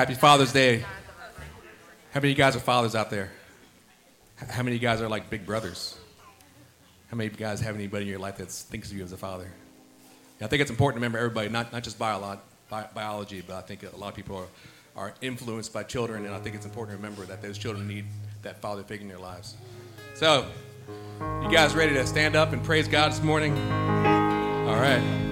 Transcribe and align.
Happy 0.00 0.14
Father's 0.14 0.50
Day. 0.50 0.78
How 0.78 2.20
many 2.20 2.28
of 2.32 2.38
you 2.38 2.42
guys 2.42 2.56
are 2.56 2.60
fathers 2.60 2.94
out 2.94 3.10
there? 3.10 3.30
How 4.48 4.62
many 4.62 4.74
of 4.74 4.82
you 4.82 4.88
guys 4.88 5.02
are 5.02 5.10
like 5.10 5.28
big 5.28 5.44
brothers? 5.44 5.94
How 7.10 7.18
many 7.18 7.26
of 7.26 7.34
you 7.34 7.38
guys 7.38 7.60
have 7.60 7.74
anybody 7.74 8.04
in 8.04 8.08
your 8.08 8.18
life 8.18 8.38
that 8.38 8.50
thinks 8.50 8.90
of 8.90 8.96
you 8.96 9.04
as 9.04 9.12
a 9.12 9.18
father? 9.18 9.52
I 10.40 10.46
think 10.46 10.62
it's 10.62 10.70
important 10.70 11.02
to 11.02 11.04
remember 11.04 11.18
everybody, 11.18 11.50
not, 11.50 11.70
not 11.70 11.82
just 11.82 11.98
bio, 11.98 12.38
bi- 12.70 12.88
biology, 12.94 13.42
but 13.46 13.56
I 13.56 13.60
think 13.60 13.82
a 13.82 13.94
lot 13.94 14.08
of 14.08 14.14
people 14.14 14.36
are, 14.38 14.48
are 14.96 15.14
influenced 15.20 15.74
by 15.74 15.82
children, 15.82 16.24
and 16.24 16.34
I 16.34 16.38
think 16.38 16.56
it's 16.56 16.64
important 16.64 16.98
to 16.98 17.04
remember 17.04 17.26
that 17.26 17.42
those 17.42 17.58
children 17.58 17.86
need 17.86 18.06
that 18.40 18.62
father 18.62 18.82
figure 18.82 19.02
in 19.02 19.08
their 19.08 19.18
lives. 19.18 19.54
So, 20.14 20.46
you 21.42 21.50
guys 21.50 21.74
ready 21.74 21.92
to 21.92 22.06
stand 22.06 22.36
up 22.36 22.54
and 22.54 22.64
praise 22.64 22.88
God 22.88 23.12
this 23.12 23.22
morning? 23.22 23.52
All 23.52 24.80
right. 24.80 25.29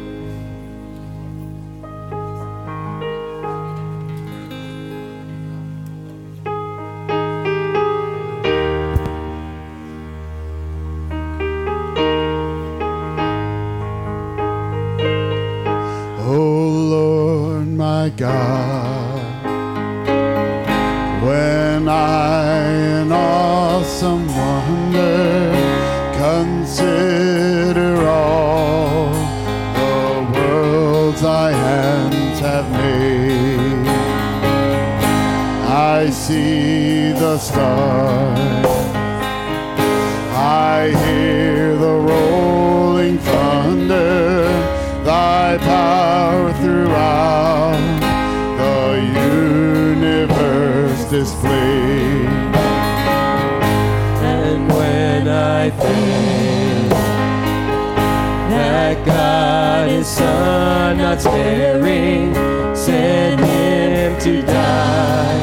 Not 61.08 61.22
sparing 61.22 62.34
sent 62.76 63.40
Him 63.40 64.18
to 64.20 64.42
die, 64.42 65.40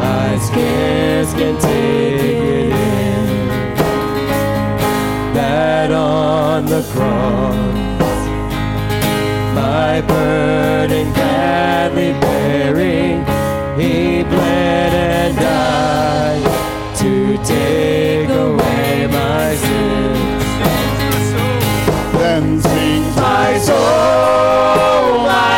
I 0.00 0.38
scarce 0.38 1.32
can 1.34 1.56
take 1.60 2.20
it 2.20 2.72
in. 2.72 3.26
That 5.34 5.92
on 5.92 6.66
the 6.66 6.82
cross 6.92 8.20
my 9.54 10.00
burden 10.00 11.12
gladly 11.12 12.12
bearing, 12.20 13.20
He 13.78 14.24
bled 14.24 14.92
and 14.94 15.36
died 15.36 16.96
to 16.96 17.36
take 17.44 18.30
away 18.30 19.06
my 19.06 19.54
sins. 19.54 20.48
Then 22.18 22.60
sings 22.60 23.16
My 23.16 23.58
soul, 23.58 24.37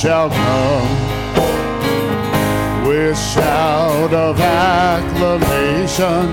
shall 0.00 0.30
come 0.30 0.88
with 2.88 3.18
shout 3.18 4.14
of 4.14 4.40
acclamation 4.40 6.26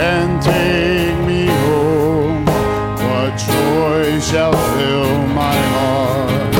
and 0.00 0.40
take 0.40 1.18
me 1.26 1.44
home. 1.44 2.46
What 2.46 3.36
joy 3.36 4.18
shall 4.20 4.52
fill 4.72 5.26
my 5.26 5.56
heart? 5.74 6.54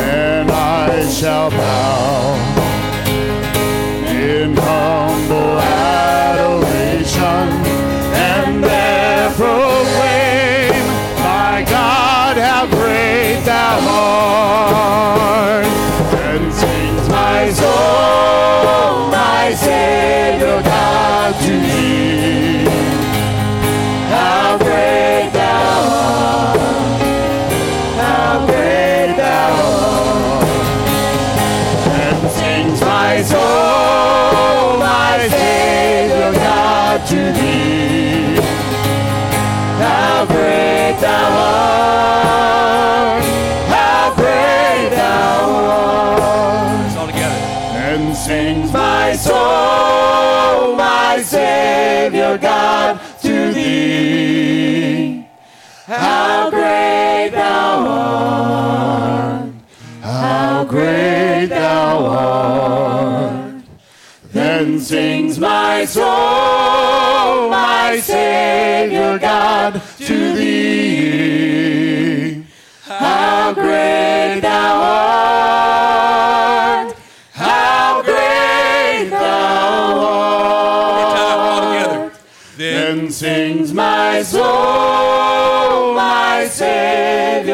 and 0.00 0.50
I 0.50 1.06
shall 1.10 1.50
bow 1.50 2.34
in 4.08 4.56
humble 4.56 5.77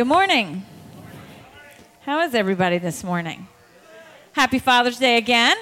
Good 0.00 0.06
morning. 0.06 0.64
How 2.06 2.22
is 2.22 2.34
everybody 2.34 2.78
this 2.78 3.04
morning? 3.04 3.48
Happy 4.32 4.58
Father's 4.58 4.98
Day 4.98 5.18
again. 5.18 5.58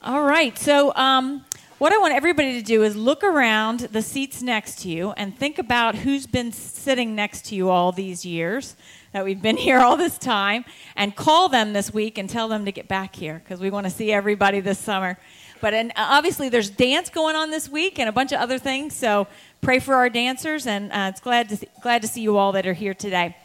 All 0.00 0.22
right. 0.22 0.56
So, 0.56 0.94
um, 0.94 1.44
what 1.76 1.92
I 1.92 1.98
want 1.98 2.14
everybody 2.14 2.54
to 2.54 2.62
do 2.62 2.84
is 2.84 2.96
look 2.96 3.22
around 3.22 3.80
the 3.80 4.00
seats 4.00 4.40
next 4.40 4.80
to 4.80 4.88
you 4.88 5.10
and 5.18 5.36
think 5.36 5.58
about 5.58 5.94
who's 5.94 6.26
been 6.26 6.52
sitting 6.52 7.14
next 7.14 7.44
to 7.48 7.54
you 7.54 7.68
all 7.68 7.92
these 7.92 8.24
years 8.24 8.76
that 9.12 9.26
we've 9.26 9.42
been 9.42 9.56
here 9.68 9.80
all 9.80 9.98
this 9.98 10.16
time 10.16 10.64
and 10.96 11.14
call 11.14 11.50
them 11.50 11.74
this 11.74 11.92
week 11.92 12.16
and 12.16 12.30
tell 12.30 12.48
them 12.48 12.64
to 12.64 12.72
get 12.72 12.88
back 12.88 13.14
here 13.14 13.42
because 13.44 13.60
we 13.60 13.68
want 13.68 13.84
to 13.84 13.90
see 13.90 14.10
everybody 14.10 14.60
this 14.60 14.78
summer. 14.78 15.18
But 15.60 15.74
and 15.74 15.92
obviously, 15.96 16.48
there's 16.48 16.70
dance 16.70 17.10
going 17.10 17.36
on 17.36 17.50
this 17.50 17.68
week 17.68 17.98
and 17.98 18.08
a 18.08 18.12
bunch 18.12 18.32
of 18.32 18.40
other 18.40 18.58
things. 18.58 18.94
So 18.94 19.26
pray 19.60 19.78
for 19.78 19.94
our 19.94 20.08
dancers, 20.08 20.66
and 20.66 20.92
uh, 20.92 21.10
it's 21.10 21.20
glad 21.20 21.48
to 21.48 21.56
see, 21.56 21.68
glad 21.82 22.02
to 22.02 22.08
see 22.08 22.20
you 22.20 22.36
all 22.36 22.52
that 22.52 22.66
are 22.66 22.72
here 22.72 22.94
today. 22.94 23.36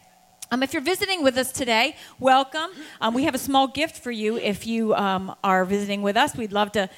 Um, 0.52 0.64
if 0.64 0.74
you're 0.74 0.82
visiting 0.82 1.24
with 1.24 1.38
us 1.38 1.52
today, 1.52 1.96
welcome. 2.20 2.72
Um, 3.00 3.14
we 3.14 3.24
have 3.24 3.34
a 3.34 3.38
small 3.40 3.68
gift 3.68 3.98
for 3.98 4.12
you 4.12 4.38
if 4.38 4.68
you 4.68 4.94
um, 4.96 5.34
are 5.44 5.64
visiting 5.64 6.02
with 6.02 6.18
us. 6.18 6.36
We'd 6.36 6.52
love 6.52 6.74
to 6.74 6.90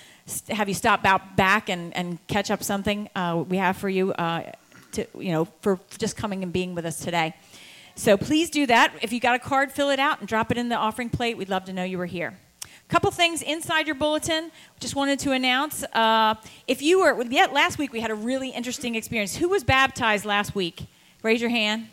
have 0.50 0.67
you 0.67 0.74
stop 0.74 1.05
out 1.05 1.36
back 1.36 1.70
and, 1.70 1.96
and 1.96 2.25
catch 2.27 2.50
up 2.50 2.63
something 2.63 3.10
uh, 3.15 3.43
we 3.48 3.58
have 3.58 3.77
for 3.77 3.89
you, 3.89 4.12
uh, 4.13 4.51
to, 4.93 5.05
you 5.20 5.32
know, 5.32 5.46
for 5.62 5.79
just 6.00 6.17
coming 6.17 6.41
and 6.41 6.51
being 6.51 6.74
with 6.74 6.86
us 6.86 7.00
today. 7.00 7.36
So 7.96 8.17
please 8.17 8.50
do 8.50 8.65
that. 8.65 8.91
If 9.03 9.13
you 9.13 9.20
got 9.20 9.36
a 9.36 9.39
card, 9.39 9.72
fill 9.72 9.91
it 9.91 10.00
out 10.00 10.20
and 10.20 10.27
drop 10.27 10.51
it 10.51 10.58
in 10.58 10.70
the 10.70 10.75
offering 10.75 11.12
plate. 11.12 11.38
We'd 11.38 11.50
love 11.50 11.65
to 11.65 11.74
know 11.74 11.84
you 11.84 12.00
were 12.00 12.08
here. 12.08 12.39
Couple 12.93 13.09
things 13.09 13.41
inside 13.41 13.88
your 13.88 13.95
bulletin. 13.95 14.51
Just 14.79 14.95
wanted 14.95 15.17
to 15.17 15.31
announce. 15.31 15.83
Uh, 15.93 16.35
if 16.67 16.83
you 16.83 17.00
were, 17.00 17.23
yeah, 17.23 17.47
last 17.47 17.79
week 17.79 17.91
we 17.91 18.01
had 18.01 18.12
a 18.12 18.15
really 18.15 18.50
interesting 18.50 18.93
experience. 18.93 19.35
Who 19.35 19.50
was 19.50 19.63
baptized 19.63 20.25
last 20.25 20.53
week? 20.53 20.85
Raise 21.23 21.41
your 21.41 21.50
hand. 21.50 21.88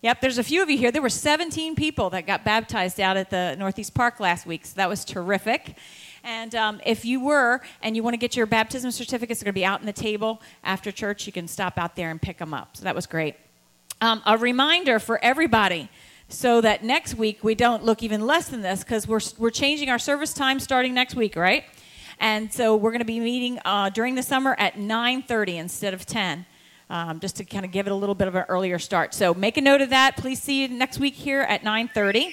Yep, 0.00 0.22
there's 0.22 0.38
a 0.38 0.42
few 0.42 0.62
of 0.62 0.70
you 0.70 0.78
here. 0.78 0.90
There 0.90 1.02
were 1.02 1.10
17 1.10 1.74
people 1.74 2.08
that 2.08 2.26
got 2.26 2.42
baptized 2.42 2.98
out 3.00 3.18
at 3.18 3.28
the 3.28 3.54
Northeast 3.58 3.92
Park 3.92 4.18
last 4.18 4.46
week, 4.46 4.64
so 4.64 4.72
that 4.76 4.88
was 4.88 5.04
terrific. 5.04 5.76
And 6.24 6.54
um, 6.54 6.80
if 6.86 7.04
you 7.04 7.22
were 7.22 7.60
and 7.82 7.94
you 7.94 8.02
want 8.02 8.14
to 8.14 8.18
get 8.18 8.34
your 8.34 8.46
baptism 8.46 8.90
certificates, 8.92 9.40
they're 9.40 9.52
going 9.52 9.52
to 9.52 9.60
be 9.60 9.66
out 9.66 9.80
in 9.80 9.86
the 9.86 9.92
table 9.92 10.40
after 10.64 10.90
church. 10.90 11.26
You 11.26 11.34
can 11.34 11.48
stop 11.48 11.76
out 11.76 11.96
there 11.96 12.10
and 12.10 12.20
pick 12.20 12.38
them 12.38 12.54
up. 12.54 12.78
So 12.78 12.84
that 12.84 12.94
was 12.94 13.06
great. 13.06 13.36
Um, 14.00 14.22
a 14.24 14.38
reminder 14.38 15.00
for 15.00 15.22
everybody 15.22 15.90
so 16.28 16.60
that 16.60 16.82
next 16.82 17.14
week 17.14 17.44
we 17.44 17.54
don't 17.54 17.84
look 17.84 18.02
even 18.02 18.26
less 18.26 18.48
than 18.48 18.62
this 18.62 18.82
because 18.82 19.06
we're, 19.06 19.20
we're 19.38 19.50
changing 19.50 19.88
our 19.88 19.98
service 19.98 20.32
time 20.34 20.58
starting 20.58 20.92
next 20.92 21.14
week, 21.14 21.36
right? 21.36 21.64
And 22.18 22.52
so 22.52 22.76
we're 22.76 22.90
going 22.90 23.00
to 23.00 23.04
be 23.04 23.20
meeting 23.20 23.58
uh, 23.64 23.90
during 23.90 24.14
the 24.14 24.22
summer 24.22 24.56
at 24.58 24.74
9.30 24.74 25.56
instead 25.56 25.94
of 25.94 26.06
10. 26.06 26.46
Um, 26.88 27.18
just 27.18 27.36
to 27.38 27.44
kind 27.44 27.64
of 27.64 27.72
give 27.72 27.88
it 27.88 27.90
a 27.90 27.96
little 27.96 28.14
bit 28.14 28.28
of 28.28 28.36
an 28.36 28.44
earlier 28.48 28.78
start. 28.78 29.12
So 29.12 29.34
make 29.34 29.56
a 29.56 29.60
note 29.60 29.80
of 29.80 29.90
that. 29.90 30.16
Please 30.16 30.40
see 30.40 30.62
you 30.62 30.68
next 30.68 31.00
week 31.00 31.14
here 31.14 31.40
at 31.40 31.64
9:30. 31.64 32.32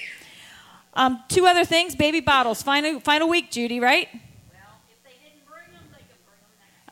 Um, 0.94 1.24
two 1.28 1.44
other 1.46 1.64
things: 1.64 1.96
baby 1.96 2.20
bottles. 2.20 2.62
Final 2.62 3.00
final 3.00 3.28
week, 3.28 3.50
Judy. 3.50 3.80
Right? 3.80 4.08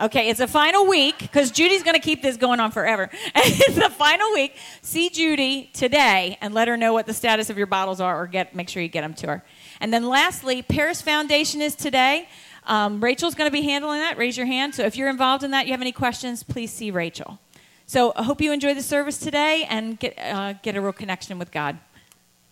Okay, 0.03 0.31
it's 0.31 0.41
a 0.41 0.49
final 0.49 0.89
week 0.89 1.17
because 1.21 1.53
Judy's 1.53 1.85
going 1.85 1.95
to 1.95 2.01
keep 2.01 2.23
this 2.23 2.37
going 2.37 2.59
on 2.59 2.73
forever. 2.73 3.09
it's 3.37 3.77
the 3.77 3.89
final 3.89 4.33
week. 4.33 4.57
See 4.81 5.09
Judy 5.09 5.71
today 5.73 6.37
and 6.41 6.53
let 6.53 6.67
her 6.67 6.77
know 6.77 6.93
what 6.93 7.07
the 7.07 7.15
status 7.15 7.51
of 7.51 7.57
your 7.57 7.69
bottles 7.69 8.01
are, 8.01 8.21
or 8.21 8.27
get 8.27 8.53
make 8.53 8.69
sure 8.69 8.83
you 8.83 8.89
get 8.89 9.03
them 9.03 9.15
to 9.15 9.29
her. 9.29 9.45
And 9.81 9.95
then 9.95 10.09
lastly, 10.09 10.61
Paris 10.61 11.01
Foundation 11.01 11.63
is 11.63 11.77
today. 11.77 12.29
Um, 12.65 13.01
Rachel's 13.01 13.37
going 13.37 13.49
to 13.49 13.53
be 13.53 13.63
handling 13.63 14.01
that. 14.01 14.19
Raise 14.19 14.37
your 14.37 14.47
hand. 14.47 14.75
So 14.75 14.83
if 14.83 14.97
you're 14.97 15.09
involved 15.09 15.45
in 15.45 15.53
that, 15.53 15.67
you 15.67 15.73
have 15.73 15.81
any 15.81 15.93
questions, 15.93 16.43
please 16.43 16.73
see 16.73 16.91
Rachel. 16.91 17.39
So 17.87 18.13
I 18.17 18.25
hope 18.25 18.41
you 18.41 18.53
enjoy 18.53 18.75
the 18.75 18.83
service 18.83 19.19
today 19.19 19.69
and 19.71 20.01
get, 20.01 20.19
uh, 20.19 20.55
get 20.65 20.75
a 20.75 20.81
real 20.81 20.93
connection 20.93 21.39
with 21.39 21.53
God. 21.53 21.79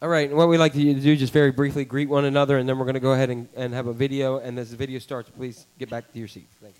All 0.00 0.08
right, 0.08 0.32
what 0.32 0.48
we'd 0.48 0.58
like 0.58 0.76
you 0.76 0.94
to 0.94 1.00
do, 1.00 1.16
just 1.16 1.32
very 1.32 1.50
briefly, 1.50 1.84
greet 1.84 2.08
one 2.08 2.26
another, 2.26 2.58
and 2.58 2.68
then 2.68 2.78
we're 2.78 2.84
going 2.86 2.94
to 2.94 3.00
go 3.00 3.12
ahead 3.12 3.28
and, 3.28 3.48
and 3.56 3.74
have 3.74 3.88
a 3.88 3.92
video. 3.92 4.38
And 4.38 4.56
as 4.56 4.70
the 4.70 4.76
video 4.76 5.00
starts, 5.00 5.28
please 5.30 5.66
get 5.80 5.90
back 5.90 6.12
to 6.12 6.18
your 6.18 6.28
seats. 6.28 6.54
Thank 6.62 6.76
you. 6.76 6.79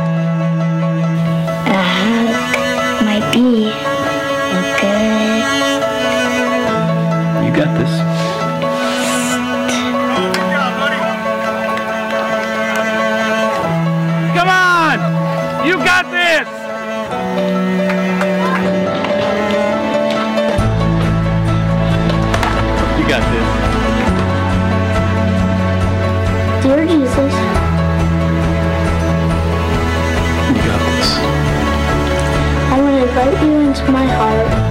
You 7.71 7.77
got 7.77 7.85
this. 7.85 7.93
Come 14.35 14.49
on! 14.49 14.97
You 15.65 15.75
got 15.77 16.05
this! 16.11 16.47
You 22.99 23.05
got 23.07 23.23
this. 23.31 23.47
Dear 26.63 26.85
Jesus. 26.85 27.33
I 32.69 32.75
want 32.81 32.95
to 32.95 33.01
invite 33.07 33.43
you 33.43 33.51
into 33.59 33.91
my 33.91 34.05
heart. 34.05 34.70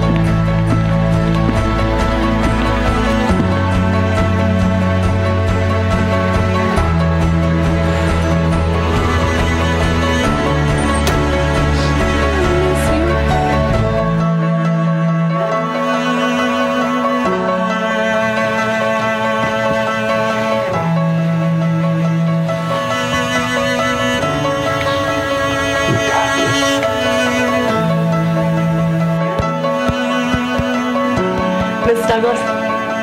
Douglas. 32.10 32.40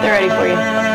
They're 0.01 0.11
ready 0.11 0.27
for 0.27 0.45
you. 0.45 0.86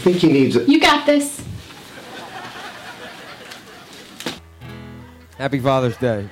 Think 0.00 0.16
he 0.16 0.32
needs 0.32 0.56
it. 0.56 0.68
You 0.68 0.80
got 0.80 1.06
this. 1.06 1.44
Happy 5.36 5.58
Father's 5.58 5.96
Day. 5.96 6.28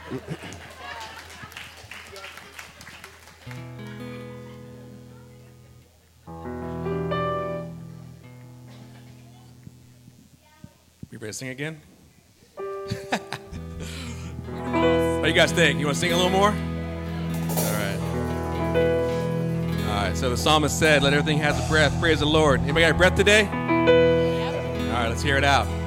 You 11.10 11.18
ready 11.18 11.32
to 11.32 11.32
sing 11.32 11.48
again? 11.48 11.80
what 12.56 12.70
do 15.22 15.28
you 15.28 15.34
guys 15.34 15.52
think? 15.52 15.80
You 15.80 15.86
want 15.86 15.96
to 15.96 16.00
sing 16.00 16.12
a 16.12 16.16
little 16.16 16.30
more? 16.30 16.50
All 16.50 16.54
right. 17.72 17.98
All 19.88 19.94
right. 19.94 20.16
So 20.16 20.30
the 20.30 20.36
psalmist 20.36 20.78
said, 20.78 21.02
"Let 21.02 21.12
everything 21.12 21.38
have 21.38 21.58
a 21.58 21.68
breath. 21.68 21.98
Praise 21.98 22.20
the 22.20 22.26
Lord." 22.26 22.60
Anybody 22.60 22.82
got 22.82 22.90
a 22.92 22.94
breath 22.94 23.16
today? 23.16 23.57
All 23.88 24.94
right, 24.94 25.08
let's 25.08 25.22
hear 25.22 25.36
it 25.36 25.44
out. 25.44 25.77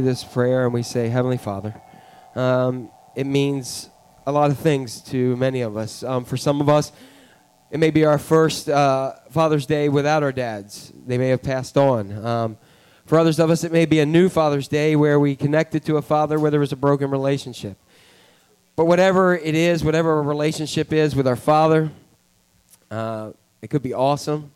This 0.00 0.24
prayer 0.24 0.64
and 0.64 0.74
we 0.74 0.82
say, 0.82 1.08
Heavenly 1.08 1.38
Father, 1.38 1.74
um, 2.34 2.90
it 3.14 3.26
means 3.26 3.88
a 4.26 4.32
lot 4.32 4.50
of 4.50 4.58
things 4.58 5.00
to 5.02 5.36
many 5.36 5.60
of 5.60 5.76
us. 5.76 6.02
Um, 6.02 6.24
for 6.24 6.36
some 6.36 6.60
of 6.60 6.68
us, 6.68 6.92
it 7.70 7.78
may 7.78 7.90
be 7.90 8.04
our 8.04 8.18
first 8.18 8.68
uh, 8.68 9.14
Father's 9.30 9.66
Day 9.66 9.88
without 9.88 10.22
our 10.22 10.32
dads. 10.32 10.92
They 11.06 11.18
may 11.18 11.28
have 11.28 11.42
passed 11.42 11.76
on. 11.76 12.24
Um, 12.24 12.58
for 13.06 13.18
others 13.18 13.38
of 13.38 13.50
us, 13.50 13.64
it 13.64 13.72
may 13.72 13.86
be 13.86 14.00
a 14.00 14.06
new 14.06 14.28
Father's 14.28 14.68
Day 14.68 14.96
where 14.96 15.18
we 15.18 15.36
connected 15.36 15.84
to 15.86 15.96
a 15.96 16.02
father 16.02 16.38
where 16.38 16.50
there 16.50 16.60
was 16.60 16.72
a 16.72 16.76
broken 16.76 17.10
relationship. 17.10 17.76
But 18.76 18.86
whatever 18.86 19.36
it 19.36 19.54
is, 19.54 19.84
whatever 19.84 20.16
our 20.16 20.22
relationship 20.22 20.92
is 20.92 21.14
with 21.14 21.26
our 21.26 21.36
Father, 21.36 21.90
uh, 22.90 23.32
it 23.62 23.68
could 23.68 23.82
be 23.82 23.92
awesome. 23.92 24.52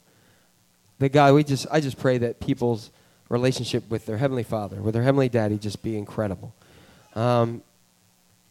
But 0.98 1.12
God, 1.12 1.34
we 1.34 1.44
just, 1.44 1.66
I 1.70 1.80
just 1.80 1.98
pray 1.98 2.18
that 2.18 2.40
people's 2.40 2.90
relationship 3.28 3.88
with 3.90 4.06
their 4.06 4.18
Heavenly 4.18 4.42
Father, 4.42 4.80
with 4.82 4.94
their 4.94 5.02
Heavenly 5.02 5.28
Daddy, 5.28 5.58
just 5.58 5.82
be 5.82 5.96
incredible. 5.96 6.54
Um, 7.14 7.62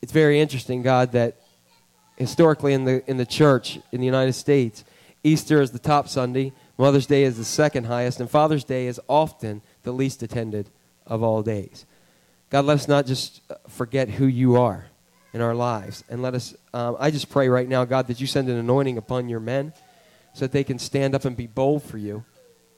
it's 0.02 0.12
very 0.12 0.40
interesting, 0.40 0.82
God, 0.82 1.12
that 1.14 1.38
historically 2.18 2.74
in 2.74 2.86
the, 2.86 3.10
in 3.10 3.18
the 3.18 3.26
church 3.26 3.80
in 3.92 4.00
the 4.00 4.06
United 4.06 4.34
States, 4.34 4.84
Easter 5.24 5.62
is 5.62 5.72
the 5.72 5.80
top 5.80 6.10
Sunday, 6.10 6.54
Mother's 6.78 7.06
Day 7.06 7.24
is 7.24 7.38
the 7.38 7.46
second 7.46 7.86
highest, 7.86 8.20
and 8.20 8.30
Father's 8.30 8.64
Day 8.64 8.88
is 8.88 9.00
often 9.08 9.62
the 9.84 9.92
least 9.92 10.24
attended 10.24 10.70
of 11.06 11.24
all 11.24 11.44
days. 11.44 11.86
God, 12.50 12.66
let 12.66 12.76
us 12.76 12.88
not 12.88 13.06
just 13.06 13.42
uh, 13.50 13.56
forget 13.68 14.10
who 14.10 14.26
you 14.26 14.58
are 14.58 14.88
in 15.34 15.42
our 15.42 15.56
lives. 15.56 16.04
And 16.10 16.22
let 16.22 16.36
us, 16.36 16.56
um, 16.74 16.96
I 17.00 17.12
just 17.12 17.30
pray 17.30 17.50
right 17.50 17.68
now, 17.68 17.86
God, 17.86 18.08
that 18.08 18.22
you 18.22 18.28
send 18.28 18.50
an 18.50 18.58
anointing 18.58 18.98
upon 18.98 19.30
your 19.30 19.40
men 19.40 19.74
so 20.34 20.42
that 20.46 20.52
they 20.52 20.64
can 20.64 20.80
stand 20.80 21.16
up 21.16 21.26
and 21.26 21.36
be 21.36 21.48
bold 21.48 21.84
for 21.84 21.98
you 21.98 22.24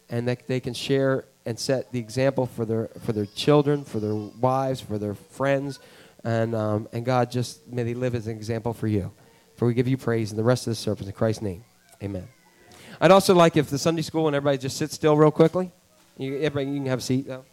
and 0.10 0.28
that 0.28 0.48
they 0.48 0.60
can 0.60 0.74
share 0.74 1.26
and 1.46 1.60
set 1.60 1.92
the 1.92 2.00
example 2.00 2.46
for 2.46 2.66
their 2.66 2.88
for 3.02 3.14
their 3.14 3.26
children, 3.26 3.84
for 3.84 4.00
their 4.00 4.16
wives, 4.16 4.82
for 4.82 4.98
their 4.98 5.14
friends, 5.14 5.80
and 6.24 6.56
um, 6.56 6.88
and 6.92 7.06
God 7.06 7.32
just 7.32 7.68
may 7.68 7.84
they 7.84 7.94
live 7.94 8.16
as 8.16 8.28
an 8.28 8.36
example 8.36 8.74
for 8.74 8.88
you. 8.88 9.12
For 9.56 9.68
we 9.68 9.74
give 9.74 9.88
you 9.88 9.98
praise 9.98 10.32
in 10.32 10.38
the 10.38 10.44
rest 10.44 10.68
of 10.68 10.72
the 10.72 10.76
service 10.76 11.08
in 11.08 11.14
Christ's 11.14 11.42
name, 11.42 11.64
Amen. 12.04 12.28
I'd 13.00 13.12
also 13.12 13.36
like 13.36 13.58
if 13.58 13.70
the 13.70 13.78
Sunday 13.78 14.02
school 14.02 14.28
and 14.28 14.36
everybody 14.36 14.58
just 14.58 14.78
sit 14.78 14.92
still 14.92 15.18
real 15.18 15.32
quickly. 15.32 15.72
You, 16.18 16.38
everybody, 16.38 16.68
you 16.68 16.78
can 16.78 16.86
have 16.88 17.00
a 17.00 17.02
seat 17.02 17.28
though. 17.28 17.46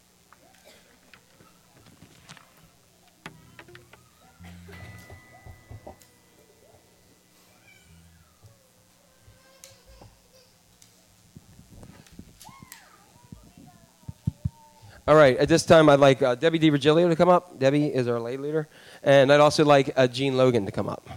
All 15.06 15.16
right, 15.16 15.36
at 15.36 15.48
this 15.48 15.66
time, 15.66 15.88
I'd 15.88 15.98
like 15.98 16.22
uh, 16.22 16.36
Debbie 16.36 16.60
DiVirgilio 16.60 17.08
to 17.08 17.16
come 17.16 17.28
up. 17.28 17.58
Debbie 17.58 17.92
is 17.92 18.06
our 18.06 18.20
lay 18.20 18.36
leader. 18.36 18.68
And 19.02 19.32
I'd 19.32 19.40
also 19.40 19.64
like 19.64 19.92
uh, 19.96 20.06
Gene 20.06 20.36
Logan 20.36 20.64
to 20.66 20.70
come 20.70 20.88
up. 20.88 21.08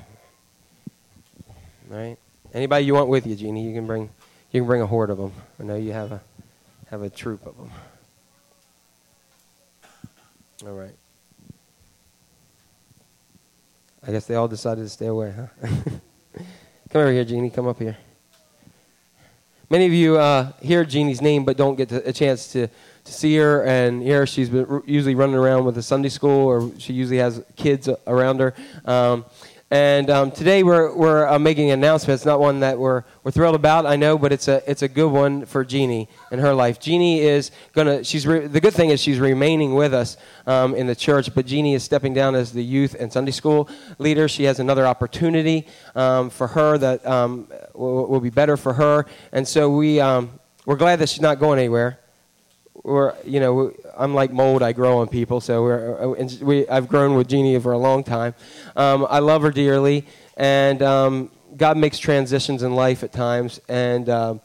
All 1.92 1.98
right. 1.98 2.18
Anybody 2.52 2.86
you 2.86 2.96
want 2.96 3.10
with 3.10 3.28
you, 3.28 3.36
Jeannie, 3.36 3.64
you 3.64 3.76
can 3.76 3.86
bring, 3.86 4.10
you 4.52 4.62
can 4.62 4.66
bring 4.66 4.82
a 4.82 4.88
horde 4.88 5.12
of 5.12 5.20
them. 5.20 5.34
I 5.60 5.64
know 5.64 5.76
you 5.76 5.92
have 5.92 6.12
a, 6.12 6.22
have 6.90 7.04
a 7.04 7.12
troop 7.12 7.46
of 7.46 7.56
them. 7.58 7.70
All 10.66 10.74
right. 10.74 10.96
I 14.08 14.12
guess 14.12 14.26
they 14.26 14.34
all 14.34 14.48
decided 14.48 14.82
to 14.82 14.90
stay 14.90 15.08
away, 15.08 15.32
huh? 15.32 15.68
come 16.90 17.02
over 17.02 17.12
here, 17.12 17.24
Jeannie. 17.24 17.52
Come 17.52 17.68
up 17.68 17.78
here. 17.78 17.98
Many 19.70 19.86
of 19.86 19.94
you 19.94 20.18
uh, 20.18 20.54
hear 20.62 20.86
Jeannie's 20.86 21.22
name 21.22 21.44
but 21.44 21.58
don't 21.58 21.76
get 21.76 21.92
a 21.92 22.14
chance 22.14 22.52
to, 22.54 22.68
to 23.06 23.14
see 23.14 23.38
her 23.38 23.64
and 23.64 24.02
hear 24.02 24.26
she's 24.26 24.50
been 24.50 24.82
usually 24.86 25.16
running 25.16 25.36
around 25.36 25.64
with 25.64 25.78
a 25.78 25.84
Sunday 25.84 26.10
school 26.10 26.48
or 26.48 26.72
she 26.80 26.92
usually 26.92 27.20
has 27.20 27.42
kids 27.56 27.88
around 28.08 28.40
her. 28.40 28.54
Um, 28.84 29.26
and 29.72 30.10
um, 30.10 30.32
today 30.32 30.64
we're, 30.64 30.96
we're 30.96 31.28
uh, 31.28 31.38
making 31.40 31.70
an 31.72 31.80
announcement. 31.80 32.18
It's 32.18 32.26
not 32.26 32.40
one 32.40 32.60
that 32.62 32.78
we're, 32.78 33.04
we're 33.24 33.32
thrilled 33.32 33.56
about, 33.56 33.86
I 33.86 33.96
know, 33.96 34.18
but 34.18 34.32
it's 34.32 34.48
a, 34.48 34.62
it's 34.70 34.82
a 34.82 34.88
good 34.88 35.10
one 35.12 35.46
for 35.46 35.64
Jeannie 35.64 36.08
in 36.32 36.40
her 36.40 36.54
life. 36.54 36.80
Jeannie 36.80 37.20
is 37.20 37.52
going 37.74 37.88
to, 37.88 38.04
she's 38.04 38.26
re- 38.26 38.48
the 38.48 38.62
good 38.62 38.74
thing 38.74 38.90
is 38.90 39.02
she's 39.02 39.20
remaining 39.20 39.76
with 39.76 39.94
us 39.94 40.18
um, 40.48 40.76
in 40.76 40.88
the 40.88 40.96
church, 40.96 41.34
but 41.34 41.46
Jeannie 41.46 41.74
is 41.74 41.84
stepping 41.84 42.14
down 42.14 42.36
as 42.36 42.54
the 42.54 42.64
youth 42.64 42.96
and 43.00 43.12
Sunday 43.12 43.32
school 43.32 43.70
leader. 44.00 44.28
She 44.28 44.44
has 44.44 44.60
another 44.60 44.86
opportunity 44.86 45.68
um, 45.96 46.30
for 46.32 46.48
her 46.48 46.78
that 46.80 47.06
um, 47.06 47.48
will, 47.74 48.08
will, 48.08 48.20
be 48.20 48.30
better 48.30 48.58
for 48.58 48.74
her. 48.74 49.06
And 49.32 49.48
so 49.48 49.70
we, 49.70 50.00
um, 50.00 50.40
we're 50.66 50.76
glad 50.76 51.00
that 51.00 51.10
she's 51.10 51.22
not 51.22 51.40
going 51.40 51.60
anywhere 51.60 52.00
we're 52.86 53.16
you 53.26 53.40
know 53.40 53.74
I'm 53.98 54.14
like 54.14 54.32
mold. 54.32 54.62
I 54.62 54.72
grow 54.72 55.00
on 55.00 55.08
people. 55.08 55.42
So 55.42 55.64
we're 55.64 56.16
uh, 56.18 56.28
we 56.42 56.68
I've 56.70 56.88
grown 56.88 57.16
with 57.16 57.28
Jeannie 57.28 57.60
for 57.60 57.74
a 57.74 57.78
long 57.78 58.04
time. 58.04 58.36
Um, 58.76 59.08
I 59.10 59.20
love 59.20 59.42
her 59.42 59.52
dearly, 59.52 60.06
and 60.38 60.82
um, 60.82 61.32
God 61.58 61.78
makes 61.78 61.98
transitions 61.98 62.64
in 62.64 62.76
life 62.76 63.04
at 63.04 63.12
times, 63.12 63.60
and. 63.68 64.08
Um, 64.10 64.42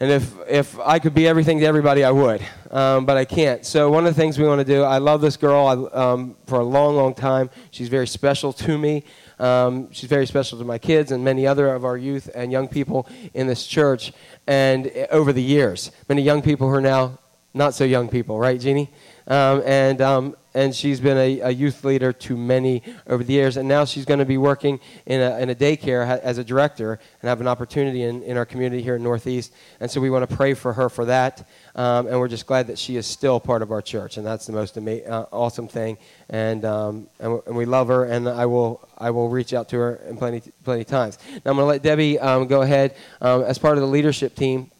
and 0.00 0.12
if, 0.12 0.32
if 0.48 0.78
I 0.78 1.00
could 1.00 1.12
be 1.12 1.26
everything 1.26 1.58
to 1.58 1.66
everybody, 1.66 2.04
I 2.04 2.12
would. 2.12 2.40
Um, 2.70 3.04
but 3.04 3.16
I 3.16 3.24
can't. 3.24 3.66
So, 3.66 3.90
one 3.90 4.06
of 4.06 4.14
the 4.14 4.20
things 4.20 4.38
we 4.38 4.46
want 4.46 4.60
to 4.60 4.64
do, 4.64 4.84
I 4.84 4.98
love 4.98 5.20
this 5.20 5.36
girl 5.36 5.66
I, 5.66 6.12
um, 6.12 6.36
for 6.46 6.60
a 6.60 6.64
long, 6.64 6.94
long 6.94 7.14
time. 7.14 7.50
She's 7.72 7.88
very 7.88 8.06
special 8.06 8.52
to 8.52 8.78
me. 8.78 9.02
Um, 9.40 9.90
she's 9.90 10.08
very 10.08 10.28
special 10.28 10.56
to 10.60 10.64
my 10.64 10.78
kids 10.78 11.10
and 11.10 11.24
many 11.24 11.48
other 11.48 11.74
of 11.74 11.84
our 11.84 11.96
youth 11.96 12.30
and 12.32 12.52
young 12.52 12.68
people 12.68 13.08
in 13.34 13.48
this 13.48 13.66
church. 13.66 14.12
And 14.46 14.86
uh, 14.86 15.08
over 15.10 15.32
the 15.32 15.42
years, 15.42 15.90
many 16.08 16.22
young 16.22 16.42
people 16.42 16.68
who 16.68 16.74
are 16.74 16.80
now 16.80 17.18
not 17.54 17.74
so 17.74 17.84
young 17.84 18.08
people, 18.08 18.38
right, 18.38 18.60
Jeannie? 18.60 18.90
Um, 19.26 19.62
and, 19.66 20.00
um, 20.00 20.36
and 20.54 20.74
she's 20.74 21.00
been 21.00 21.18
a, 21.18 21.40
a, 21.40 21.50
youth 21.50 21.84
leader 21.84 22.14
to 22.14 22.36
many 22.36 22.82
over 23.06 23.22
the 23.22 23.34
years. 23.34 23.58
And 23.58 23.68
now 23.68 23.84
she's 23.84 24.06
going 24.06 24.20
to 24.20 24.24
be 24.24 24.38
working 24.38 24.80
in 25.04 25.20
a, 25.20 25.38
in 25.38 25.50
a 25.50 25.54
daycare 25.54 26.18
as 26.20 26.38
a 26.38 26.44
director 26.44 26.98
and 27.20 27.28
have 27.28 27.42
an 27.42 27.46
opportunity 27.46 28.02
in, 28.02 28.22
in 28.22 28.38
our 28.38 28.46
community 28.46 28.82
here 28.82 28.96
in 28.96 29.02
Northeast. 29.02 29.52
And 29.80 29.90
so 29.90 30.00
we 30.00 30.08
want 30.08 30.28
to 30.28 30.34
pray 30.34 30.54
for 30.54 30.72
her 30.72 30.88
for 30.88 31.04
that. 31.04 31.46
Um, 31.74 32.06
and 32.06 32.18
we're 32.18 32.28
just 32.28 32.46
glad 32.46 32.68
that 32.68 32.78
she 32.78 32.96
is 32.96 33.06
still 33.06 33.38
part 33.38 33.60
of 33.60 33.70
our 33.70 33.82
church. 33.82 34.16
And 34.16 34.26
that's 34.26 34.46
the 34.46 34.52
most 34.52 34.78
ama- 34.78 35.02
uh, 35.02 35.26
awesome 35.30 35.68
thing. 35.68 35.98
And, 36.30 36.64
um, 36.64 37.08
and, 37.20 37.40
and, 37.46 37.54
we 37.54 37.66
love 37.66 37.88
her. 37.88 38.06
And 38.06 38.26
I 38.28 38.46
will, 38.46 38.88
I 38.96 39.10
will 39.10 39.28
reach 39.28 39.52
out 39.52 39.68
to 39.70 39.76
her 39.76 39.96
in 40.08 40.16
plenty, 40.16 40.42
plenty 40.64 40.84
times. 40.84 41.18
Now 41.28 41.50
I'm 41.50 41.56
going 41.56 41.58
to 41.58 41.64
let 41.64 41.82
Debbie 41.82 42.18
um, 42.18 42.46
go 42.46 42.62
ahead. 42.62 42.96
Um, 43.20 43.42
as 43.42 43.58
part 43.58 43.76
of 43.76 43.82
the 43.82 43.88
leadership 43.88 44.34
team, 44.34 44.70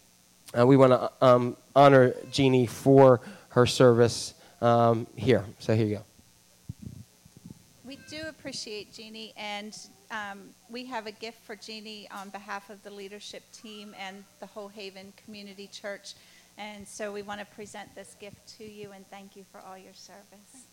uh, 0.59 0.67
we 0.67 0.79
want 0.79 0.93
to 0.93 1.27
honor 1.79 2.13
Jeannie 2.33 2.67
for 2.67 3.21
her 3.51 3.65
service 3.65 4.35
um, 4.61 5.07
here. 5.15 5.45
So 5.61 5.75
here 5.77 5.87
you 5.87 5.97
go. 5.97 6.05
We 7.85 7.99
do 8.11 8.23
appreciate 8.29 8.93
Jeannie, 8.93 9.33
and 9.37 9.75
um, 10.11 10.51
we 10.69 10.85
have 10.87 11.07
a 11.07 11.13
gift 11.13 11.39
for 11.45 11.55
Jeannie 11.55 12.09
on 12.11 12.31
behalf 12.31 12.69
of 12.69 12.83
the 12.83 12.91
leadership 12.91 13.45
team 13.53 13.95
and 13.99 14.25
the 14.41 14.47
Whole 14.47 14.69
Haven 14.69 15.13
Community 15.25 15.69
Church. 15.69 16.15
And 16.59 16.87
so 16.87 17.13
we 17.13 17.23
want 17.23 17.39
to 17.39 17.47
present 17.47 17.95
this 17.95 18.17
gift 18.19 18.59
to 18.59 18.65
you 18.65 18.91
and 18.91 19.09
thank 19.11 19.37
you 19.37 19.45
for 19.53 19.61
all 19.61 19.79
your 19.79 19.95
service. 19.95 20.67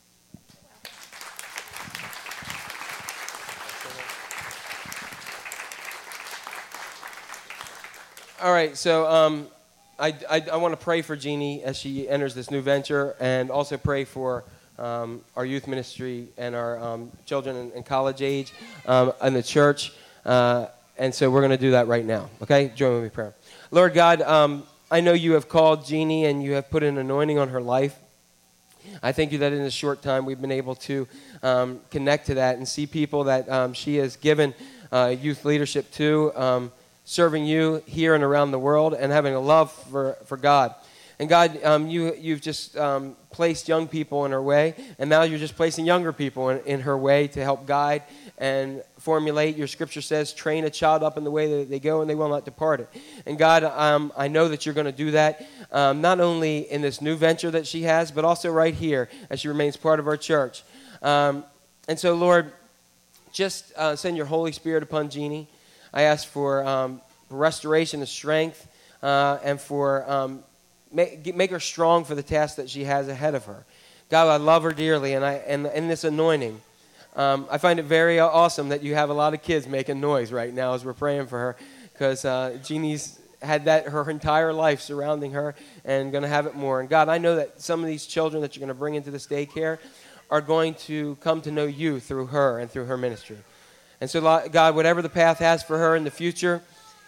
All 8.41 8.51
right, 8.51 8.75
so 8.75 9.07
um, 9.07 9.47
I, 9.97 10.13
I, 10.29 10.45
I 10.51 10.55
want 10.57 10.77
to 10.77 10.83
pray 10.83 11.01
for 11.01 11.15
Jeannie 11.15 11.63
as 11.63 11.77
she 11.77 12.09
enters 12.09 12.35
this 12.35 12.51
new 12.51 12.61
venture 12.61 13.15
and 13.19 13.49
also 13.49 13.77
pray 13.77 14.03
for 14.03 14.43
um, 14.77 15.21
our 15.37 15.45
youth 15.45 15.67
ministry 15.67 16.27
and 16.37 16.53
our 16.53 16.77
um, 16.79 17.11
children 17.25 17.71
in, 17.73 17.83
college 17.83 18.21
age 18.21 18.53
um, 18.87 19.13
in 19.23 19.33
the 19.33 19.43
church. 19.43 19.93
Uh, 20.25 20.67
and 20.97 21.15
so 21.15 21.31
we're 21.31 21.39
going 21.39 21.51
to 21.51 21.57
do 21.57 21.71
that 21.71 21.87
right 21.87 22.03
now. 22.03 22.29
Okay? 22.41 22.73
Join 22.75 22.99
me 22.99 23.05
in 23.05 23.09
prayer. 23.09 23.33
Lord 23.71 23.93
God, 23.93 24.21
um, 24.21 24.63
I 24.91 24.99
know 24.99 25.13
you 25.13 25.33
have 25.33 25.47
called 25.47 25.85
Jeannie 25.85 26.25
and 26.25 26.43
you 26.43 26.53
have 26.53 26.69
put 26.69 26.83
an 26.83 26.97
anointing 26.97 27.39
on 27.39 27.49
her 27.49 27.61
life. 27.61 27.97
I 29.01 29.13
thank 29.13 29.31
you 29.31 29.37
that 29.39 29.53
in 29.53 29.61
a 29.61 29.71
short 29.71 30.01
time 30.01 30.25
we've 30.25 30.41
been 30.41 30.51
able 30.51 30.75
to 30.75 31.07
um, 31.41 31.79
connect 31.89 32.27
to 32.27 32.33
that 32.35 32.57
and 32.57 32.67
see 32.67 32.85
people 32.85 33.23
that 33.25 33.47
um, 33.47 33.73
she 33.73 33.95
has 33.95 34.17
given 34.17 34.53
uh, 34.91 35.15
youth 35.17 35.45
leadership 35.45 35.89
to 35.93 36.33
serving 37.05 37.45
you 37.45 37.81
here 37.85 38.15
and 38.15 38.23
around 38.23 38.51
the 38.51 38.59
world 38.59 38.93
and 38.93 39.11
having 39.11 39.33
a 39.33 39.39
love 39.39 39.71
for, 39.71 40.17
for 40.25 40.37
God. 40.37 40.75
And 41.17 41.29
God, 41.29 41.63
um, 41.63 41.87
you, 41.87 42.13
you've 42.19 42.41
just 42.41 42.75
um, 42.75 43.15
placed 43.31 43.69
young 43.69 43.87
people 43.87 44.25
in 44.25 44.31
her 44.31 44.41
way, 44.41 44.75
and 44.99 45.09
now 45.09 45.21
you're 45.21 45.39
just 45.39 45.55
placing 45.55 45.85
younger 45.85 46.11
people 46.11 46.49
in, 46.49 46.59
in 46.65 46.81
her 46.81 46.97
way 46.97 47.29
to 47.29 47.41
help 47.41 47.65
guide 47.65 48.03
and 48.37 48.83
formulate. 48.99 49.55
Your 49.55 49.67
scripture 49.67 50.01
says, 50.01 50.33
train 50.33 50.65
a 50.65 50.69
child 50.69 51.03
up 51.03 51.15
in 51.17 51.23
the 51.23 51.31
way 51.31 51.59
that 51.59 51.69
they 51.69 51.79
go, 51.79 52.01
and 52.01 52.09
they 52.09 52.15
will 52.15 52.27
not 52.27 52.43
depart 52.43 52.81
it. 52.81 52.89
And 53.25 53.37
God, 53.37 53.63
um, 53.63 54.11
I 54.17 54.27
know 54.27 54.49
that 54.49 54.65
you're 54.65 54.75
going 54.75 54.87
to 54.87 54.91
do 54.91 55.11
that, 55.11 55.47
um, 55.71 56.01
not 56.01 56.19
only 56.19 56.69
in 56.69 56.81
this 56.81 56.99
new 57.01 57.15
venture 57.15 57.51
that 57.51 57.65
she 57.65 57.83
has, 57.83 58.11
but 58.11 58.25
also 58.25 58.51
right 58.51 58.73
here 58.73 59.07
as 59.29 59.39
she 59.39 59.47
remains 59.47 59.77
part 59.77 60.01
of 60.01 60.07
our 60.07 60.17
church. 60.17 60.63
Um, 61.01 61.45
and 61.87 61.97
so, 61.97 62.13
Lord, 62.15 62.51
just 63.31 63.71
uh, 63.77 63.95
send 63.95 64.17
your 64.17 64.25
Holy 64.25 64.51
Spirit 64.51 64.83
upon 64.83 65.09
Jeannie. 65.09 65.47
I 65.95 66.01
ask 66.01 66.27
for 66.27 66.65
um, 66.65 67.01
restoration 67.29 68.01
of 68.01 68.09
strength 68.09 68.67
uh, 69.01 69.39
and 69.41 69.59
for 69.59 70.07
um, 70.11 70.43
make, 70.91 71.33
make 71.33 71.51
her 71.51 71.59
strong 71.61 72.03
for 72.03 72.15
the 72.15 72.21
task 72.21 72.57
that 72.57 72.69
she 72.69 72.83
has 72.83 73.07
ahead 73.07 73.33
of 73.33 73.45
her. 73.45 73.65
God, 74.09 74.27
I 74.27 74.35
love 74.35 74.63
her 74.63 74.73
dearly, 74.73 75.13
and, 75.13 75.23
I, 75.23 75.35
and 75.35 75.65
in 75.67 75.87
this 75.87 76.03
anointing, 76.03 76.61
um, 77.15 77.47
I 77.49 77.57
find 77.57 77.79
it 77.79 77.83
very 77.83 78.19
awesome 78.19 78.69
that 78.69 78.83
you 78.83 78.93
have 78.93 79.09
a 79.09 79.13
lot 79.13 79.33
of 79.33 79.41
kids 79.41 79.67
making 79.67 80.01
noise 80.01 80.33
right 80.33 80.53
now 80.53 80.73
as 80.73 80.83
we're 80.83 80.93
praying 80.93 81.27
for 81.27 81.39
her, 81.39 81.55
because 81.93 82.25
uh, 82.25 82.59
Jeannie's 82.61 83.17
had 83.41 83.65
that 83.65 83.87
her 83.87 84.09
entire 84.09 84.51
life 84.51 84.81
surrounding 84.81 85.31
her 85.31 85.55
and 85.85 86.11
going 86.11 86.23
to 86.23 86.27
have 86.27 86.45
it 86.45 86.55
more. 86.55 86.81
And 86.81 86.89
God, 86.89 87.07
I 87.07 87.19
know 87.19 87.37
that 87.37 87.61
some 87.61 87.79
of 87.79 87.87
these 87.87 88.05
children 88.05 88.41
that 88.41 88.55
you're 88.55 88.59
going 88.59 88.67
to 88.67 88.73
bring 88.73 88.95
into 88.95 89.11
this 89.11 89.27
daycare 89.27 89.77
are 90.29 90.41
going 90.41 90.73
to 90.73 91.15
come 91.21 91.41
to 91.41 91.51
know 91.51 91.65
you 91.65 92.01
through 92.01 92.27
her 92.27 92.59
and 92.59 92.69
through 92.69 92.85
her 92.85 92.97
ministry. 92.97 93.37
And 94.05 94.11
so, 94.11 94.21
God, 94.51 94.75
whatever 94.75 95.01
the 95.01 95.09
path 95.09 95.39
has 95.39 95.63
for 95.63 95.79
her 95.79 95.95
in 95.95 96.03
the 96.03 96.11
future, 96.11 96.61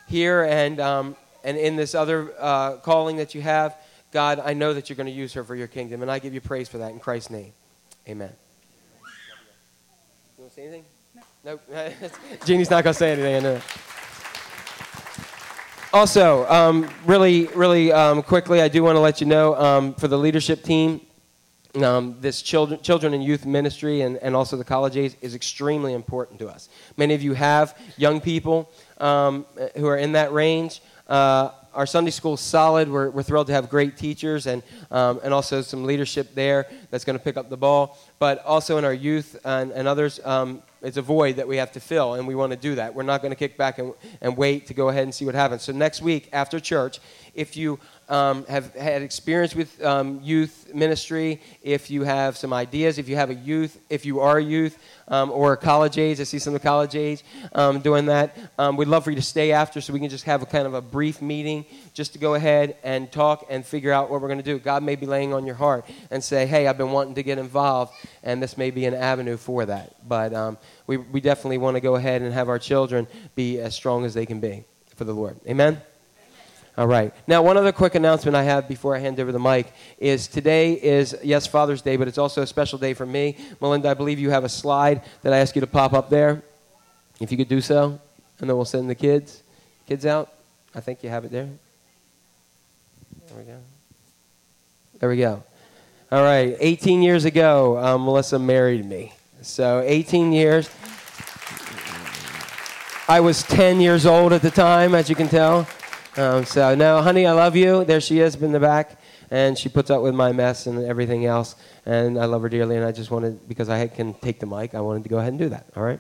here 0.08 0.44
and, 0.44 0.80
um, 0.80 1.16
and 1.44 1.56
in 1.56 1.76
this 1.76 1.94
other 1.94 2.34
uh, 2.40 2.78
calling 2.78 3.18
that 3.18 3.36
you 3.36 3.42
have, 3.44 3.78
God, 4.12 4.42
I 4.44 4.54
know 4.54 4.74
that 4.74 4.90
you're 4.90 4.96
going 4.96 5.06
to 5.06 5.14
use 5.14 5.32
her 5.34 5.44
for 5.44 5.56
your 5.56 5.68
kingdom, 5.68 6.02
and 6.02 6.10
I 6.10 6.18
give 6.18 6.34
you 6.34 6.42
praise 6.42 6.68
for 6.68 6.80
that 6.80 6.94
in 6.94 7.00
Christ's 7.00 7.30
name. 7.30 7.54
Amen. 8.10 8.32
You 10.40 10.42
want 10.42 10.50
to 10.50 10.56
say 10.56 10.64
anything? 10.64 10.86
No. 11.46 11.60
Nope. 11.70 12.02
Jeannie's 12.46 12.72
not 12.72 12.84
going 12.84 12.96
to 12.96 12.98
say 12.98 13.12
anything. 13.12 13.36
I 13.36 13.40
know 13.42 13.62
Also, 15.94 16.50
um, 16.50 16.90
really, 17.06 17.46
really 17.50 17.92
um, 17.92 18.24
quickly, 18.24 18.60
I 18.60 18.70
do 18.70 18.82
want 18.82 18.96
to 18.96 19.02
let 19.02 19.22
you 19.22 19.28
know 19.28 19.56
um, 19.56 19.94
for 19.94 20.08
the 20.08 20.18
leadership 20.18 20.64
team, 20.64 21.02
um, 21.76 22.16
this 22.22 22.42
children, 22.42 22.82
children 22.82 23.14
and 23.14 23.24
youth 23.24 23.46
ministry 23.46 24.02
and, 24.02 24.18
and 24.18 24.36
also 24.36 24.58
the 24.58 24.64
college 24.64 24.98
age 24.98 25.16
is 25.22 25.36
extremely 25.36 25.94
important 25.94 26.40
to 26.40 26.48
us. 26.48 26.70
Many 26.96 27.14
of 27.14 27.22
you 27.22 27.34
have 27.34 27.78
young 27.98 28.22
people 28.22 28.72
um, 29.00 29.46
who 29.76 29.88
are 29.88 29.98
in 29.98 30.14
that 30.14 30.32
range. 30.32 30.82
Uh, 31.08 31.52
our 31.74 31.86
Sunday 31.86 32.10
school 32.10 32.34
is 32.34 32.40
solid. 32.40 32.90
We're, 32.90 33.12
we're 33.12 33.22
thrilled 33.22 33.48
to 33.48 33.54
have 33.54 33.70
great 33.70 33.98
teachers 33.98 34.48
and, 34.48 34.64
um, 34.90 35.20
and 35.24 35.32
also 35.32 35.62
some 35.62 35.84
leadership 35.84 36.34
there 36.34 36.68
that's 36.90 37.06
going 37.06 37.18
to 37.18 37.24
pick 37.24 37.38
up 37.38 37.50
the 37.52 37.58
ball. 37.58 38.00
But 38.18 38.44
also 38.44 38.80
in 38.80 38.84
our 38.86 38.94
youth 38.94 39.40
and, 39.46 39.72
and 39.72 39.88
others, 39.88 40.20
um, 40.26 40.64
it's 40.82 40.98
a 40.98 41.04
void 41.04 41.36
that 41.36 41.48
we 41.48 41.58
have 41.58 41.72
to 41.74 41.80
fill, 41.80 42.16
and 42.16 42.28
we 42.28 42.34
want 42.34 42.52
to 42.52 42.58
do 42.58 42.76
that. 42.76 42.96
We're 42.96 43.04
not 43.04 43.22
going 43.22 43.32
to 43.32 43.36
kick 43.36 43.58
back 43.58 43.78
and, 43.78 43.94
and 44.22 44.36
wait 44.36 44.68
to 44.68 44.74
go 44.74 44.90
ahead 44.90 45.04
and 45.04 45.14
see 45.14 45.26
what 45.26 45.36
happens. 45.36 45.64
So 45.64 45.72
next 45.72 46.02
week 46.02 46.30
after 46.34 46.60
church, 46.60 47.00
if 47.34 47.56
you 47.56 47.80
um, 48.10 48.46
have 48.46 48.74
had 48.76 49.02
experience 49.02 49.56
with 49.56 49.84
um, 49.84 50.22
youth 50.24 50.74
ministry, 50.74 51.42
if 51.62 51.90
you 51.90 52.04
have 52.04 52.38
some 52.38 52.54
ideas, 52.54 52.98
if 52.98 53.10
you 53.10 53.16
have 53.16 53.30
a 53.30 53.36
youth, 53.36 53.80
if 53.90 54.06
you 54.06 54.20
are 54.22 54.38
a 54.38 54.44
youth 54.44 54.78
um, 55.10 55.32
or 55.32 55.54
a 55.54 55.58
college 55.58 55.98
age, 55.98 56.20
I 56.20 56.24
see 56.24 56.40
some 56.40 56.56
of 56.56 56.62
college 56.62 56.96
age 56.96 57.24
um, 57.54 57.80
doing 57.80 58.06
that. 58.08 58.38
Um, 58.58 58.78
we'd 58.78 58.88
love 58.88 59.04
for 59.04 59.12
you 59.12 59.16
to 59.18 59.22
stay 59.22 59.52
after 59.52 59.82
so 59.82 59.94
we 59.94 60.00
can 60.00 60.10
just 60.10 60.26
have 60.26 60.42
a 60.42 60.46
kind 60.46 60.66
of 60.66 60.74
a 60.74 60.82
brief 60.82 61.22
meeting 61.22 61.66
just 61.94 62.14
to 62.14 62.20
go 62.20 62.36
ahead 62.36 62.78
and 62.84 63.12
talk 63.12 63.46
and 63.50 63.66
figure 63.66 63.92
out 63.92 64.10
what 64.10 64.22
we're 64.22 64.28
going 64.28 64.40
to 64.40 64.44
do. 64.44 64.60
God 64.60 64.84
may 64.84 64.96
be 64.96 65.06
laying 65.06 65.34
on 65.34 65.46
your 65.46 65.56
heart 65.56 65.86
and 66.10 66.24
say, 66.24 66.46
hey, 66.46 66.68
I've 66.68 66.78
been 66.78 66.92
wanting 66.92 67.16
to 67.16 67.24
get 67.24 67.38
involved, 67.38 67.94
and 68.24 68.42
this 68.42 68.58
may 68.58 68.72
be 68.72 68.86
an 68.86 68.94
avenue 68.94 69.38
for 69.38 69.66
that. 69.66 70.08
But 70.08 70.34
um, 70.34 70.58
we, 70.86 70.98
we 70.98 71.22
definitely 71.22 71.58
want 71.58 71.76
to 71.76 71.82
go 71.82 71.96
ahead 71.96 72.22
and 72.22 72.34
have 72.34 72.50
our 72.50 72.60
children 72.60 73.08
be 73.36 73.60
as 73.60 73.76
strong 73.76 74.06
as 74.06 74.14
they 74.14 74.26
can 74.26 74.40
be 74.40 74.66
for 74.96 75.04
the 75.04 75.14
Lord. 75.14 75.40
Amen? 75.48 75.82
All 76.78 76.86
right. 76.86 77.12
Now, 77.26 77.42
one 77.42 77.58
other 77.58 77.72
quick 77.72 77.96
announcement 77.96 78.36
I 78.36 78.44
have 78.44 78.68
before 78.68 78.96
I 78.96 79.00
hand 79.00 79.20
over 79.20 79.32
the 79.32 79.40
mic 79.40 79.74
is 79.98 80.28
today 80.28 80.74
is, 80.74 81.18
yes, 81.24 81.48
Father's 81.48 81.82
Day, 81.82 81.98
but 81.98 82.08
it's 82.08 82.20
also 82.20 82.44
a 82.44 82.48
special 82.48 82.78
day 82.78 82.94
for 82.94 83.06
me. 83.06 83.36
Melinda, 83.60 83.90
I 83.90 83.96
believe 83.96 84.20
you 84.20 84.30
have 84.30 84.44
a 84.44 84.50
slide 84.50 85.02
that 85.24 85.34
I 85.34 85.40
ask 85.40 85.56
you 85.56 85.62
to 85.62 85.68
pop 85.68 85.94
up 85.94 86.12
there. 86.12 86.44
If 87.20 87.32
you 87.32 87.38
could 87.38 87.48
do 87.48 87.62
so, 87.62 88.00
and 88.40 88.48
then 88.48 88.56
we'll 88.56 88.66
send 88.66 88.88
the 88.92 88.96
kids, 88.96 89.42
kids 89.88 90.06
out. 90.06 90.32
I 90.76 90.80
think 90.80 91.02
you 91.02 91.10
have 91.10 91.26
it 91.26 91.32
there. 91.32 91.50
There 93.28 93.38
we 93.40 93.44
go. 93.44 93.60
There 95.00 95.10
we 95.10 95.18
go. 95.18 95.44
All 96.12 96.24
right. 96.24 96.56
18 96.60 97.02
years 97.02 97.26
ago, 97.26 97.80
um, 97.80 98.06
Melissa 98.06 98.38
married 98.38 98.86
me. 98.86 99.14
So 99.42 99.82
18 99.84 100.32
years. 100.32 100.70
I 103.10 103.20
was 103.20 103.42
10 103.44 103.82
years 103.82 104.06
old 104.06 104.32
at 104.32 104.44
the 104.44 104.52
time, 104.52 104.94
as 104.94 105.10
you 105.10 105.16
can 105.16 105.28
tell. 105.28 105.68
Um, 106.18 106.46
so, 106.46 106.74
no, 106.74 107.02
honey, 107.04 107.28
I 107.28 107.32
love 107.34 107.56
you. 107.56 107.86
There 107.86 108.02
she 108.02 108.20
is 108.20 108.36
in 108.36 108.52
the 108.52 108.60
back. 108.60 109.00
And 109.30 109.58
she 109.58 109.70
puts 109.70 109.92
up 109.92 110.02
with 110.02 110.16
my 110.16 110.32
mess 110.32 110.66
and 110.66 110.84
everything 110.84 111.26
else. 111.26 111.56
And 111.86 112.18
I 112.18 112.26
love 112.26 112.42
her 112.42 112.50
dearly. 112.50 112.76
And 112.76 112.86
I 112.86 112.92
just 112.92 113.12
wanted, 113.12 113.48
because 113.48 113.70
I 113.70 113.88
can 113.88 114.14
take 114.16 114.40
the 114.40 114.48
mic, 114.48 114.74
I 114.74 114.82
wanted 114.82 115.04
to 115.04 115.10
go 115.10 115.20
ahead 115.20 115.34
and 115.34 115.40
do 115.40 115.50
that. 115.50 115.68
All 115.76 115.84
right? 115.84 116.00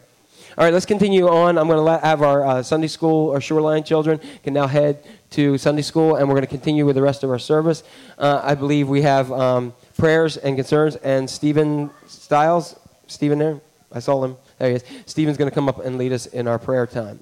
All 0.57 0.63
right, 0.63 0.73
let's 0.73 0.87
continue 0.87 1.27
on. 1.27 1.59
I'm 1.59 1.67
going 1.67 1.85
to 1.85 2.05
have 2.05 2.23
our 2.23 2.43
uh, 2.43 2.63
Sunday 2.63 2.87
school 2.87 3.29
or 3.29 3.39
Shoreline 3.39 3.83
children 3.83 4.19
can 4.43 4.53
now 4.53 4.65
head 4.65 5.03
to 5.31 5.55
Sunday 5.59 5.83
school, 5.83 6.15
and 6.15 6.27
we're 6.27 6.33
going 6.33 6.47
to 6.47 6.49
continue 6.49 6.83
with 6.83 6.95
the 6.95 7.01
rest 7.01 7.23
of 7.23 7.29
our 7.29 7.37
service. 7.37 7.83
Uh, 8.17 8.41
I 8.43 8.55
believe 8.55 8.89
we 8.89 9.03
have 9.03 9.31
um, 9.31 9.73
prayers 9.97 10.37
and 10.37 10.55
concerns, 10.55 10.95
and 10.95 11.29
Stephen 11.29 11.91
Stiles, 12.07 12.79
Stephen 13.05 13.37
there, 13.37 13.61
I 13.91 13.99
saw 13.99 14.23
him. 14.23 14.35
There 14.57 14.69
he 14.69 14.75
is. 14.77 14.83
Stephen's 15.05 15.37
going 15.37 15.49
to 15.49 15.53
come 15.53 15.69
up 15.69 15.85
and 15.85 15.97
lead 15.99 16.11
us 16.11 16.25
in 16.25 16.47
our 16.47 16.57
prayer 16.57 16.87
time. 16.87 17.19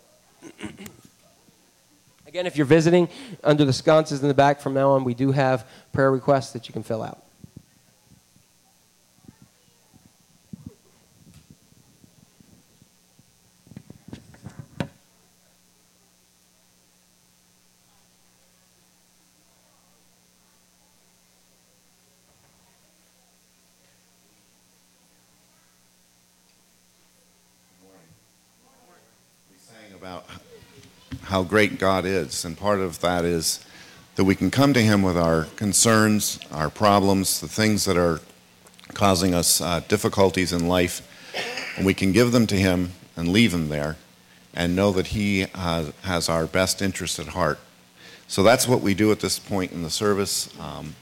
Again, 2.35 2.47
if 2.47 2.57
you're 2.57 2.65
visiting, 2.65 3.07
under 3.45 3.63
the 3.63 3.71
sconces 3.71 4.21
in 4.21 4.27
the 4.27 4.33
back 4.33 4.59
from 4.59 4.73
now 4.73 4.89
on, 4.89 5.05
we 5.05 5.13
do 5.13 5.31
have 5.31 5.65
prayer 5.93 6.11
requests 6.11 6.51
that 6.51 6.67
you 6.67 6.73
can 6.73 6.83
fill 6.83 7.01
out. 7.01 7.21
about 29.95 30.25
how 31.35 31.43
great 31.43 31.77
God 31.77 32.05
is, 32.05 32.45
and 32.45 32.57
part 32.57 32.79
of 32.79 33.01
that 33.01 33.25
is 33.25 33.59
that 34.15 34.23
we 34.23 34.35
can 34.35 34.49
come 34.49 34.73
to 34.73 34.81
Him 34.81 35.01
with 35.01 35.17
our 35.17 35.47
concerns, 35.57 36.39
our 36.49 36.69
problems, 36.69 37.41
the 37.41 37.47
things 37.49 37.83
that 37.83 37.97
are 37.97 38.21
causing 38.93 39.33
us 39.33 39.59
uh, 39.59 39.81
difficulties 39.89 40.53
in 40.53 40.69
life, 40.69 41.05
and 41.75 41.85
we 41.85 41.93
can 41.93 42.13
give 42.13 42.31
them 42.31 42.47
to 42.47 42.55
Him 42.55 42.93
and 43.17 43.33
leave 43.33 43.51
them 43.51 43.67
there 43.67 43.97
and 44.53 44.77
know 44.77 44.93
that 44.93 45.07
He 45.07 45.41
has, 45.53 45.91
has 46.03 46.29
our 46.29 46.45
best 46.45 46.81
interest 46.81 47.19
at 47.19 47.27
heart. 47.27 47.59
So 48.29 48.41
that's 48.41 48.65
what 48.65 48.79
we 48.79 48.93
do 48.93 49.11
at 49.11 49.19
this 49.19 49.37
point 49.37 49.73
in 49.73 49.83
the 49.83 49.89
service. 49.89 50.57
Um, 50.57 50.95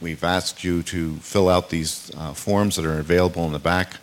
we've 0.00 0.24
asked 0.24 0.64
you 0.64 0.82
to 0.84 1.16
fill 1.16 1.50
out 1.50 1.68
these 1.68 2.10
uh, 2.16 2.32
forms 2.32 2.76
that 2.76 2.86
are 2.86 2.98
available 2.98 3.44
in 3.44 3.52
the 3.52 3.58
back, 3.58 3.98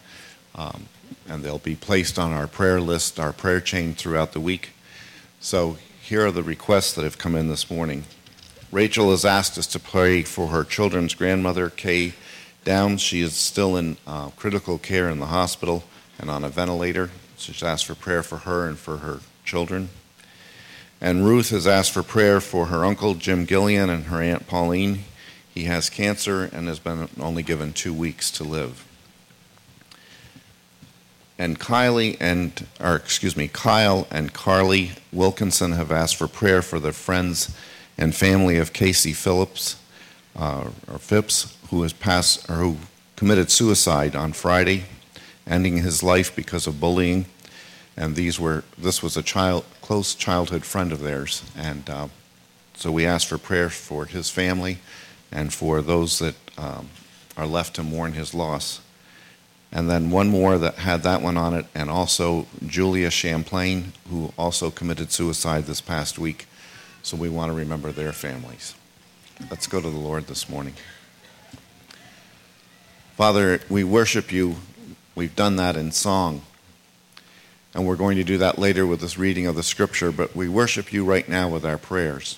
um, 0.53 0.85
and 1.27 1.43
they'll 1.43 1.57
be 1.57 1.75
placed 1.75 2.19
on 2.19 2.31
our 2.31 2.45
prayer 2.45 2.79
list, 2.79 3.19
our 3.19 3.33
prayer 3.33 3.59
chain 3.59 3.95
throughout 3.95 4.33
the 4.33 4.39
week. 4.39 4.69
So 5.43 5.75
here 6.01 6.25
are 6.25 6.31
the 6.31 6.41
requests 6.41 6.93
that 6.93 7.03
have 7.03 7.17
come 7.17 7.35
in 7.35 7.49
this 7.49 7.69
morning. 7.69 8.05
Rachel 8.71 9.11
has 9.11 9.25
asked 9.25 9.57
us 9.57 9.67
to 9.67 9.79
pray 9.79 10.23
for 10.23 10.47
her 10.47 10.63
children's 10.63 11.15
grandmother, 11.15 11.69
Kay 11.69 12.13
Downs. 12.63 13.01
She 13.01 13.19
is 13.19 13.33
still 13.33 13.75
in 13.75 13.97
uh, 14.07 14.29
critical 14.37 14.77
care 14.77 15.09
in 15.09 15.19
the 15.19 15.25
hospital 15.25 15.83
and 16.17 16.29
on 16.29 16.45
a 16.45 16.49
ventilator. 16.49 17.09
So 17.35 17.51
she's 17.51 17.61
asked 17.61 17.85
for 17.85 17.93
prayer 17.93 18.23
for 18.23 18.37
her 18.37 18.69
and 18.69 18.79
for 18.79 18.99
her 18.99 19.19
children. 19.43 19.89
And 21.01 21.25
Ruth 21.25 21.49
has 21.49 21.67
asked 21.67 21.91
for 21.91 22.03
prayer 22.03 22.39
for 22.39 22.67
her 22.67 22.85
uncle, 22.85 23.13
Jim 23.13 23.45
Gillian, 23.45 23.89
and 23.89 24.05
her 24.05 24.21
aunt 24.21 24.47
Pauline. 24.47 25.03
He 25.53 25.65
has 25.65 25.89
cancer 25.89 26.45
and 26.45 26.69
has 26.69 26.79
been 26.79 27.09
only 27.19 27.43
given 27.43 27.73
two 27.73 27.93
weeks 27.93 28.31
to 28.31 28.45
live 28.45 28.85
and 31.37 31.59
Kylie 31.59 32.17
and, 32.19 32.67
or 32.79 32.95
excuse 32.95 33.35
me, 33.35 33.47
Kyle 33.47 34.07
and 34.11 34.33
Carly 34.33 34.91
Wilkinson 35.11 35.73
have 35.73 35.91
asked 35.91 36.15
for 36.15 36.27
prayer 36.27 36.61
for 36.61 36.79
the 36.79 36.91
friends 36.91 37.55
and 37.97 38.15
family 38.15 38.57
of 38.57 38.73
Casey 38.73 39.13
Phillips, 39.13 39.77
uh, 40.35 40.69
or 40.91 40.97
Phipps, 40.97 41.57
who 41.69 41.83
has 41.83 41.93
passed, 41.93 42.49
or 42.49 42.55
who 42.55 42.77
committed 43.15 43.51
suicide 43.51 44.15
on 44.15 44.33
Friday, 44.33 44.83
ending 45.47 45.77
his 45.77 46.03
life 46.03 46.35
because 46.35 46.67
of 46.67 46.79
bullying. 46.79 47.25
And 47.95 48.15
these 48.15 48.39
were, 48.39 48.63
this 48.77 49.03
was 49.03 49.15
a 49.17 49.21
child, 49.21 49.65
close 49.81 50.15
childhood 50.15 50.65
friend 50.65 50.91
of 50.91 51.01
theirs, 51.01 51.43
and 51.55 51.87
uh, 51.89 52.07
so 52.75 52.91
we 52.91 53.05
ask 53.05 53.27
for 53.27 53.37
prayer 53.37 53.69
for 53.69 54.05
his 54.05 54.29
family 54.29 54.79
and 55.31 55.53
for 55.53 55.81
those 55.81 56.19
that 56.19 56.35
um, 56.57 56.89
are 57.37 57.45
left 57.45 57.75
to 57.75 57.83
mourn 57.83 58.13
his 58.13 58.33
loss 58.33 58.81
and 59.75 59.89
then 59.89 60.11
one 60.11 60.29
more 60.29 60.59
that 60.59 60.75
had 60.75 61.01
that 61.01 61.23
one 61.23 61.35
on 61.35 61.55
it, 61.55 61.65
and 61.73 61.89
also 61.89 62.45
Julia 62.65 63.09
Champlain, 63.09 63.91
who 64.07 64.31
also 64.37 64.69
committed 64.69 65.11
suicide 65.11 65.65
this 65.65 65.81
past 65.81 66.19
week. 66.19 66.45
So 67.01 67.17
we 67.17 67.27
want 67.27 67.51
to 67.51 67.57
remember 67.57 67.91
their 67.91 68.13
families. 68.13 68.75
Let's 69.49 69.65
go 69.65 69.81
to 69.81 69.89
the 69.89 69.97
Lord 69.97 70.27
this 70.27 70.47
morning. 70.47 70.75
Father, 73.17 73.61
we 73.67 73.83
worship 73.83 74.31
you. 74.31 74.57
We've 75.15 75.35
done 75.35 75.55
that 75.55 75.75
in 75.75 75.91
song. 75.91 76.43
And 77.73 77.87
we're 77.87 77.95
going 77.95 78.17
to 78.17 78.23
do 78.23 78.37
that 78.37 78.59
later 78.59 78.85
with 78.85 79.01
this 79.01 79.17
reading 79.17 79.47
of 79.47 79.55
the 79.55 79.63
scripture, 79.63 80.11
but 80.11 80.35
we 80.35 80.47
worship 80.47 80.93
you 80.93 81.03
right 81.03 81.27
now 81.27 81.49
with 81.49 81.65
our 81.65 81.79
prayers. 81.79 82.37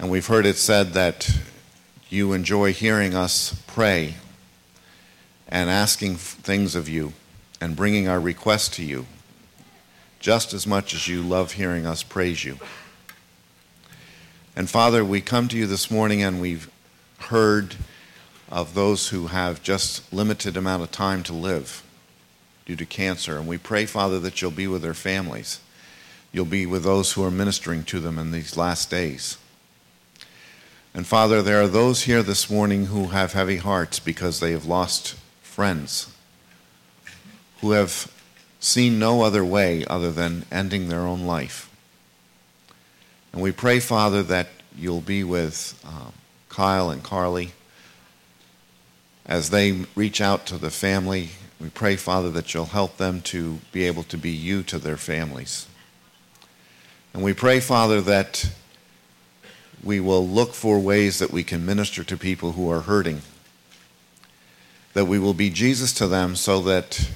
And 0.00 0.10
we've 0.10 0.26
heard 0.26 0.46
it 0.46 0.56
said 0.56 0.94
that 0.94 1.30
you 2.08 2.32
enjoy 2.32 2.72
hearing 2.72 3.14
us 3.14 3.62
pray 3.68 4.16
and 5.48 5.70
asking 5.70 6.16
things 6.16 6.74
of 6.74 6.88
you 6.88 7.12
and 7.60 7.76
bringing 7.76 8.08
our 8.08 8.20
requests 8.20 8.68
to 8.76 8.84
you 8.84 9.06
just 10.18 10.52
as 10.52 10.66
much 10.66 10.94
as 10.94 11.08
you 11.08 11.22
love 11.22 11.52
hearing 11.52 11.86
us 11.86 12.02
praise 12.02 12.44
you. 12.44 12.58
And 14.56 14.68
Father, 14.68 15.04
we 15.04 15.20
come 15.20 15.48
to 15.48 15.56
you 15.56 15.66
this 15.66 15.90
morning 15.90 16.22
and 16.22 16.40
we've 16.40 16.70
heard 17.18 17.76
of 18.50 18.74
those 18.74 19.08
who 19.10 19.28
have 19.28 19.62
just 19.62 20.12
limited 20.12 20.56
amount 20.56 20.82
of 20.82 20.90
time 20.90 21.22
to 21.24 21.32
live 21.32 21.82
due 22.64 22.76
to 22.76 22.86
cancer 22.86 23.38
and 23.38 23.46
we 23.46 23.58
pray 23.58 23.86
Father 23.86 24.18
that 24.18 24.40
you'll 24.40 24.50
be 24.50 24.66
with 24.66 24.82
their 24.82 24.94
families. 24.94 25.60
You'll 26.32 26.44
be 26.44 26.66
with 26.66 26.82
those 26.82 27.12
who 27.12 27.22
are 27.22 27.30
ministering 27.30 27.84
to 27.84 28.00
them 28.00 28.18
in 28.18 28.30
these 28.30 28.56
last 28.56 28.90
days. 28.90 29.38
And 30.92 31.06
Father, 31.06 31.42
there 31.42 31.60
are 31.62 31.68
those 31.68 32.04
here 32.04 32.22
this 32.22 32.50
morning 32.50 32.86
who 32.86 33.08
have 33.08 33.34
heavy 33.34 33.58
hearts 33.58 34.00
because 34.00 34.40
they 34.40 34.52
have 34.52 34.64
lost 34.64 35.14
friends 35.56 36.14
who 37.62 37.70
have 37.70 38.12
seen 38.60 38.98
no 38.98 39.22
other 39.22 39.42
way 39.42 39.86
other 39.86 40.10
than 40.10 40.44
ending 40.52 40.88
their 40.90 41.00
own 41.00 41.22
life. 41.22 41.70
And 43.32 43.40
we 43.40 43.52
pray, 43.52 43.80
Father, 43.80 44.22
that 44.24 44.48
you'll 44.76 45.00
be 45.00 45.24
with 45.24 45.82
um, 45.82 46.12
Kyle 46.50 46.90
and 46.90 47.02
Carly 47.02 47.52
as 49.24 49.48
they 49.48 49.86
reach 49.94 50.20
out 50.20 50.44
to 50.44 50.58
the 50.58 50.68
family. 50.68 51.30
We 51.58 51.70
pray, 51.70 51.96
Father, 51.96 52.28
that 52.32 52.52
you'll 52.52 52.66
help 52.66 52.98
them 52.98 53.22
to 53.22 53.60
be 53.72 53.84
able 53.84 54.02
to 54.02 54.18
be 54.18 54.32
you 54.32 54.62
to 54.64 54.78
their 54.78 54.98
families. 54.98 55.66
And 57.14 57.22
we 57.22 57.32
pray, 57.32 57.60
Father, 57.60 58.02
that 58.02 58.50
we 59.82 60.00
will 60.00 60.28
look 60.28 60.52
for 60.52 60.78
ways 60.78 61.18
that 61.18 61.32
we 61.32 61.42
can 61.42 61.64
minister 61.64 62.04
to 62.04 62.18
people 62.18 62.52
who 62.52 62.70
are 62.70 62.80
hurting 62.80 63.22
that 64.96 65.04
we 65.04 65.18
will 65.18 65.34
be 65.34 65.50
Jesus 65.50 65.92
to 65.92 66.06
them 66.06 66.34
so 66.34 66.62
that 66.62 67.10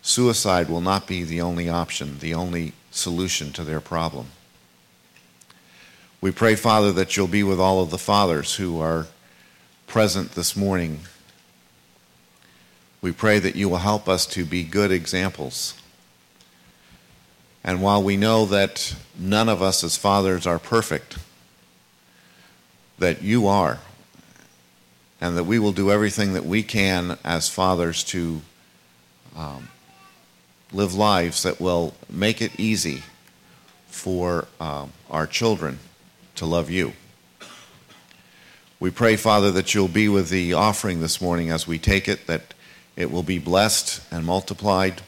suicide 0.00 0.70
will 0.70 0.80
not 0.80 1.06
be 1.06 1.24
the 1.24 1.42
only 1.42 1.68
option, 1.68 2.18
the 2.20 2.32
only 2.32 2.72
solution 2.90 3.52
to 3.52 3.62
their 3.62 3.82
problem. 3.82 4.28
We 6.22 6.30
pray, 6.30 6.54
Father, 6.54 6.90
that 6.92 7.14
you'll 7.14 7.28
be 7.28 7.42
with 7.42 7.60
all 7.60 7.82
of 7.82 7.90
the 7.90 7.98
fathers 7.98 8.54
who 8.54 8.80
are 8.80 9.08
present 9.86 10.32
this 10.32 10.56
morning. 10.56 11.00
We 13.02 13.12
pray 13.12 13.38
that 13.40 13.56
you 13.56 13.68
will 13.68 13.76
help 13.76 14.08
us 14.08 14.24
to 14.28 14.46
be 14.46 14.64
good 14.64 14.90
examples. 14.90 15.74
And 17.62 17.82
while 17.82 18.02
we 18.02 18.16
know 18.16 18.46
that 18.46 18.96
none 19.18 19.50
of 19.50 19.60
us 19.60 19.84
as 19.84 19.98
fathers 19.98 20.46
are 20.46 20.58
perfect, 20.58 21.18
that 22.98 23.20
you 23.20 23.46
are, 23.46 23.80
and 25.22 25.36
that 25.36 25.44
we 25.44 25.60
will 25.60 25.70
do 25.70 25.92
everything 25.92 26.32
that 26.32 26.44
we 26.44 26.64
can 26.64 27.16
as 27.24 27.48
fathers 27.48 28.02
to 28.02 28.42
um, 29.36 29.68
live 30.72 30.94
lives 30.94 31.44
that 31.44 31.60
will 31.60 31.94
make 32.10 32.42
it 32.42 32.58
easy 32.58 33.04
for 33.86 34.48
um, 34.58 34.92
our 35.08 35.28
children 35.28 35.78
to 36.34 36.44
love 36.44 36.70
you. 36.70 36.92
We 38.80 38.90
pray, 38.90 39.14
Father, 39.14 39.52
that 39.52 39.74
you'll 39.74 39.86
be 39.86 40.08
with 40.08 40.28
the 40.28 40.54
offering 40.54 41.00
this 41.00 41.20
morning 41.20 41.50
as 41.50 41.68
we 41.68 41.78
take 41.78 42.08
it, 42.08 42.26
that 42.26 42.52
it 42.96 43.12
will 43.12 43.22
be 43.22 43.38
blessed 43.38 44.02
and 44.10 44.26
multiplied. 44.26 45.02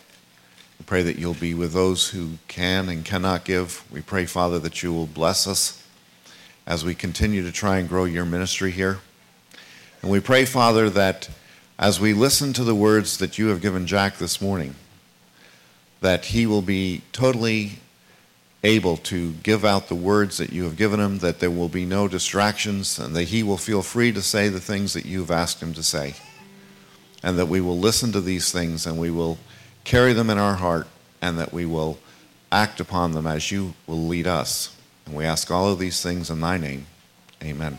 We 0.79 0.85
pray 0.87 1.03
that 1.03 1.19
you'll 1.19 1.35
be 1.35 1.55
with 1.55 1.73
those 1.73 2.11
who 2.11 2.39
can 2.47 2.89
and 2.89 3.05
cannot 3.05 3.45
give. 3.45 3.83
We 3.91 4.01
pray, 4.01 4.27
Father, 4.27 4.61
that 4.61 4.81
you 4.81 4.93
will 4.93 5.09
bless 5.09 5.49
us 5.49 5.85
as 6.69 6.85
we 6.85 6.95
continue 6.95 7.43
to 7.43 7.51
try 7.51 7.79
and 7.79 7.89
grow 7.89 8.05
your 8.05 8.25
ministry 8.25 8.71
here. 8.71 9.01
And 10.05 10.13
we 10.13 10.21
pray, 10.21 10.45
Father, 10.45 10.91
that 10.91 11.31
as 11.79 11.99
we 11.99 12.13
listen 12.13 12.53
to 12.53 12.63
the 12.63 12.75
words 12.75 13.17
that 13.17 13.39
you 13.39 13.47
have 13.47 13.63
given 13.63 13.87
Jack 13.87 14.19
this 14.19 14.39
morning, 14.39 14.75
that 16.03 16.27
he 16.27 16.45
will 16.45 16.61
be 16.61 17.01
totally 17.13 17.79
able 18.63 18.99
to 18.99 19.33
give 19.43 19.65
out 19.65 19.89
the 19.89 19.95
words 19.95 20.37
that 20.37 20.53
you 20.53 20.65
have 20.65 20.77
given 20.77 21.01
him, 21.01 21.21
that 21.21 21.41
there 21.41 21.51
will 21.51 21.71
be 21.71 21.87
no 21.87 22.07
distractions, 22.07 22.99
and 22.99 23.17
that 23.17 23.29
he 23.29 23.43
will 23.43 23.57
feel 23.57 23.81
free 23.81 24.13
to 24.13 24.21
say 24.21 24.51
the 24.51 24.61
things 24.61 24.93
that 24.93 25.07
you've 25.07 25.31
asked 25.31 25.63
him 25.63 25.73
to 25.73 25.83
say. 25.83 26.13
And 27.23 27.39
that 27.39 27.47
we 27.47 27.63
will 27.63 27.79
listen 27.79 28.13
to 28.13 28.21
these 28.21 28.53
things 28.53 28.87
and 28.87 28.99
we 28.99 29.11
will 29.11 29.39
carry 29.85 30.13
them 30.13 30.29
in 30.29 30.37
our 30.37 30.57
heart, 30.57 30.87
and 31.23 31.39
that 31.39 31.55
we 31.55 31.65
will 31.65 31.99
act 32.53 32.79
upon 32.79 33.13
them 33.13 33.27
as 33.27 33.51
you 33.51 33.73
will 33.87 34.07
lead 34.07 34.27
us. 34.27 34.77
And 35.07 35.17
we 35.17 35.25
ask 35.25 35.51
all 35.51 35.73
of 35.73 35.79
these 35.79 36.03
things 36.03 36.29
in 36.29 36.41
thy 36.41 36.59
name. 36.59 36.89
Amen. 37.43 37.79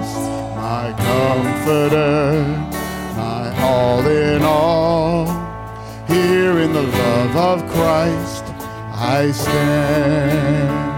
comforter, 1.11 2.43
my 3.17 3.45
all 3.61 4.05
in 4.07 4.41
all. 4.43 5.25
Here 6.07 6.59
in 6.59 6.71
the 6.71 6.83
love 6.83 7.35
of 7.35 7.57
Christ 7.69 8.45
I 8.93 9.31
stand. 9.31 10.90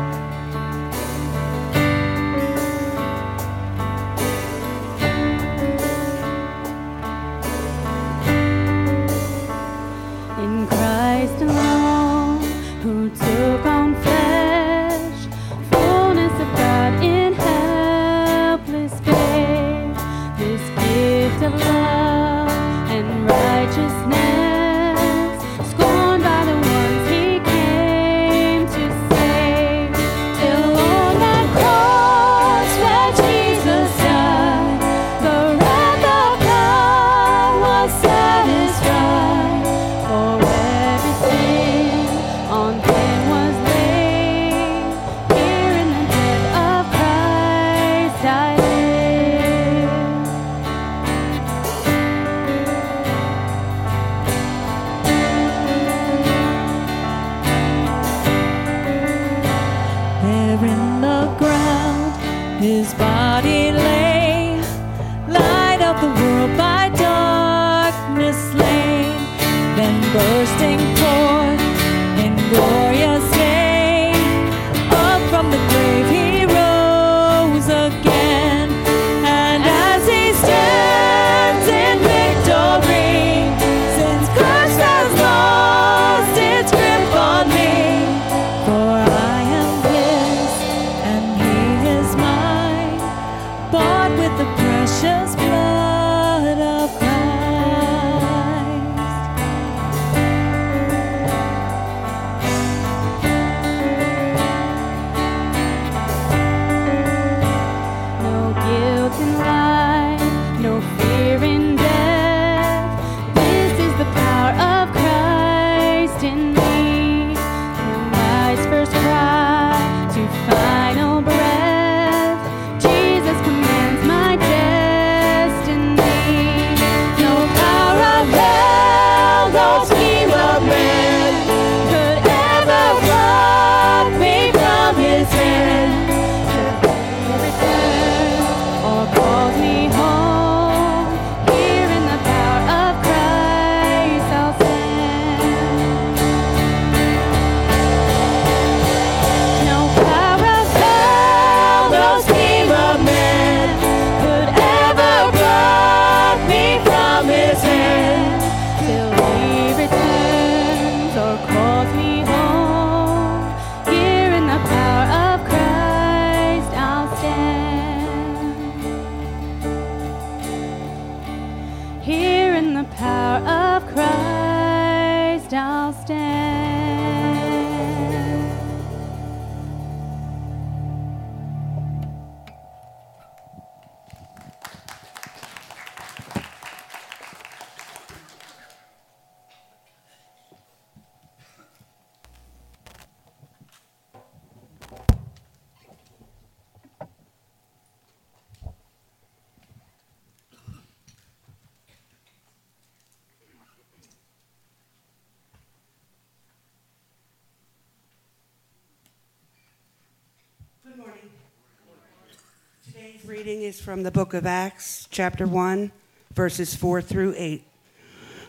From 213.83 214.03
the 214.03 214.11
book 214.11 214.33
of 214.33 214.45
Acts, 214.45 215.09
chapter 215.11 215.45
1, 215.45 215.91
verses 216.33 216.73
4 216.73 217.01
through 217.01 217.33
8. 217.35 217.65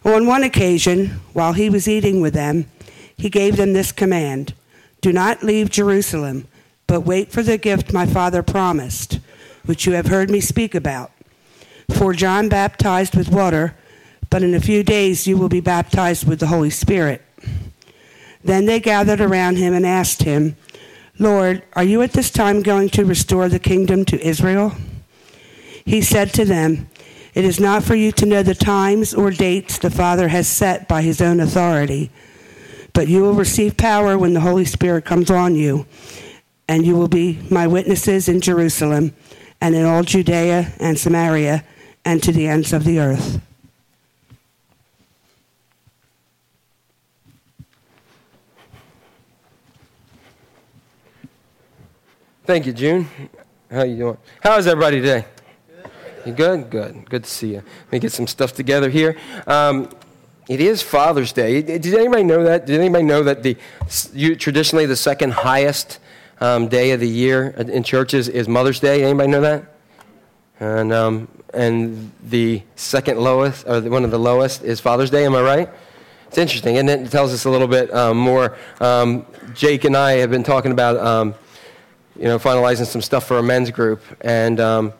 On 0.04 0.26
one 0.28 0.44
occasion, 0.44 1.08
while 1.32 1.54
he 1.54 1.68
was 1.68 1.88
eating 1.88 2.20
with 2.20 2.34
them, 2.34 2.66
he 3.16 3.28
gave 3.28 3.56
them 3.56 3.72
this 3.72 3.90
command 3.90 4.54
Do 5.00 5.12
not 5.12 5.42
leave 5.42 5.70
Jerusalem, 5.70 6.46
but 6.86 7.00
wait 7.00 7.32
for 7.32 7.42
the 7.42 7.58
gift 7.58 7.92
my 7.92 8.06
father 8.06 8.44
promised, 8.44 9.18
which 9.66 9.86
you 9.86 9.94
have 9.94 10.06
heard 10.06 10.30
me 10.30 10.40
speak 10.40 10.72
about. 10.72 11.10
For 11.90 12.12
John 12.12 12.48
baptized 12.48 13.16
with 13.16 13.28
water, 13.28 13.74
but 14.30 14.44
in 14.44 14.54
a 14.54 14.60
few 14.60 14.84
days 14.84 15.26
you 15.26 15.36
will 15.36 15.48
be 15.48 15.60
baptized 15.60 16.28
with 16.28 16.38
the 16.38 16.46
Holy 16.46 16.70
Spirit. 16.70 17.22
Then 18.44 18.66
they 18.66 18.78
gathered 18.78 19.20
around 19.20 19.56
him 19.56 19.74
and 19.74 19.84
asked 19.84 20.22
him, 20.22 20.54
Lord, 21.18 21.64
are 21.72 21.82
you 21.82 22.02
at 22.02 22.12
this 22.12 22.30
time 22.30 22.62
going 22.62 22.88
to 22.90 23.04
restore 23.04 23.48
the 23.48 23.58
kingdom 23.58 24.04
to 24.04 24.24
Israel? 24.24 24.76
He 25.84 26.00
said 26.00 26.32
to 26.34 26.44
them, 26.44 26.88
It 27.34 27.44
is 27.44 27.60
not 27.60 27.84
for 27.84 27.94
you 27.94 28.10
to 28.12 28.26
know 28.26 28.42
the 28.42 28.54
times 28.54 29.12
or 29.12 29.30
dates 29.30 29.78
the 29.78 29.90
Father 29.90 30.28
has 30.28 30.48
set 30.48 30.88
by 30.88 31.02
his 31.02 31.20
own 31.20 31.40
authority, 31.40 32.10
but 32.92 33.08
you 33.08 33.22
will 33.22 33.34
receive 33.34 33.76
power 33.76 34.16
when 34.16 34.32
the 34.32 34.40
Holy 34.40 34.64
Spirit 34.64 35.04
comes 35.04 35.30
on 35.30 35.54
you, 35.54 35.86
and 36.68 36.86
you 36.86 36.96
will 36.96 37.08
be 37.08 37.40
my 37.50 37.66
witnesses 37.66 38.28
in 38.28 38.40
Jerusalem 38.40 39.14
and 39.60 39.74
in 39.74 39.84
all 39.84 40.02
Judea 40.02 40.72
and 40.80 40.98
Samaria 40.98 41.64
and 42.04 42.22
to 42.22 42.32
the 42.32 42.46
ends 42.48 42.72
of 42.72 42.84
the 42.84 42.98
earth. 42.98 43.40
Thank 52.44 52.66
you, 52.66 52.74
June. 52.74 53.08
How 53.70 53.84
you 53.84 53.96
doing? 53.96 54.18
How 54.42 54.58
is 54.58 54.66
everybody 54.66 55.00
today? 55.00 55.24
You 56.26 56.32
good? 56.32 56.70
Good. 56.70 57.08
Good 57.10 57.24
to 57.24 57.30
see 57.30 57.48
you. 57.48 57.56
Let 57.56 57.92
me 57.92 57.98
get 57.98 58.12
some 58.12 58.26
stuff 58.26 58.54
together 58.54 58.88
here. 58.88 59.16
Um, 59.46 59.90
it 60.48 60.60
is 60.60 60.82
Father's 60.82 61.32
Day. 61.32 61.62
Did 61.62 61.86
anybody 61.86 62.22
know 62.22 62.44
that? 62.44 62.66
Did 62.66 62.80
anybody 62.80 63.04
know 63.04 63.22
that 63.22 63.42
the 63.42 63.56
you, 64.12 64.36
traditionally 64.36 64.86
the 64.86 64.96
second 64.96 65.32
highest 65.32 65.98
um, 66.40 66.68
day 66.68 66.92
of 66.92 67.00
the 67.00 67.08
year 67.08 67.48
in 67.50 67.82
churches 67.82 68.28
is 68.28 68.48
Mother's 68.48 68.80
Day? 68.80 69.04
Anybody 69.04 69.30
know 69.30 69.40
that? 69.42 69.64
And 70.60 70.92
um, 70.92 71.28
and 71.52 72.10
the 72.22 72.62
second 72.76 73.18
lowest, 73.18 73.66
or 73.66 73.80
one 73.82 74.04
of 74.04 74.10
the 74.10 74.18
lowest, 74.18 74.62
is 74.62 74.80
Father's 74.80 75.10
Day. 75.10 75.24
Am 75.26 75.34
I 75.34 75.42
right? 75.42 75.68
It's 76.28 76.38
interesting, 76.38 76.78
and 76.78 76.88
it? 76.88 77.00
it 77.00 77.10
tells 77.10 77.32
us 77.32 77.44
a 77.44 77.50
little 77.50 77.68
bit 77.68 77.92
um, 77.94 78.16
more. 78.16 78.56
Um, 78.80 79.26
Jake 79.54 79.84
and 79.84 79.96
I 79.96 80.12
have 80.12 80.30
been 80.30 80.42
talking 80.42 80.72
about 80.72 80.96
um, 80.96 81.34
you 82.16 82.24
know, 82.24 82.38
finalizing 82.38 82.86
some 82.86 83.02
stuff 83.02 83.26
for 83.26 83.38
a 83.38 83.42
men's 83.42 83.70
group. 83.70 84.00
And, 84.20 84.60
um, 84.60 84.92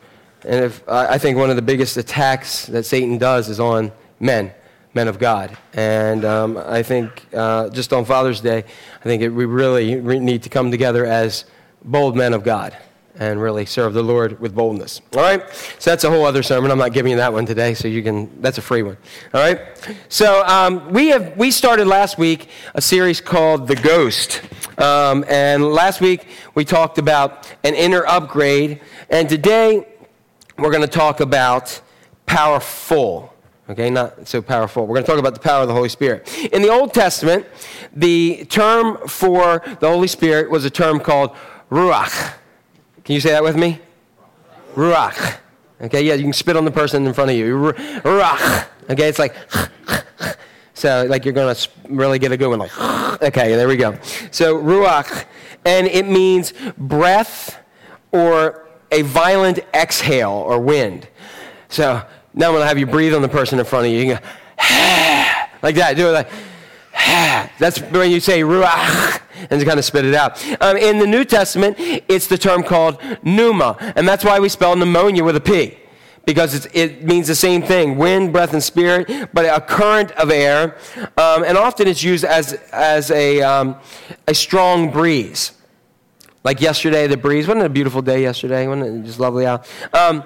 and 0.45 0.65
if, 0.65 0.87
I 0.89 1.19
think 1.19 1.39
one 1.39 1.51
of 1.51 1.57
the 1.57 1.63
biggest 1.63 1.97
attacks 1.97 2.67
that 2.67 2.85
Satan 2.85 3.19
does 3.19 3.49
is 3.49 3.61
on 3.61 3.93
men, 4.21 4.53
men 4.93 5.09
of 5.09 5.19
God. 5.19 5.57
And 5.73 6.25
um, 6.25 6.57
I 6.59 6.83
think 6.83 7.27
uh, 7.33 7.71
just 7.71 7.93
on 7.93 8.05
Father's 8.05 8.41
Day, 8.41 8.59
I 8.59 9.03
think 9.03 9.23
it, 9.23 9.31
we 9.31 9.45
really 9.45 9.95
need 9.97 10.43
to 10.43 10.49
come 10.49 10.71
together 10.71 11.07
as 11.07 11.47
bold 11.83 12.17
men 12.17 12.33
of 12.35 12.45
God 12.45 12.77
and 13.17 13.41
really 13.41 13.65
serve 13.65 13.95
the 13.95 14.03
Lord 14.03 14.41
with 14.41 14.55
boldness. 14.55 15.01
All 15.15 15.23
right? 15.23 15.49
So 15.79 15.91
that's 15.91 16.05
a 16.05 16.11
whole 16.11 16.25
other 16.25 16.43
sermon. 16.43 16.71
I'm 16.71 16.79
not 16.79 16.93
giving 16.93 17.13
you 17.13 17.19
that 17.19 17.33
one 17.33 17.47
today, 17.47 17.75
so 17.75 17.87
you 17.87 18.03
can, 18.03 18.41
that's 18.43 18.59
a 18.59 18.63
free 18.63 18.83
one. 18.83 18.97
All 19.33 19.41
right? 19.41 19.61
So 20.09 20.45
um, 20.47 20.93
we, 20.93 21.09
have, 21.09 21.37
we 21.37 21.51
started 21.51 21.87
last 21.87 22.19
week 22.19 22.49
a 22.75 22.83
series 22.83 23.21
called 23.21 23.69
The 23.69 23.77
Ghost. 23.77 24.43
Um, 24.79 25.25
and 25.29 25.65
last 25.65 26.01
week 26.01 26.27
we 26.57 26.65
talked 26.65 26.99
about 26.99 27.53
an 27.63 27.75
inner 27.75 28.05
upgrade. 28.05 28.81
And 29.11 29.29
today 29.29 29.87
we're 30.59 30.71
going 30.71 30.83
to 30.83 30.89
talk 30.89 31.21
about 31.21 31.81
powerful. 32.27 33.35
Okay, 33.69 33.91
not 33.91 34.29
so 34.29 34.43
powerful. 34.43 34.87
We're 34.87 34.97
going 34.97 35.05
to 35.05 35.11
talk 35.11 35.19
about 35.19 35.35
the 35.35 35.41
power 35.41 35.63
of 35.63 35.69
the 35.69 35.75
Holy 35.75 35.89
Spirit. 35.89 36.33
In 36.53 36.63
the 36.63 36.69
Old 36.69 36.93
Testament, 36.93 37.47
the 37.95 38.45
term 38.47 39.09
for 39.09 39.63
the 39.81 39.89
Holy 39.89 40.07
Spirit 40.07 40.51
was 40.51 40.65
a 40.65 40.71
term 40.71 41.01
called 41.01 41.35
ruach. 41.71 42.35
Can 43.05 43.15
you 43.15 43.21
say 43.21 43.31
that 43.31 43.43
with 43.43 43.57
me? 43.57 43.81
Ruach. 44.75 45.39
Okay, 45.81 46.03
yeah, 46.03 46.15
you 46.15 46.25
can 46.25 46.33
spit 46.33 46.57
on 46.57 46.65
the 46.65 46.71
person 46.71 47.07
in 47.07 47.13
front 47.15 47.31
of 47.31 47.37
you. 47.37 47.57
Ruach. 47.57 48.67
Okay, 48.91 49.09
it's 49.09 49.19
like, 49.19 49.35
so 50.75 51.07
like 51.09 51.25
you're 51.25 51.35
going 51.35 51.55
to 51.55 51.71
really 51.89 52.19
get 52.19 52.33
a 52.33 52.37
good 52.37 52.49
one. 52.49 52.59
Like, 52.59 52.81
okay, 53.23 53.57
there 53.57 53.67
we 53.67 53.77
go. 53.77 53.99
So 54.31 54.61
ruach, 54.61 55.25
and 55.65 55.87
it 55.87 56.07
means 56.07 56.53
breath 56.77 57.59
or 58.13 58.64
a 58.95 59.03
violent 59.03 59.59
exhale 59.75 60.31
or 60.31 60.61
wind. 60.61 61.09
So 61.69 62.03
now 62.33 62.47
I'm 62.47 62.53
going 62.53 62.63
to 62.63 62.67
have 62.67 62.79
you 62.79 62.87
breathe 62.87 63.15
on 63.15 63.23
the 63.23 63.29
person 63.29 63.59
in 63.59 63.65
front 63.65 63.87
of 63.87 63.93
you. 63.93 63.99
You 63.99 64.15
can 64.15 64.23
go, 64.23 64.29
like 65.63 65.75
that. 65.75 65.95
Do 65.97 66.09
it 66.09 66.13
like, 66.13 66.31
that's 67.59 67.81
when 67.81 68.11
you 68.11 68.21
say 68.21 68.43
ruach 68.43 69.21
and 69.51 69.61
to 69.61 69.67
kind 69.67 69.79
of 69.79 69.85
spit 69.85 70.05
it 70.05 70.15
out. 70.15 70.43
Um, 70.63 70.77
in 70.77 70.99
the 70.99 71.07
New 71.07 71.25
Testament, 71.25 71.77
it's 71.79 72.29
the 72.29 72.39
term 72.39 72.63
called 72.63 72.99
pneuma, 73.23 73.77
and 73.97 74.07
that's 74.07 74.25
why 74.25 74.39
we 74.39 74.49
spell 74.49 74.77
pneumonia 74.77 75.25
with 75.25 75.37
a 75.37 75.41
P. 75.41 75.79
Because 76.25 76.67
it 76.73 77.03
means 77.03 77.27
the 77.27 77.35
same 77.35 77.63
thing 77.63 77.99
wind, 77.99 78.33
breath, 78.33 78.55
and 78.55 78.63
spirit, 78.63 79.29
but 79.35 79.45
a 79.45 79.61
current 79.61 80.11
of 80.13 80.31
air. 80.31 80.79
Um, 81.19 81.45
and 81.45 81.59
often 81.59 81.87
it's 81.87 82.03
used 82.03 82.25
as, 82.25 82.55
as 82.73 83.11
a, 83.11 83.43
um, 83.43 83.77
a 84.27 84.35
strong 84.35 84.91
breeze. 84.91 85.53
Like 86.45 86.61
yesterday, 86.61 87.07
the 87.07 87.17
breeze. 87.17 87.49
Wasn't 87.49 87.63
it 87.63 87.67
a 87.67 87.71
beautiful 87.71 88.03
day 88.03 88.21
yesterday? 88.21 88.69
Wasn't 88.69 89.01
it 89.01 89.07
just 89.07 89.19
lovely 89.19 89.47
out? 89.47 89.67
Um, 89.95 90.23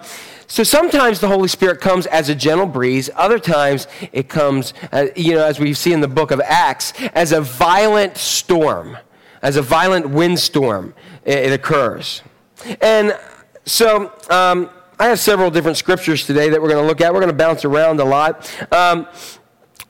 so 0.49 0.65
sometimes 0.65 1.21
the 1.21 1.29
Holy 1.29 1.47
Spirit 1.47 1.81
comes 1.81 2.07
as 2.07 2.29
a 2.29 2.35
gentle 2.35 2.67
breeze. 2.67 3.09
Other 3.15 3.39
times 3.39 3.87
it 4.11 4.29
comes, 4.29 4.75
uh, 4.91 5.07
you 5.15 5.35
know, 5.35 5.45
as 5.45 5.61
we 5.61 5.75
see 5.75 5.93
in 5.93 6.01
the 6.01 6.09
book 6.09 6.33
of 6.33 6.41
Acts, 6.41 6.93
as 7.15 7.31
a 7.31 7.41
violent 7.41 8.17
storm, 8.17 8.99
as 9.43 9.57
a 9.57 9.63
violent 9.63 10.11
windstorm. 10.11 10.93
It, 11.25 11.39
it 11.39 11.53
occurs. 11.53 12.23
And 12.81 13.17
so 13.65 14.13
um, 14.29 14.71
I 14.99 15.07
have 15.07 15.21
several 15.21 15.53
different 15.53 15.77
scriptures 15.77 16.27
today 16.27 16.49
that 16.49 16.61
we're 16.61 16.71
going 16.71 16.83
to 16.83 16.89
look 16.89 17.01
at. 17.01 17.15
We're 17.15 17.21
going 17.21 17.31
to 17.31 17.37
bounce 17.37 17.65
around 17.65 18.01
a 18.01 18.05
lot. 18.05 18.53
Um, 18.73 19.07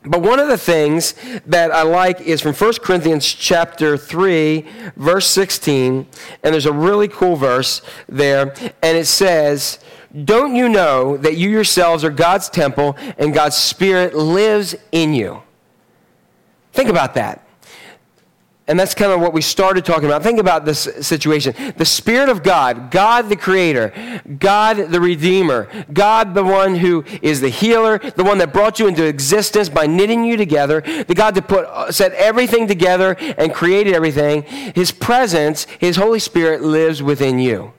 but 0.05 0.23
one 0.23 0.39
of 0.39 0.49
the 0.49 0.59
things 0.59 1.15
that 1.47 1.73
I 1.73 1.83
like 1.83 2.21
is 2.21 2.41
from 2.41 2.55
1 2.55 2.75
Corinthians 2.83 3.27
chapter 3.27 3.97
3, 3.97 4.65
verse 4.97 5.27
16. 5.27 6.07
And 6.43 6.53
there's 6.55 6.67
a 6.67 6.73
really 6.73 7.09
cool 7.09 7.37
verse 7.37 7.83
there. 8.09 8.55
And 8.83 8.97
it 8.97 9.07
says, 9.07 9.81
don't 10.25 10.55
you 10.55 10.69
know 10.69 11.17
that 11.17 11.37
you 11.37 11.51
yourselves 11.51 12.05
are 12.05 12.11
God's 12.11 12.49
temple 12.49 12.97
and 13.19 13.35
God's 13.35 13.57
Spirit 13.57 14.15
lives 14.15 14.77
in 14.93 15.15
you? 15.15 15.43
Think 16.73 16.89
about 16.89 17.15
that. 17.15 17.48
And 18.69 18.79
that's 18.79 18.95
kind 18.95 19.11
of 19.11 19.21
what 19.21 19.33
we 19.33 19.41
started 19.41 19.87
talking 19.87 20.05
about. 20.05 20.23
Think 20.23 20.39
about 20.39 20.67
this 20.67 20.81
situation. 21.01 21.55
The 21.77 21.87
Spirit 21.87 22.29
of 22.29 22.43
God, 22.43 22.91
God 22.91 23.31
the 23.31 23.37
Creator, 23.37 24.23
God 24.39 24.77
the 24.77 25.01
Redeemer, 25.01 25.69
God 25.91 26.35
the 26.35 26.45
one 26.45 26.77
who 26.77 27.03
is 27.23 27.41
the 27.41 27.49
healer, 27.49 27.99
the 27.99 28.25
one 28.25 28.37
that 28.39 28.53
brought 28.53 28.79
you 28.79 28.87
into 28.87 29.05
existence 29.05 29.71
by 29.71 29.87
knitting 29.87 30.23
you 30.23 30.37
together, 30.37 30.83
the 30.83 31.15
God 31.15 31.35
that 31.35 31.49
put, 31.49 31.65
uh, 31.65 31.91
set 31.91 32.13
everything 32.13 32.69
together 32.69 33.17
and 33.19 33.55
created 33.55 33.95
everything. 33.95 34.43
His 34.75 34.93
presence, 34.93 35.67
His 35.79 35.97
Holy 35.97 36.19
Spirit 36.19 36.61
lives 36.61 37.03
within 37.03 37.39
you. 37.39 37.73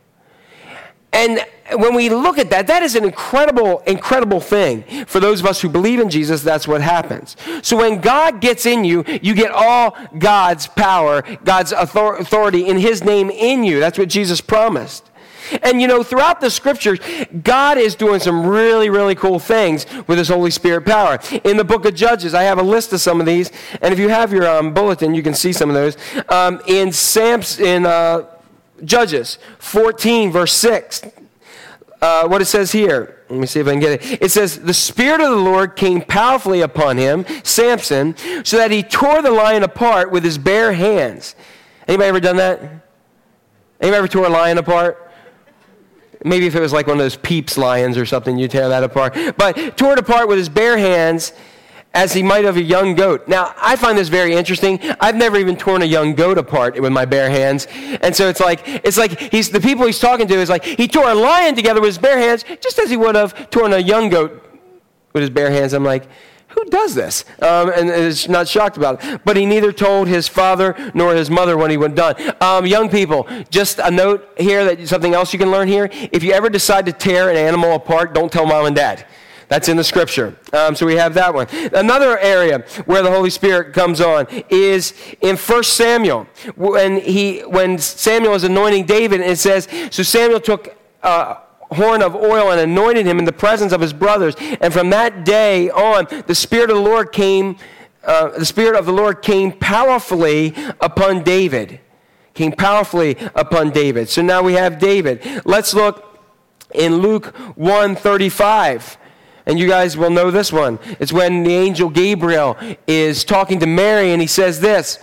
And 1.12 1.43
when 1.76 1.95
we 1.95 2.10
look 2.10 2.38
at 2.38 2.49
that, 2.51 2.68
that 2.68 2.84
is 2.84 2.95
an 2.95 3.03
incredible, 3.03 3.80
incredible 3.80 4.39
thing. 4.39 4.84
For 5.05 5.20
those 5.20 5.39
of 5.39 5.45
us 5.45 5.62
who 5.62 5.70
believe 5.70 5.99
in 5.99 6.10
Jesus, 6.10 6.43
that's 6.43 6.68
what 6.68 6.82
happens. 6.82 7.36
So 7.62 7.78
when 7.78 7.99
God 7.99 8.41
gets 8.41 8.66
in 8.66 8.86
you, 8.86 9.03
you 9.22 9.34
get 9.34 9.51
all 9.51 9.97
God's 10.18 10.68
power, 10.68 11.24
God's 11.43 11.72
authority 11.72 12.68
in 12.68 12.78
His 12.78 13.03
name 13.03 13.30
in 13.30 13.64
you. 13.64 13.80
That's 13.80 13.97
what 13.97 14.10
Jesus 14.10 14.41
promised. 14.41 15.10
And 15.64 15.82
you 15.82 15.88
know, 15.88 16.03
throughout 16.03 16.41
the 16.41 16.49
scriptures, 16.49 16.99
God 17.43 17.78
is 17.78 17.95
doing 17.95 18.20
some 18.20 18.45
really, 18.45 18.89
really 18.89 19.16
cool 19.16 19.39
things 19.39 19.86
with 20.07 20.18
His 20.18 20.28
Holy 20.28 20.51
Spirit 20.51 20.86
power. 20.86 21.20
In 21.43 21.57
the 21.57 21.64
book 21.64 21.86
of 21.86 21.95
Judges, 21.95 22.34
I 22.36 22.43
have 22.43 22.60
a 22.60 22.64
list 22.64 22.93
of 22.93 23.01
some 23.01 23.20
of 23.20 23.26
these, 23.26 23.51
and 23.82 23.91
if 23.91 23.99
you 23.99 24.10
have 24.10 24.32
your 24.32 24.47
um, 24.47 24.74
bulletin, 24.74 25.16
you 25.16 25.24
can 25.24 25.34
see 25.34 25.53
some 25.53 25.70
of 25.70 25.76
those. 25.76 25.97
Um, 26.30 26.62
in 26.68 26.91
Sam's, 26.91 27.60
in 27.60 27.86
uh, 27.86 28.26
Judges 28.84 29.38
14, 29.59 30.32
verse 30.32 30.53
6, 30.53 31.03
uh, 32.01 32.27
what 32.27 32.41
it 32.41 32.45
says 32.45 32.71
here. 32.71 33.25
Let 33.30 33.39
me 33.39 33.45
see 33.45 33.59
if 33.59 33.67
I 33.67 33.71
can 33.71 33.80
get 33.80 34.03
it. 34.03 34.21
It 34.21 34.32
says, 34.32 34.59
The 34.59 34.73
Spirit 34.73 35.21
of 35.21 35.30
the 35.30 35.36
Lord 35.36 35.75
came 35.75 36.01
powerfully 36.01 36.61
upon 36.61 36.97
him, 36.97 37.25
Samson, 37.43 38.15
so 38.43 38.57
that 38.57 38.71
he 38.71 38.82
tore 38.82 39.21
the 39.21 39.32
lion 39.32 39.63
apart 39.63 40.11
with 40.11 40.23
his 40.23 40.38
bare 40.38 40.73
hands. 40.73 41.36
Anybody 41.88 42.09
ever 42.09 42.19
done 42.19 42.38
that? 42.38 42.61
Anybody 43.82 43.97
ever 43.97 44.07
tore 44.07 44.25
a 44.25 44.30
lion 44.30 44.57
apart? 44.57 45.11
Maybe 46.25 46.47
if 46.47 46.55
it 46.55 46.59
was 46.59 46.73
like 46.73 46.88
one 46.88 46.97
of 46.97 47.03
those 47.03 47.15
peeps 47.15 47.57
lions 47.57 47.97
or 47.97 48.05
something, 48.05 48.38
you 48.38 48.47
tear 48.47 48.69
that 48.69 48.84
apart. 48.84 49.15
But 49.38 49.77
tore 49.77 49.93
it 49.93 49.99
apart 49.99 50.27
with 50.27 50.38
his 50.38 50.49
bare 50.49 50.77
hands 50.77 51.34
as 51.93 52.13
he 52.13 52.21
might 52.21 52.45
of 52.45 52.55
a 52.55 52.61
young 52.61 52.93
goat. 52.93 53.27
Now, 53.27 53.53
I 53.57 53.75
find 53.75 53.97
this 53.97 54.09
very 54.09 54.33
interesting. 54.33 54.79
I've 54.99 55.15
never 55.15 55.37
even 55.37 55.55
torn 55.55 55.81
a 55.81 55.85
young 55.85 56.13
goat 56.13 56.37
apart 56.37 56.79
with 56.79 56.91
my 56.91 57.05
bare 57.05 57.29
hands. 57.29 57.67
And 58.01 58.15
so 58.15 58.29
it's 58.29 58.39
like, 58.39 58.61
it's 58.85 58.97
like 58.97 59.19
he's, 59.31 59.49
the 59.49 59.59
people 59.59 59.85
he's 59.85 59.99
talking 59.99 60.27
to 60.27 60.35
is 60.35 60.49
like, 60.49 60.63
he 60.63 60.87
tore 60.87 61.09
a 61.09 61.15
lion 61.15 61.55
together 61.55 61.81
with 61.81 61.89
his 61.89 61.97
bare 61.97 62.19
hands, 62.19 62.45
just 62.61 62.77
as 62.77 62.89
he 62.89 62.97
would 62.97 63.15
have 63.15 63.49
torn 63.49 63.73
a 63.73 63.79
young 63.79 64.09
goat 64.09 64.43
with 65.13 65.21
his 65.21 65.29
bare 65.31 65.49
hands. 65.49 65.73
I'm 65.73 65.83
like, 65.83 66.07
who 66.49 66.65
does 66.65 66.95
this? 66.95 67.25
Um, 67.41 67.71
and 67.75 67.89
is 67.89 68.27
not 68.27 68.47
shocked 68.47 68.77
about 68.77 69.03
it. 69.03 69.21
But 69.23 69.37
he 69.37 69.45
neither 69.45 69.71
told 69.71 70.07
his 70.07 70.27
father 70.27 70.75
nor 70.93 71.15
his 71.15 71.29
mother 71.29 71.57
when 71.57 71.71
he 71.71 71.77
went 71.77 71.95
done. 71.95 72.15
Um, 72.41 72.65
young 72.65 72.89
people, 72.89 73.27
just 73.49 73.79
a 73.79 73.91
note 73.91 74.27
here 74.37 74.65
that 74.65 74.87
something 74.87 75.13
else 75.13 75.31
you 75.31 75.39
can 75.39 75.51
learn 75.51 75.67
here. 75.67 75.89
If 75.91 76.23
you 76.23 76.33
ever 76.33 76.49
decide 76.49 76.85
to 76.87 76.91
tear 76.91 77.29
an 77.29 77.37
animal 77.37 77.73
apart, 77.73 78.13
don't 78.13 78.31
tell 78.31 78.45
mom 78.45 78.65
and 78.65 78.75
dad. 78.75 79.05
That's 79.50 79.68
in 79.68 79.78
the 79.78 79.84
scripture. 79.84 80.38
Um, 80.54 80.76
so 80.76 80.86
we 80.86 80.95
have 80.95 81.16
that 81.16 81.34
one. 81.34 81.47
Another 81.74 82.20
area 82.20 82.60
where 82.86 83.02
the 83.02 83.10
Holy 83.10 83.32
Spirit 83.32 83.74
comes 83.74 84.00
on 84.00 84.28
is 84.47 84.93
in 85.22 85.36
1 85.36 85.64
Samuel. 85.64 86.28
When, 86.56 87.02
he, 87.02 87.39
when 87.41 87.80
Samuel 87.80 88.36
is 88.36 88.43
anointing 88.43 88.86
David, 88.86 89.22
it 89.22 89.39
says, 89.39 89.68
So 89.89 90.04
Samuel 90.04 90.39
took 90.39 90.78
a 91.02 91.38
horn 91.72 92.04
of 92.04 92.16
oil 92.16 92.52
and 92.52 92.62
anointed 92.62 93.08
him 93.08 93.18
in 93.18 93.26
the 93.26 93.32
presence 93.32 93.74
of 93.74 93.82
his 93.82 93.91
brothers. 93.91 94.36
And 94.62 94.72
from 94.72 94.91
that 94.91 95.26
day 95.26 95.72
on, 95.72 96.08
the 96.28 96.36
Spirit 96.36 96.70
of 96.70 96.78
the 96.78 96.84
Lord 96.84 97.12
came, 97.12 97.58
uh, 98.04 98.30
the 98.38 98.45
Spirit 98.45 98.78
of 98.78 98.86
the 98.86 98.93
Lord 98.93 99.24
came 99.24 99.52
powerfully 99.52 100.54
upon 100.80 101.24
David. 101.24 101.80
Came 102.36 102.52
powerfully 102.52 103.18
upon 103.34 103.72
David. 103.72 104.10
So 104.10 104.22
now 104.22 104.43
we 104.43 104.54
have 104.54 104.78
David. 104.78 105.41
Let's 105.43 105.74
look 105.74 106.06
in 106.72 106.97
Luke 106.97 107.36
135. 107.56 109.00
And 109.50 109.58
you 109.58 109.68
guys 109.68 109.97
will 109.97 110.12
know 110.12 110.30
this 110.30 110.54
one. 110.54 110.78
It's 111.00 111.12
when 111.12 111.41
the 111.41 111.56
angel 111.56 111.89
Gabriel 111.89 112.56
is 112.86 113.24
talking 113.24 113.60
to 113.62 113.66
Mary 113.66 114.12
and 114.12 114.22
he 114.22 114.28
says 114.28 114.60
this. 114.60 115.00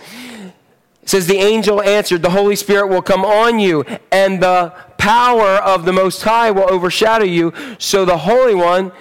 It 1.01 1.09
says, 1.09 1.27
The 1.27 1.35
angel 1.35 1.81
answered, 1.81 2.21
The 2.21 2.29
Holy 2.29 2.55
Spirit 2.55 2.87
will 2.87 3.01
come 3.01 3.25
on 3.25 3.59
you, 3.59 3.83
and 4.09 4.41
the 4.41 4.73
power 4.97 5.57
of 5.57 5.83
the 5.83 5.91
Most 5.91 6.23
High 6.23 6.51
will 6.51 6.71
overshadow 6.71 7.25
you. 7.25 7.53
So 7.77 8.05
the 8.05 8.19
Holy 8.19 8.55
One 8.55 8.93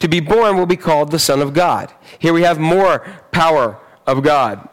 to 0.00 0.08
be 0.08 0.20
born 0.20 0.58
will 0.58 0.66
be 0.66 0.76
called 0.76 1.10
the 1.10 1.18
Son 1.18 1.40
of 1.40 1.54
God. 1.54 1.90
Here 2.18 2.34
we 2.34 2.42
have 2.42 2.58
more 2.58 2.98
power 3.30 3.80
of 4.06 4.22
God. 4.22 4.68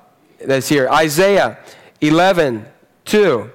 That's 0.45 0.67
here. 0.67 0.89
Isaiah 0.89 1.59
11, 2.01 2.65
2. 3.05 3.51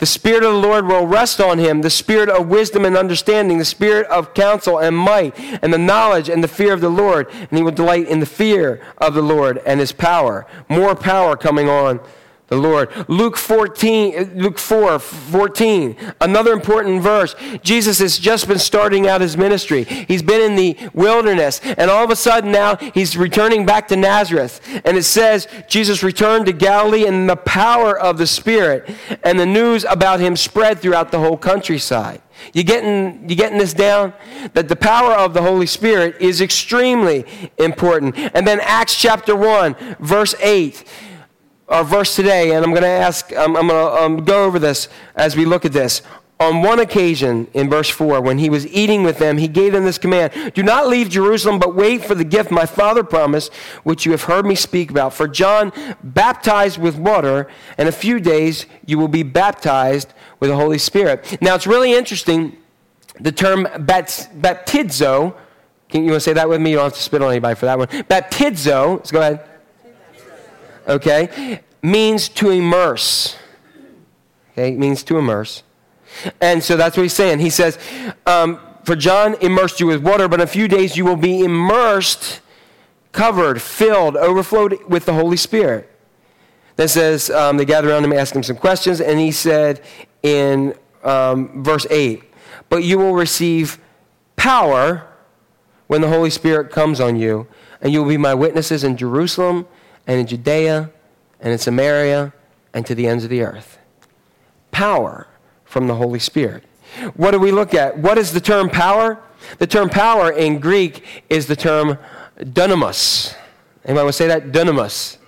The 0.00 0.06
Spirit 0.06 0.42
of 0.44 0.54
the 0.54 0.58
Lord 0.58 0.86
will 0.86 1.06
rest 1.06 1.40
on 1.40 1.58
him, 1.58 1.82
the 1.82 1.90
Spirit 1.90 2.30
of 2.30 2.48
wisdom 2.48 2.86
and 2.86 2.96
understanding, 2.96 3.58
the 3.58 3.66
Spirit 3.66 4.06
of 4.06 4.32
counsel 4.32 4.78
and 4.78 4.96
might, 4.96 5.38
and 5.62 5.72
the 5.72 5.78
knowledge 5.78 6.30
and 6.30 6.42
the 6.42 6.48
fear 6.48 6.72
of 6.72 6.80
the 6.80 6.88
Lord. 6.88 7.28
And 7.30 7.58
he 7.58 7.62
will 7.62 7.70
delight 7.70 8.08
in 8.08 8.18
the 8.18 8.26
fear 8.26 8.80
of 8.96 9.12
the 9.12 9.22
Lord 9.22 9.58
and 9.66 9.78
his 9.78 9.92
power. 9.92 10.46
More 10.70 10.94
power 10.94 11.36
coming 11.36 11.68
on 11.68 12.00
the 12.50 12.56
Lord. 12.56 12.90
Luke 13.08 13.36
14, 13.36 14.18
uh, 14.18 14.24
Luke 14.34 14.58
4, 14.58 14.98
14, 14.98 15.96
another 16.20 16.52
important 16.52 17.00
verse. 17.00 17.36
Jesus 17.62 18.00
has 18.00 18.18
just 18.18 18.48
been 18.48 18.58
starting 18.58 19.06
out 19.06 19.20
his 19.20 19.36
ministry. 19.36 19.84
He's 19.84 20.22
been 20.22 20.40
in 20.40 20.56
the 20.56 20.76
wilderness, 20.92 21.60
and 21.62 21.90
all 21.90 22.04
of 22.04 22.10
a 22.10 22.16
sudden 22.16 22.50
now 22.50 22.76
he's 22.76 23.16
returning 23.16 23.64
back 23.64 23.86
to 23.88 23.96
Nazareth. 23.96 24.60
And 24.84 24.96
it 24.96 25.04
says, 25.04 25.46
Jesus 25.68 26.02
returned 26.02 26.46
to 26.46 26.52
Galilee 26.52 27.06
in 27.06 27.28
the 27.28 27.36
power 27.36 27.96
of 27.96 28.18
the 28.18 28.26
Spirit, 28.26 28.90
and 29.22 29.38
the 29.38 29.46
news 29.46 29.84
about 29.84 30.18
him 30.18 30.34
spread 30.34 30.80
throughout 30.80 31.12
the 31.12 31.20
whole 31.20 31.36
countryside. 31.36 32.20
You 32.52 32.64
getting, 32.64 33.28
you 33.28 33.36
getting 33.36 33.58
this 33.58 33.74
down? 33.74 34.12
That 34.54 34.66
the 34.66 34.74
power 34.74 35.12
of 35.12 35.34
the 35.34 35.42
Holy 35.42 35.66
Spirit 35.66 36.16
is 36.20 36.40
extremely 36.40 37.26
important. 37.58 38.16
And 38.34 38.46
then 38.46 38.58
Acts 38.60 38.96
chapter 38.96 39.36
1, 39.36 39.96
verse 40.00 40.34
8 40.40 40.84
our 41.70 41.84
verse 41.84 42.16
today, 42.16 42.52
and 42.52 42.64
I'm 42.64 42.72
going 42.72 42.82
to 42.82 42.88
ask, 42.88 43.32
I'm, 43.32 43.56
I'm 43.56 43.68
going 43.68 43.68
to 43.68 44.02
um, 44.02 44.24
go 44.24 44.44
over 44.44 44.58
this 44.58 44.88
as 45.14 45.36
we 45.36 45.44
look 45.44 45.64
at 45.64 45.72
this. 45.72 46.02
On 46.40 46.62
one 46.62 46.80
occasion, 46.80 47.48
in 47.52 47.68
verse 47.68 47.90
4, 47.90 48.20
when 48.22 48.38
he 48.38 48.48
was 48.48 48.66
eating 48.68 49.02
with 49.02 49.18
them, 49.18 49.36
he 49.36 49.46
gave 49.46 49.72
them 49.72 49.84
this 49.84 49.98
command 49.98 50.54
Do 50.54 50.62
not 50.62 50.88
leave 50.88 51.10
Jerusalem, 51.10 51.58
but 51.58 51.74
wait 51.74 52.04
for 52.04 52.14
the 52.14 52.24
gift 52.24 52.50
my 52.50 52.64
father 52.66 53.04
promised, 53.04 53.52
which 53.84 54.06
you 54.06 54.12
have 54.12 54.22
heard 54.22 54.46
me 54.46 54.54
speak 54.54 54.90
about. 54.90 55.12
For 55.12 55.28
John 55.28 55.70
baptized 56.02 56.78
with 56.78 56.96
water, 56.96 57.46
and 57.76 57.88
a 57.88 57.92
few 57.92 58.20
days 58.20 58.66
you 58.86 58.98
will 58.98 59.08
be 59.08 59.22
baptized 59.22 60.14
with 60.40 60.48
the 60.48 60.56
Holy 60.56 60.78
Spirit. 60.78 61.40
Now, 61.42 61.54
it's 61.54 61.66
really 61.66 61.92
interesting. 61.92 62.56
The 63.20 63.32
term 63.32 63.68
bat, 63.80 64.28
baptizo, 64.34 65.36
can 65.90 66.04
you 66.04 66.12
want 66.12 66.22
to 66.22 66.24
say 66.24 66.32
that 66.32 66.48
with 66.48 66.62
me? 66.62 66.70
You 66.70 66.76
don't 66.76 66.84
have 66.84 66.94
to 66.94 67.02
spit 67.02 67.20
on 67.20 67.30
anybody 67.30 67.54
for 67.54 67.66
that 67.66 67.78
one. 67.78 67.88
Baptizo, 67.88 68.96
let's 68.96 69.10
go 69.10 69.20
ahead 69.20 69.49
okay, 70.90 71.60
means 71.82 72.28
to 72.28 72.50
immerse. 72.50 73.36
Okay, 74.52 74.72
it 74.72 74.78
means 74.78 75.02
to 75.04 75.18
immerse. 75.18 75.62
And 76.40 76.62
so 76.62 76.76
that's 76.76 76.96
what 76.96 77.04
he's 77.04 77.14
saying. 77.14 77.38
He 77.38 77.50
says, 77.50 77.78
um, 78.26 78.60
For 78.84 78.96
John 78.96 79.34
immersed 79.40 79.80
you 79.80 79.86
with 79.86 80.02
water, 80.02 80.28
but 80.28 80.40
in 80.40 80.44
a 80.44 80.50
few 80.50 80.68
days 80.68 80.96
you 80.96 81.04
will 81.04 81.16
be 81.16 81.44
immersed, 81.44 82.40
covered, 83.12 83.62
filled, 83.62 84.16
overflowed 84.16 84.78
with 84.88 85.06
the 85.06 85.14
Holy 85.14 85.36
Spirit. 85.36 85.86
That 86.76 86.88
says, 86.88 87.30
um, 87.30 87.56
they 87.56 87.64
gathered 87.64 87.90
around 87.90 88.04
him, 88.04 88.12
asked 88.12 88.34
him 88.34 88.42
some 88.42 88.56
questions, 88.56 89.00
and 89.00 89.18
he 89.18 89.32
said 89.32 89.82
in 90.22 90.74
um, 91.04 91.62
verse 91.62 91.86
8, 91.90 92.22
But 92.68 92.84
you 92.84 92.98
will 92.98 93.14
receive 93.14 93.78
power 94.36 95.06
when 95.86 96.00
the 96.00 96.08
Holy 96.08 96.30
Spirit 96.30 96.70
comes 96.70 97.00
on 97.00 97.16
you, 97.16 97.46
and 97.80 97.92
you 97.92 98.02
will 98.02 98.08
be 98.08 98.16
my 98.16 98.34
witnesses 98.34 98.84
in 98.84 98.96
Jerusalem 98.96 99.66
and 100.10 100.18
in 100.18 100.26
Judea 100.26 100.90
and 101.38 101.52
in 101.52 101.58
Samaria 101.58 102.32
and 102.74 102.84
to 102.84 102.96
the 102.96 103.06
ends 103.06 103.22
of 103.22 103.30
the 103.30 103.42
earth. 103.42 103.78
Power 104.72 105.28
from 105.64 105.86
the 105.86 105.94
Holy 105.94 106.18
Spirit. 106.18 106.64
What 107.14 107.30
do 107.30 107.38
we 107.38 107.52
look 107.52 107.74
at? 107.74 107.96
What 107.96 108.18
is 108.18 108.32
the 108.32 108.40
term 108.40 108.68
power? 108.68 109.22
The 109.58 109.68
term 109.68 109.88
power 109.88 110.32
in 110.32 110.58
Greek 110.58 111.22
is 111.30 111.46
the 111.46 111.54
term 111.54 111.96
dunamis. 112.40 113.36
Anybody 113.84 114.02
want 114.02 114.08
to 114.08 114.12
say 114.12 114.26
that? 114.26 114.46
Dunamis. 114.46 115.18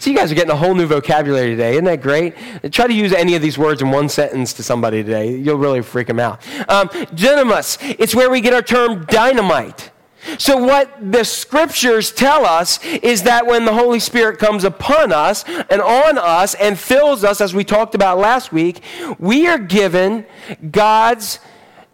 So 0.00 0.10
you 0.10 0.16
guys 0.16 0.32
are 0.32 0.34
getting 0.34 0.50
a 0.50 0.56
whole 0.56 0.74
new 0.74 0.86
vocabulary 0.86 1.50
today. 1.50 1.74
Isn't 1.74 1.84
that 1.84 2.02
great? 2.02 2.34
Try 2.72 2.88
to 2.88 2.92
use 2.92 3.12
any 3.12 3.36
of 3.36 3.42
these 3.42 3.56
words 3.56 3.80
in 3.80 3.92
one 3.92 4.08
sentence 4.08 4.52
to 4.54 4.64
somebody 4.64 5.04
today. 5.04 5.36
You'll 5.36 5.56
really 5.56 5.82
freak 5.82 6.08
them 6.08 6.18
out. 6.18 6.44
Um, 6.68 6.88
dunamis, 6.88 7.78
it's 8.00 8.12
where 8.12 8.28
we 8.28 8.40
get 8.40 8.52
our 8.54 8.62
term 8.62 9.04
dynamite. 9.04 9.92
So, 10.38 10.56
what 10.56 11.12
the 11.12 11.24
scriptures 11.24 12.12
tell 12.12 12.44
us 12.44 12.84
is 12.84 13.22
that 13.22 13.46
when 13.46 13.64
the 13.64 13.72
Holy 13.72 14.00
Spirit 14.00 14.38
comes 14.38 14.64
upon 14.64 15.12
us 15.12 15.44
and 15.46 15.80
on 15.80 16.18
us 16.18 16.54
and 16.54 16.78
fills 16.78 17.24
us, 17.24 17.40
as 17.40 17.54
we 17.54 17.64
talked 17.64 17.94
about 17.94 18.18
last 18.18 18.52
week, 18.52 18.82
we 19.18 19.46
are 19.46 19.58
given 19.58 20.26
God's 20.70 21.38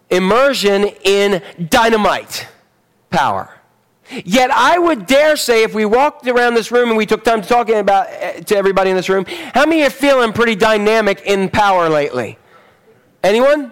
immersion 0.09 0.85
in 1.03 1.41
dynamite 1.69 2.47
power. 3.09 3.49
Yet 4.25 4.51
I 4.51 4.77
would 4.77 5.05
dare 5.07 5.35
say, 5.37 5.63
if 5.63 5.73
we 5.73 5.85
walked 5.85 6.27
around 6.27 6.53
this 6.55 6.71
room 6.71 6.89
and 6.89 6.97
we 6.97 7.05
took 7.05 7.23
time 7.23 7.41
to 7.41 7.47
talking 7.47 7.77
about 7.77 8.07
to 8.47 8.55
everybody 8.55 8.89
in 8.89 8.95
this 8.95 9.09
room, 9.09 9.25
how 9.53 9.65
many 9.65 9.83
are 9.83 9.89
feeling 9.89 10.33
pretty 10.33 10.55
dynamic 10.55 11.21
in 11.21 11.49
power 11.49 11.89
lately? 11.89 12.37
Anyone? 13.23 13.71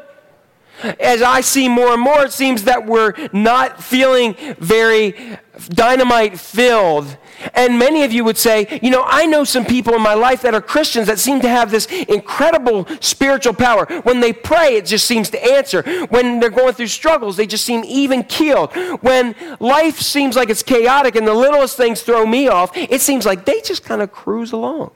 As 0.99 1.21
I 1.21 1.41
see 1.41 1.67
more 1.67 1.93
and 1.93 2.01
more, 2.01 2.25
it 2.25 2.33
seems 2.33 2.63
that 2.63 2.85
we're 2.85 3.13
not 3.33 3.83
feeling 3.83 4.35
very 4.59 5.37
dynamite 5.69 6.39
filled. 6.39 7.17
And 7.53 7.79
many 7.79 8.03
of 8.03 8.11
you 8.11 8.23
would 8.23 8.37
say, 8.37 8.79
you 8.81 8.89
know, 8.89 9.03
I 9.05 9.25
know 9.25 9.43
some 9.43 9.65
people 9.65 9.93
in 9.95 10.01
my 10.01 10.13
life 10.13 10.41
that 10.43 10.53
are 10.53 10.61
Christians 10.61 11.07
that 11.07 11.19
seem 11.19 11.41
to 11.41 11.49
have 11.49 11.71
this 11.71 11.85
incredible 11.85 12.87
spiritual 12.99 13.53
power. 13.53 13.85
When 14.03 14.19
they 14.19 14.33
pray, 14.33 14.75
it 14.75 14.85
just 14.85 15.05
seems 15.05 15.29
to 15.31 15.43
answer. 15.43 15.83
When 16.07 16.39
they're 16.39 16.49
going 16.49 16.73
through 16.73 16.87
struggles, 16.87 17.37
they 17.37 17.47
just 17.47 17.65
seem 17.65 17.83
even 17.85 18.23
keeled. 18.23 18.75
When 19.01 19.35
life 19.59 19.99
seems 19.99 20.35
like 20.35 20.49
it's 20.49 20.63
chaotic 20.63 21.15
and 21.15 21.27
the 21.27 21.33
littlest 21.33 21.77
things 21.77 22.01
throw 22.01 22.25
me 22.25 22.47
off, 22.47 22.75
it 22.75 23.01
seems 23.01 23.25
like 23.25 23.45
they 23.45 23.61
just 23.61 23.83
kind 23.83 24.01
of 24.01 24.11
cruise 24.11 24.51
along. 24.51 24.91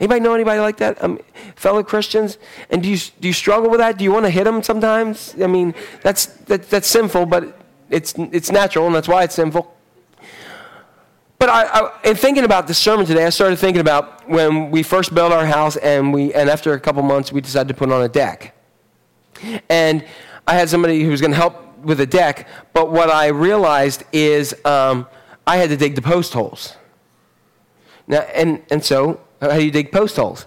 Anybody 0.00 0.20
know 0.20 0.34
anybody 0.34 0.60
like 0.60 0.76
that? 0.76 1.02
Um, 1.02 1.18
fellow 1.56 1.82
Christians? 1.82 2.38
And 2.70 2.82
do 2.82 2.88
you, 2.88 2.98
do 3.20 3.26
you 3.28 3.34
struggle 3.34 3.68
with 3.68 3.80
that? 3.80 3.98
Do 3.98 4.04
you 4.04 4.12
want 4.12 4.26
to 4.26 4.30
hit 4.30 4.44
them 4.44 4.62
sometimes? 4.62 5.34
I 5.42 5.48
mean, 5.48 5.74
that's, 6.02 6.26
that, 6.46 6.70
that's 6.70 6.86
sinful, 6.86 7.26
but 7.26 7.58
it's, 7.90 8.14
it's 8.16 8.52
natural, 8.52 8.86
and 8.86 8.94
that's 8.94 9.08
why 9.08 9.24
it's 9.24 9.34
sinful. 9.34 9.74
But 11.38 11.50
I, 11.50 11.64
I, 11.66 12.00
in 12.04 12.16
thinking 12.16 12.44
about 12.44 12.66
this 12.66 12.78
sermon 12.78 13.06
today, 13.06 13.24
I 13.24 13.30
started 13.30 13.58
thinking 13.58 13.80
about 13.80 14.28
when 14.28 14.70
we 14.70 14.82
first 14.82 15.14
built 15.14 15.32
our 15.32 15.46
house, 15.46 15.76
and, 15.76 16.12
we, 16.12 16.32
and 16.34 16.48
after 16.48 16.72
a 16.74 16.80
couple 16.80 17.02
months, 17.02 17.32
we 17.32 17.40
decided 17.40 17.68
to 17.68 17.74
put 17.74 17.90
on 17.90 18.02
a 18.02 18.08
deck. 18.08 18.54
And 19.68 20.04
I 20.46 20.54
had 20.54 20.68
somebody 20.68 21.02
who 21.02 21.10
was 21.10 21.20
going 21.20 21.30
to 21.32 21.36
help 21.36 21.78
with 21.78 21.98
the 21.98 22.06
deck, 22.06 22.48
but 22.72 22.90
what 22.90 23.08
I 23.10 23.28
realized 23.28 24.02
is 24.12 24.54
um, 24.64 25.06
I 25.46 25.56
had 25.56 25.70
to 25.70 25.76
dig 25.76 25.94
the 25.94 26.02
post 26.02 26.32
holes. 26.32 26.76
Now, 28.08 28.20
and, 28.34 28.62
and 28.70 28.84
so, 28.84 29.20
how 29.40 29.54
do 29.54 29.64
you 29.64 29.70
dig 29.70 29.92
post 29.92 30.16
holes? 30.16 30.46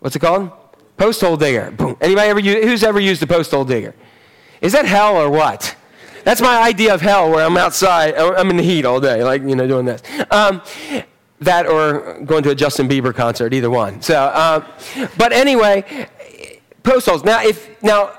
What's 0.00 0.14
it 0.14 0.20
called? 0.20 0.50
Post 0.96 1.20
hole 1.20 1.36
digger. 1.36 1.70
Boom. 1.70 1.96
Anybody 2.00 2.28
ever 2.28 2.40
use, 2.40 2.64
who's 2.64 2.82
ever 2.82 3.00
used 3.00 3.22
a 3.22 3.26
post 3.26 3.50
hole 3.50 3.64
digger? 3.64 3.94
Is 4.60 4.72
that 4.72 4.86
hell 4.86 5.16
or 5.16 5.30
what? 5.30 5.76
That's 6.24 6.40
my 6.40 6.60
idea 6.60 6.92
of 6.92 7.00
hell 7.00 7.30
where 7.30 7.44
I'm 7.44 7.56
outside, 7.56 8.14
I'm 8.16 8.50
in 8.50 8.56
the 8.56 8.62
heat 8.62 8.84
all 8.84 9.00
day, 9.00 9.22
like, 9.22 9.42
you 9.42 9.54
know, 9.54 9.66
doing 9.66 9.84
this. 9.84 10.02
Um, 10.30 10.60
that 11.40 11.66
or 11.66 12.20
going 12.24 12.42
to 12.42 12.50
a 12.50 12.54
Justin 12.54 12.88
Bieber 12.88 13.14
concert, 13.14 13.52
either 13.52 13.70
one. 13.70 14.02
So, 14.02 14.16
uh, 14.16 14.66
but 15.16 15.32
anyway, 15.32 16.08
post 16.82 17.06
holes. 17.06 17.22
Now, 17.22 17.42
if, 17.44 17.80
now, 17.82 18.12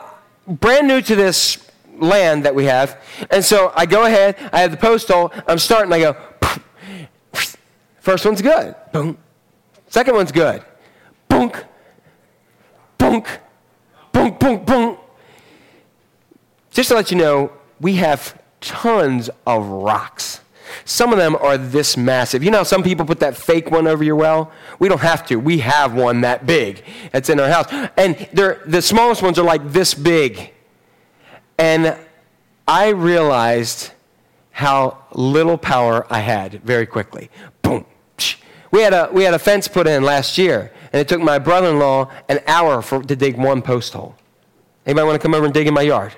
brand 0.48 0.88
new 0.88 1.02
to 1.02 1.16
this 1.16 1.70
land 1.98 2.46
that 2.46 2.56
we 2.56 2.66
have, 2.66 3.02
and 3.32 3.44
so 3.44 3.74
I 3.76 3.86
go 3.86 4.06
ahead, 4.06 4.38
I 4.54 4.60
have 4.62 4.72
the 4.72 4.78
post 4.78 5.10
hole, 5.10 5.34
I'm 5.48 5.60
starting, 5.60 5.92
I 5.92 6.00
go, 6.00 6.16
first 8.00 8.26
one's 8.26 8.42
good, 8.42 8.76
boom. 8.94 9.18
Second 9.88 10.16
one's 10.16 10.32
good, 10.32 10.64
boom, 11.30 11.52
boom, 12.98 13.24
boom, 14.12 14.38
boom, 14.38 14.66
boom. 14.66 14.98
Just 16.72 16.90
to 16.90 16.96
let 16.96 17.10
you 17.10 17.18
know, 17.18 17.52
we 17.80 17.96
have 17.96 18.40
tons 18.62 19.30
of 19.46 19.66
rocks. 19.66 20.42
Some 20.84 21.12
of 21.12 21.18
them 21.18 21.36
are 21.38 21.58
this 21.58 21.96
massive. 21.96 22.44
You 22.44 22.52
know, 22.52 22.64
some 22.64 22.84
people 22.84 23.06
put 23.06 23.20
that 23.22 23.38
fake 23.38 23.72
one 23.72 23.88
over 23.88 24.04
your 24.04 24.16
well. 24.16 24.52
We 24.80 24.90
don't 24.90 25.02
have 25.02 25.26
to. 25.28 25.38
We 25.38 25.60
have 25.60 25.94
one 25.94 26.22
that 26.22 26.46
big 26.46 26.84
that's 27.12 27.30
in 27.30 27.40
our 27.40 27.48
house, 27.48 27.68
and 27.98 28.16
the 28.34 28.82
smallest 28.82 29.22
ones 29.22 29.40
are 29.40 29.46
like 29.46 29.72
this 29.72 29.94
big. 29.94 30.54
And 31.58 31.98
I 32.68 32.90
realized 32.90 33.92
how 34.52 34.98
little 35.14 35.58
power 35.58 36.06
I 36.10 36.20
had 36.20 36.62
very 36.64 36.86
quickly. 36.86 37.30
We 38.72 38.82
had 38.82 38.94
a 38.94 39.10
we 39.12 39.24
had 39.24 39.34
a 39.34 39.40
fence 39.40 39.68
put 39.68 39.88
in 39.88 40.04
last 40.04 40.38
year, 40.38 40.72
and 40.92 41.00
it 41.00 41.08
took 41.08 41.22
my 41.22 41.40
brother-in-law 41.40 42.12
an 42.30 42.40
hour 42.48 42.82
for, 42.82 43.02
to 43.02 43.16
dig 43.16 43.38
one 43.38 43.62
post 43.62 43.94
hole. 43.94 44.16
Anybody 44.86 45.06
want 45.06 45.22
to 45.22 45.26
come 45.26 45.34
over 45.34 45.46
and 45.46 45.54
dig 45.54 45.68
in 45.68 45.74
my 45.74 45.82
yard? 45.82 46.14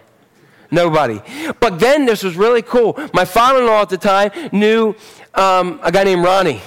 Nobody. 0.72 1.22
But 1.60 1.80
then 1.80 2.06
this 2.06 2.24
was 2.24 2.36
really 2.36 2.62
cool. 2.62 2.98
My 3.14 3.26
father 3.26 3.60
in 3.60 3.66
law 3.66 3.82
at 3.82 3.90
the 3.90 3.98
time 3.98 4.32
knew 4.52 4.96
um, 5.34 5.80
a 5.84 5.92
guy 5.92 6.04
named 6.04 6.24
Ronnie, 6.24 6.62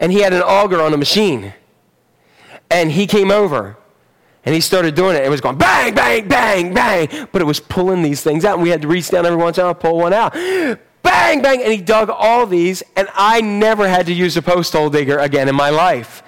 and 0.00 0.10
he 0.10 0.20
had 0.20 0.32
an 0.32 0.42
auger 0.42 0.80
on 0.80 0.94
a 0.94 0.96
machine. 0.96 1.52
And 2.70 2.90
he 2.90 3.06
came 3.06 3.30
over 3.30 3.76
and 4.44 4.54
he 4.54 4.62
started 4.62 4.94
doing 4.94 5.14
it. 5.14 5.24
It 5.24 5.28
was 5.28 5.42
going 5.42 5.58
bang, 5.58 5.94
bang, 5.94 6.26
bang, 6.26 6.72
bang. 6.72 7.28
But 7.30 7.42
it 7.42 7.44
was 7.44 7.60
pulling 7.60 8.02
these 8.02 8.22
things 8.22 8.46
out. 8.46 8.54
And 8.54 8.62
we 8.62 8.70
had 8.70 8.80
to 8.82 8.88
reach 8.88 9.10
down 9.10 9.26
every 9.26 9.36
once 9.36 9.58
in 9.58 9.62
a 9.62 9.66
while, 9.66 9.74
pull 9.74 9.98
one 9.98 10.14
out. 10.14 10.34
Bang, 11.02 11.42
bang. 11.42 11.62
And 11.62 11.72
he 11.72 11.80
dug 11.80 12.10
all 12.10 12.46
these. 12.46 12.82
And 12.96 13.08
I 13.14 13.40
never 13.40 13.88
had 13.88 14.06
to 14.06 14.12
use 14.12 14.36
a 14.36 14.42
post 14.42 14.72
hole 14.72 14.90
digger 14.90 15.18
again 15.18 15.48
in 15.48 15.54
my 15.54 15.70
life. 15.70 16.22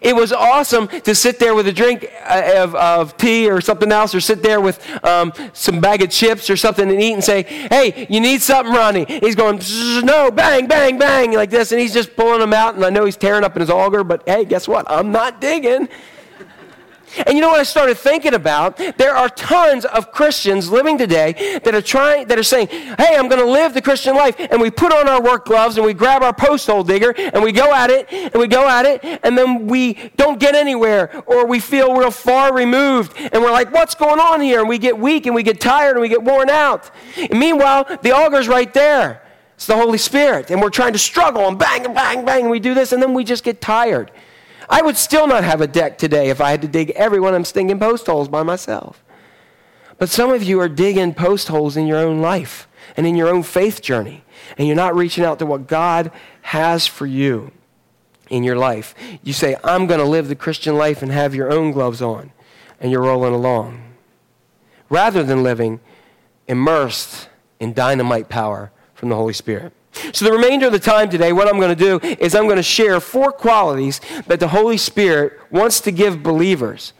It 0.00 0.16
was 0.16 0.32
awesome 0.32 0.88
to 0.88 1.14
sit 1.14 1.38
there 1.38 1.54
with 1.54 1.66
a 1.66 1.72
drink 1.72 2.10
uh, 2.24 2.52
of, 2.56 2.74
of 2.74 3.16
tea 3.16 3.50
or 3.50 3.60
something 3.60 3.92
else, 3.92 4.14
or 4.14 4.20
sit 4.20 4.42
there 4.42 4.60
with 4.60 4.80
um, 5.04 5.32
some 5.52 5.80
bag 5.80 6.02
of 6.02 6.10
chips 6.10 6.48
or 6.48 6.56
something 6.56 6.90
and 6.90 7.00
eat 7.00 7.12
and 7.12 7.24
say, 7.24 7.42
Hey, 7.42 8.06
you 8.08 8.20
need 8.20 8.40
something, 8.40 8.72
Ronnie? 8.72 9.04
He's 9.04 9.34
going, 9.34 9.60
No, 10.04 10.30
bang, 10.30 10.66
bang, 10.66 10.98
bang, 10.98 11.32
like 11.32 11.50
this. 11.50 11.72
And 11.72 11.80
he's 11.80 11.92
just 11.92 12.16
pulling 12.16 12.40
them 12.40 12.54
out. 12.54 12.76
And 12.76 12.84
I 12.84 12.90
know 12.90 13.04
he's 13.04 13.16
tearing 13.16 13.44
up 13.44 13.56
in 13.56 13.60
his 13.60 13.70
auger, 13.70 14.04
but 14.04 14.22
hey, 14.26 14.44
guess 14.44 14.66
what? 14.66 14.86
I'm 14.88 15.12
not 15.12 15.40
digging. 15.40 15.88
And 17.26 17.34
you 17.34 17.40
know 17.40 17.48
what 17.48 17.60
I 17.60 17.64
started 17.64 17.96
thinking 17.98 18.34
about? 18.34 18.76
There 18.76 19.14
are 19.14 19.28
tons 19.28 19.84
of 19.84 20.12
Christians 20.12 20.70
living 20.70 20.98
today 20.98 21.60
that 21.64 21.74
are 21.74 21.82
trying 21.82 22.28
that 22.28 22.38
are 22.38 22.44
saying, 22.44 22.68
"Hey, 22.68 23.16
I'm 23.16 23.28
going 23.28 23.40
to 23.40 23.50
live 23.50 23.74
the 23.74 23.82
Christian 23.82 24.14
life." 24.14 24.36
And 24.38 24.60
we 24.60 24.70
put 24.70 24.92
on 24.92 25.08
our 25.08 25.20
work 25.22 25.46
gloves 25.46 25.76
and 25.76 25.84
we 25.84 25.94
grab 25.94 26.22
our 26.22 26.32
post 26.32 26.66
hole 26.66 26.84
digger 26.84 27.12
and 27.16 27.42
we 27.42 27.52
go 27.52 27.74
at 27.74 27.90
it 27.90 28.06
and 28.12 28.34
we 28.34 28.46
go 28.46 28.68
at 28.68 28.86
it 28.86 29.20
and 29.22 29.36
then 29.36 29.66
we 29.66 30.10
don't 30.16 30.38
get 30.38 30.54
anywhere 30.54 31.22
or 31.26 31.46
we 31.46 31.58
feel 31.58 31.94
real 31.94 32.10
far 32.10 32.54
removed 32.54 33.14
and 33.16 33.42
we're 33.42 33.52
like, 33.52 33.72
"What's 33.72 33.94
going 33.94 34.20
on 34.20 34.40
here?" 34.40 34.60
And 34.60 34.68
we 34.68 34.78
get 34.78 34.98
weak 34.98 35.26
and 35.26 35.34
we 35.34 35.42
get 35.42 35.60
tired 35.60 35.92
and 35.92 36.00
we 36.00 36.08
get 36.08 36.22
worn 36.22 36.48
out. 36.50 36.90
And 37.16 37.38
meanwhile, 37.38 37.86
the 38.02 38.12
auger's 38.12 38.48
right 38.48 38.72
there. 38.72 39.22
It's 39.56 39.66
the 39.66 39.76
Holy 39.76 39.98
Spirit. 39.98 40.50
And 40.50 40.62
we're 40.62 40.70
trying 40.70 40.94
to 40.94 40.98
struggle 40.98 41.46
and 41.46 41.58
bang 41.58 41.84
and 41.84 41.94
bang 41.94 42.24
bang 42.24 42.42
and 42.42 42.50
we 42.50 42.60
do 42.60 42.72
this 42.72 42.92
and 42.92 43.02
then 43.02 43.14
we 43.14 43.24
just 43.24 43.44
get 43.44 43.60
tired. 43.60 44.10
I 44.70 44.82
would 44.82 44.96
still 44.96 45.26
not 45.26 45.42
have 45.42 45.60
a 45.60 45.66
deck 45.66 45.98
today 45.98 46.30
if 46.30 46.40
I 46.40 46.52
had 46.52 46.62
to 46.62 46.68
dig 46.68 46.90
every 46.90 47.18
one 47.18 47.30
of 47.30 47.34
them 47.34 47.44
stinking 47.44 47.80
post 47.80 48.06
holes 48.06 48.28
by 48.28 48.44
myself. 48.44 49.02
But 49.98 50.08
some 50.08 50.30
of 50.30 50.44
you 50.44 50.60
are 50.60 50.68
digging 50.68 51.12
post 51.12 51.48
holes 51.48 51.76
in 51.76 51.88
your 51.88 51.98
own 51.98 52.20
life 52.20 52.68
and 52.96 53.04
in 53.06 53.16
your 53.16 53.28
own 53.28 53.42
faith 53.42 53.82
journey, 53.82 54.24
and 54.56 54.66
you're 54.66 54.76
not 54.76 54.94
reaching 54.94 55.24
out 55.24 55.40
to 55.40 55.46
what 55.46 55.66
God 55.66 56.12
has 56.42 56.86
for 56.86 57.04
you 57.04 57.50
in 58.30 58.44
your 58.44 58.56
life. 58.56 58.94
You 59.22 59.32
say, 59.32 59.56
I'm 59.64 59.86
going 59.86 60.00
to 60.00 60.06
live 60.06 60.28
the 60.28 60.36
Christian 60.36 60.76
life 60.76 61.02
and 61.02 61.10
have 61.10 61.34
your 61.34 61.52
own 61.52 61.72
gloves 61.72 62.00
on, 62.00 62.32
and 62.80 62.92
you're 62.92 63.02
rolling 63.02 63.34
along. 63.34 63.82
Rather 64.88 65.22
than 65.22 65.42
living 65.42 65.80
immersed 66.46 67.28
in 67.58 67.74
dynamite 67.74 68.28
power 68.28 68.70
from 68.94 69.08
the 69.08 69.16
Holy 69.16 69.32
Spirit. 69.34 69.72
So, 70.12 70.24
the 70.24 70.32
remainder 70.32 70.66
of 70.66 70.72
the 70.72 70.78
time 70.78 71.10
today, 71.10 71.32
what 71.32 71.48
I'm 71.48 71.58
going 71.58 71.76
to 71.76 71.84
do 71.84 71.98
is 72.18 72.34
I'm 72.34 72.44
going 72.44 72.56
to 72.56 72.62
share 72.62 73.00
four 73.00 73.32
qualities 73.32 74.00
that 74.26 74.40
the 74.40 74.48
Holy 74.48 74.76
Spirit 74.76 75.38
wants 75.50 75.80
to 75.80 75.90
give 75.90 76.22
believers. 76.22 76.92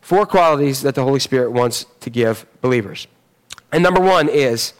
Four 0.00 0.26
qualities 0.26 0.82
that 0.82 0.94
the 0.94 1.04
Holy 1.04 1.20
Spirit 1.20 1.52
wants 1.52 1.86
to 2.00 2.10
give 2.10 2.46
believers. 2.60 3.06
And 3.72 3.82
number 3.82 4.00
one 4.00 4.28
is 4.28 4.72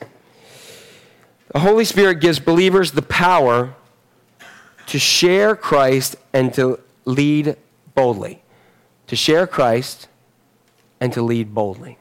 the 1.53 1.61
Holy 1.61 1.84
Spirit 1.84 2.20
gives 2.20 2.39
believers 2.39 2.93
the 2.93 3.03
power 3.03 3.74
to 4.86 4.99
share 4.99 5.55
Christ 5.55 6.16
and 6.32 6.53
to 6.55 6.80
lead 7.05 7.57
boldly. 7.95 8.43
To 9.09 9.16
share 9.16 9.47
Christ 9.47 10.09
and 11.01 11.12
to 11.12 11.22
lead 11.22 11.55
boldly. 11.55 11.97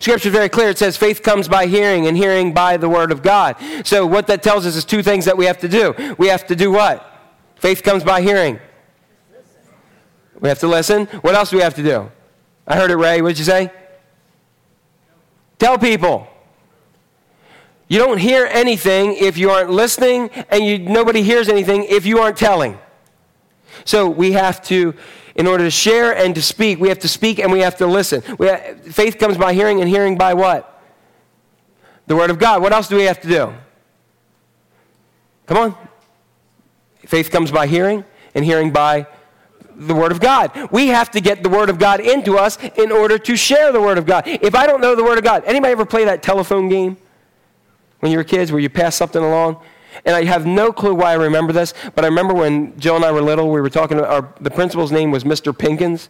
Scripture 0.00 0.28
is 0.28 0.34
very 0.34 0.48
clear. 0.48 0.68
It 0.70 0.78
says 0.78 0.96
faith 0.96 1.22
comes 1.22 1.48
by 1.48 1.66
hearing, 1.66 2.06
and 2.06 2.16
hearing 2.16 2.52
by 2.52 2.76
the 2.76 2.88
word 2.88 3.12
of 3.12 3.22
God. 3.22 3.56
So, 3.84 4.06
what 4.06 4.26
that 4.26 4.42
tells 4.42 4.66
us 4.66 4.76
is 4.76 4.84
two 4.84 5.02
things 5.02 5.24
that 5.24 5.36
we 5.36 5.46
have 5.46 5.58
to 5.58 5.68
do. 5.68 5.94
We 6.18 6.28
have 6.28 6.46
to 6.48 6.56
do 6.56 6.70
what? 6.70 7.12
Faith 7.56 7.82
comes 7.82 8.04
by 8.04 8.20
hearing. 8.20 8.60
We 10.40 10.48
have 10.48 10.58
to 10.60 10.68
listen. 10.68 11.06
What 11.22 11.34
else 11.34 11.50
do 11.50 11.56
we 11.56 11.62
have 11.62 11.74
to 11.74 11.82
do? 11.82 12.10
I 12.66 12.76
heard 12.76 12.90
it, 12.90 12.96
Ray. 12.96 13.22
What 13.22 13.30
did 13.30 13.38
you 13.38 13.44
say? 13.44 13.70
Tell 15.58 15.78
people. 15.78 16.28
You 17.88 17.98
don't 17.98 18.18
hear 18.18 18.46
anything 18.50 19.14
if 19.14 19.38
you 19.38 19.50
aren't 19.50 19.70
listening, 19.70 20.30
and 20.50 20.64
you, 20.64 20.78
nobody 20.78 21.22
hears 21.22 21.48
anything 21.48 21.84
if 21.84 22.04
you 22.04 22.18
aren't 22.18 22.36
telling. 22.36 22.78
So 23.84 24.08
we 24.08 24.32
have 24.32 24.60
to 24.64 24.94
in 25.36 25.46
order 25.46 25.64
to 25.64 25.70
share 25.70 26.16
and 26.16 26.34
to 26.34 26.42
speak, 26.42 26.80
we 26.80 26.88
have 26.88 26.98
to 27.00 27.08
speak 27.08 27.38
and 27.38 27.52
we 27.52 27.60
have 27.60 27.76
to 27.76 27.86
listen. 27.86 28.22
Have, 28.22 28.80
faith 28.84 29.18
comes 29.18 29.36
by 29.36 29.52
hearing, 29.52 29.80
and 29.80 29.88
hearing 29.88 30.16
by 30.16 30.34
what? 30.34 30.82
The 32.06 32.16
Word 32.16 32.30
of 32.30 32.38
God. 32.38 32.62
What 32.62 32.72
else 32.72 32.88
do 32.88 32.96
we 32.96 33.04
have 33.04 33.20
to 33.20 33.28
do? 33.28 33.52
Come 35.46 35.58
on. 35.58 35.88
Faith 37.04 37.30
comes 37.30 37.52
by 37.52 37.66
hearing, 37.66 38.04
and 38.34 38.44
hearing 38.44 38.72
by 38.72 39.06
the 39.76 39.94
Word 39.94 40.10
of 40.10 40.20
God. 40.20 40.50
We 40.72 40.88
have 40.88 41.10
to 41.10 41.20
get 41.20 41.42
the 41.42 41.50
Word 41.50 41.68
of 41.68 41.78
God 41.78 42.00
into 42.00 42.38
us 42.38 42.58
in 42.76 42.90
order 42.90 43.18
to 43.18 43.36
share 43.36 43.72
the 43.72 43.80
Word 43.80 43.98
of 43.98 44.06
God. 44.06 44.24
If 44.26 44.54
I 44.54 44.66
don't 44.66 44.80
know 44.80 44.94
the 44.94 45.04
Word 45.04 45.18
of 45.18 45.24
God, 45.24 45.44
anybody 45.44 45.72
ever 45.72 45.84
play 45.84 46.06
that 46.06 46.22
telephone 46.22 46.68
game 46.68 46.96
when 48.00 48.10
you 48.10 48.18
were 48.18 48.24
kids 48.24 48.50
where 48.50 48.60
you 48.60 48.70
pass 48.70 48.96
something 48.96 49.22
along? 49.22 49.60
And 50.04 50.14
I 50.14 50.24
have 50.24 50.46
no 50.46 50.72
clue 50.72 50.94
why 50.94 51.12
I 51.12 51.14
remember 51.14 51.52
this, 51.52 51.74
but 51.94 52.04
I 52.04 52.08
remember 52.08 52.34
when 52.34 52.78
Jill 52.78 52.96
and 52.96 53.04
I 53.04 53.12
were 53.12 53.22
little, 53.22 53.50
we 53.50 53.60
were 53.60 53.70
talking, 53.70 53.98
our, 54.00 54.32
the 54.40 54.50
principal's 54.50 54.92
name 54.92 55.10
was 55.10 55.24
Mr. 55.24 55.56
Pinkins. 55.56 56.08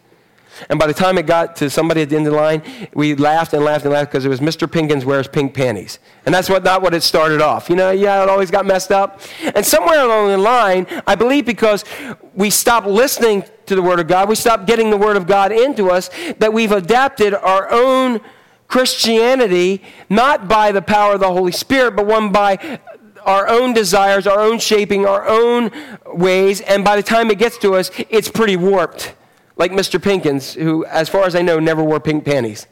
And 0.69 0.79
by 0.79 0.87
the 0.87 0.93
time 0.93 1.17
it 1.17 1.25
got 1.25 1.55
to 1.57 1.69
somebody 1.69 2.01
at 2.01 2.09
the 2.09 2.15
end 2.15 2.27
of 2.27 2.33
the 2.33 2.39
line, 2.39 2.63
we 2.93 3.15
laughed 3.15 3.53
and 3.53 3.63
laughed 3.63 3.85
and 3.85 3.93
laughed 3.93 4.11
because 4.11 4.25
it 4.25 4.29
was 4.29 4.39
Mr. 4.39 4.67
Pinkins 4.67 5.05
wears 5.05 5.27
pink 5.27 5.53
panties. 5.53 5.99
And 6.25 6.33
that's 6.33 6.49
what, 6.49 6.63
not 6.63 6.81
what 6.81 6.93
it 6.93 7.03
started 7.03 7.41
off. 7.41 7.69
You 7.69 7.75
know, 7.75 7.91
yeah, 7.91 8.23
it 8.23 8.29
always 8.29 8.51
got 8.51 8.65
messed 8.65 8.91
up. 8.91 9.21
And 9.53 9.65
somewhere 9.65 10.03
along 10.03 10.29
the 10.29 10.37
line, 10.37 10.87
I 11.05 11.15
believe 11.15 11.45
because 11.45 11.85
we 12.33 12.49
stopped 12.49 12.87
listening 12.87 13.43
to 13.67 13.75
the 13.75 13.81
Word 13.81 13.99
of 13.99 14.07
God, 14.07 14.29
we 14.29 14.35
stopped 14.35 14.65
getting 14.65 14.89
the 14.89 14.97
Word 14.97 15.17
of 15.17 15.27
God 15.27 15.51
into 15.51 15.91
us, 15.91 16.09
that 16.39 16.53
we've 16.53 16.71
adapted 16.71 17.33
our 17.33 17.69
own 17.71 18.19
Christianity, 18.67 19.81
not 20.09 20.47
by 20.47 20.71
the 20.71 20.81
power 20.81 21.13
of 21.13 21.19
the 21.21 21.31
Holy 21.31 21.53
Spirit, 21.53 21.95
but 21.95 22.05
one 22.05 22.31
by 22.31 22.79
our 23.27 23.47
own 23.47 23.73
desires, 23.73 24.25
our 24.25 24.39
own 24.39 24.57
shaping, 24.57 25.05
our 25.05 25.27
own 25.27 25.69
ways, 26.05 26.61
and 26.61 26.83
by 26.83 26.95
the 26.95 27.03
time 27.03 27.29
it 27.29 27.37
gets 27.37 27.57
to 27.59 27.75
us, 27.75 27.91
it's 28.09 28.29
pretty 28.29 28.55
warped. 28.55 29.13
Like 29.57 29.71
Mr. 29.71 29.99
Pinkins, 29.99 30.55
who, 30.55 30.85
as 30.85 31.09
far 31.09 31.25
as 31.25 31.35
I 31.35 31.41
know, 31.41 31.59
never 31.59 31.83
wore 31.83 31.99
pink 31.99 32.23
panties. 32.23 32.67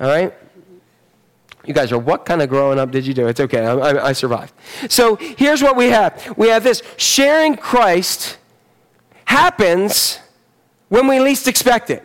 All 0.00 0.08
right? 0.08 0.34
You 1.64 1.72
guys 1.72 1.92
are, 1.92 1.98
what 1.98 2.26
kind 2.26 2.42
of 2.42 2.48
growing 2.48 2.78
up 2.78 2.90
did 2.90 3.06
you 3.06 3.14
do? 3.14 3.28
It's 3.28 3.40
okay, 3.40 3.64
I, 3.64 3.72
I, 3.72 4.06
I 4.08 4.12
survived. 4.12 4.52
So 4.88 5.16
here's 5.16 5.62
what 5.62 5.76
we 5.76 5.86
have 5.86 6.34
we 6.36 6.48
have 6.48 6.64
this 6.64 6.82
sharing 6.96 7.56
Christ 7.56 8.38
happens 9.24 10.18
when 10.88 11.06
we 11.06 11.20
least 11.20 11.48
expect 11.48 11.90
it. 11.90 12.04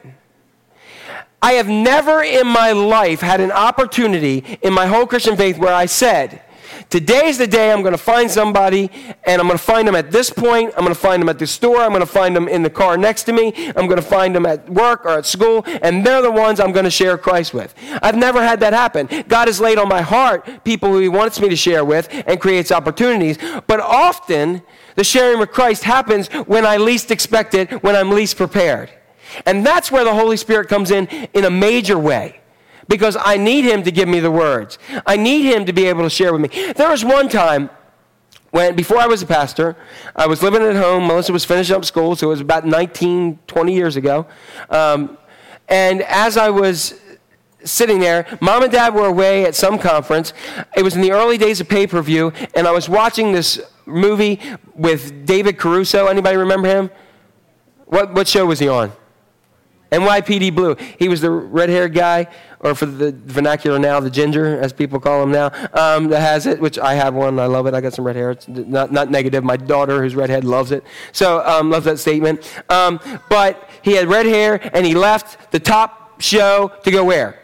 I 1.42 1.54
have 1.54 1.68
never 1.68 2.22
in 2.22 2.48
my 2.48 2.74
life 2.74 3.22
had 3.22 3.42
an 3.42 3.52
opportunity 3.52 4.60
in 4.62 4.74
my 4.74 4.86
whole 4.88 5.08
Christian 5.08 5.36
faith 5.36 5.58
where 5.58 5.74
I 5.74 5.86
said, 5.86 6.42
Today's 6.90 7.38
the 7.38 7.48
day 7.48 7.72
I'm 7.72 7.82
going 7.82 7.94
to 7.94 7.98
find 7.98 8.30
somebody, 8.30 8.90
and 9.24 9.42
I'm 9.42 9.48
going 9.48 9.58
to 9.58 9.64
find 9.64 9.88
them 9.88 9.96
at 9.96 10.12
this 10.12 10.30
point. 10.30 10.74
I'm 10.76 10.84
going 10.84 10.94
to 10.94 11.00
find 11.00 11.22
them 11.22 11.30
at 11.30 11.40
the 11.40 11.48
store. 11.48 11.82
I'm 11.82 11.90
going 11.90 12.02
to 12.02 12.06
find 12.06 12.36
them 12.36 12.48
in 12.48 12.64
the 12.64 12.70
car 12.70 12.98
next 12.98 13.24
to 13.24 13.34
me. 13.34 13.54
I'm 13.76 13.88
going 13.88 13.98
to 13.98 14.02
find 14.02 14.36
them 14.36 14.46
at 14.46 14.70
work 14.70 15.06
or 15.06 15.20
at 15.20 15.26
school, 15.26 15.64
and 15.82 16.06
they're 16.06 16.22
the 16.22 16.32
ones 16.32 16.60
I'm 16.60 16.72
going 16.72 16.86
to 16.86 16.92
share 16.92 17.18
Christ 17.18 17.54
with. 17.54 17.74
I've 18.02 18.16
never 18.16 18.42
had 18.42 18.60
that 18.62 18.74
happen. 18.74 19.08
God 19.28 19.48
has 19.48 19.60
laid 19.60 19.78
on 19.78 19.88
my 19.88 20.02
heart 20.02 20.64
people 20.64 20.90
who 20.90 21.00
He 21.00 21.10
wants 21.10 21.40
me 21.40 21.50
to 21.50 21.56
share 21.56 21.86
with 21.86 22.08
and 22.12 22.40
creates 22.40 22.72
opportunities, 22.72 23.38
but 23.68 23.80
often 23.80 24.62
the 24.96 25.04
sharing 25.04 25.40
with 25.40 25.52
Christ 25.52 25.84
happens 25.84 26.28
when 26.48 26.66
I 26.66 26.78
least 26.78 27.12
expect 27.12 27.54
it, 27.54 27.84
when 27.84 27.96
I'm 27.96 28.12
least 28.12 28.38
prepared. 28.38 28.90
And 29.46 29.66
that's 29.66 29.92
where 29.92 30.04
the 30.04 30.14
Holy 30.14 30.38
Spirit 30.38 30.68
comes 30.68 30.92
in 30.92 31.08
in 31.34 31.46
a 31.46 31.52
major 31.52 31.98
way 31.98 32.40
because 32.90 33.16
I 33.18 33.38
need 33.38 33.64
him 33.64 33.84
to 33.84 33.92
give 33.92 34.10
me 34.10 34.20
the 34.20 34.32
words. 34.32 34.78
I 35.06 35.16
need 35.16 35.46
him 35.46 35.66
to 35.66 35.72
be 35.72 35.86
able 35.86 36.04
to 36.04 36.10
share 36.10 36.34
with 36.34 36.42
me. 36.42 36.74
There 36.74 36.90
was 36.90 37.06
one 37.06 37.30
time 37.30 37.70
when, 38.52 38.76
before 38.76 38.98
I 38.98 39.06
was 39.06 39.22
a 39.22 39.28
pastor, 39.28 39.78
I 40.16 40.26
was 40.28 40.42
living 40.42 40.64
at 40.64 40.76
home. 40.76 41.08
Melissa 41.08 41.32
was 41.32 41.46
finishing 41.46 41.76
up 41.76 41.86
school, 41.86 42.16
so 42.16 42.28
it 42.28 42.32
was 42.32 42.42
about 42.42 42.66
19, 42.66 43.40
20 43.46 43.74
years 43.74 43.96
ago. 43.96 44.26
Um, 44.70 45.18
and 45.70 46.02
as 46.02 46.36
I 46.36 46.50
was 46.50 47.00
sitting 47.64 48.00
there, 48.00 48.26
mom 48.42 48.64
and 48.64 48.72
dad 48.72 48.96
were 48.96 49.06
away 49.06 49.46
at 49.46 49.54
some 49.54 49.78
conference. 49.78 50.34
It 50.76 50.82
was 50.82 50.96
in 50.96 51.02
the 51.02 51.12
early 51.12 51.38
days 51.38 51.62
of 51.62 51.70
pay 51.70 51.86
per 51.86 52.02
view, 52.02 52.34
and 52.56 52.68
I 52.68 52.72
was 52.72 52.90
watching 52.90 53.34
this 53.34 53.62
movie 53.86 54.40
with 54.74 55.28
David 55.28 55.60
Caruso. 55.60 56.08
Anybody 56.08 56.38
remember 56.38 56.68
him? 56.68 56.90
What, 57.86 58.14
what 58.14 58.28
show 58.28 58.48
was 58.48 58.60
he 58.60 58.68
on? 58.68 58.92
NYPD 59.92 60.54
Blue. 60.54 60.76
He 60.98 61.08
was 61.08 61.22
the 61.22 61.32
red 61.32 61.70
haired 61.70 61.94
guy, 61.94 62.28
or 62.60 62.76
for 62.76 62.86
the 62.86 63.12
vernacular 63.12 63.80
now, 63.80 64.00
the 64.00 64.10
ginger, 64.10 64.60
as 64.60 64.74
people 64.74 65.00
call 65.00 65.24
him 65.24 65.32
now, 65.32 65.52
um, 65.74 66.10
that 66.10 66.20
has 66.20 66.46
it, 66.46 66.60
which 66.60 66.78
I 66.78 66.94
have 66.94 67.14
one. 67.14 67.40
I 67.40 67.46
love 67.46 67.66
it. 67.68 67.74
I 67.74 67.82
got 67.82 67.94
some 67.94 68.06
red 68.06 68.16
hair. 68.16 68.32
It's 68.32 68.48
not, 68.48 68.92
not 68.92 69.10
negative. 69.10 69.44
My 69.44 69.58
daughter, 69.58 70.02
who's 70.02 70.16
redhead, 70.16 70.44
loves 70.44 70.72
it. 70.72 70.84
So, 71.12 71.46
um, 71.46 71.70
loves 71.70 71.86
that 71.86 72.00
statement. 72.00 72.62
Um, 72.70 73.00
but 73.30 73.70
he 73.82 73.94
had 73.94 74.08
red 74.08 74.26
hair, 74.26 74.60
and 74.74 74.86
he 74.86 74.94
left 74.94 75.52
the 75.52 75.60
top 75.60 76.22
show 76.22 76.72
to 76.84 76.92
go 76.92 77.04
where? 77.04 77.40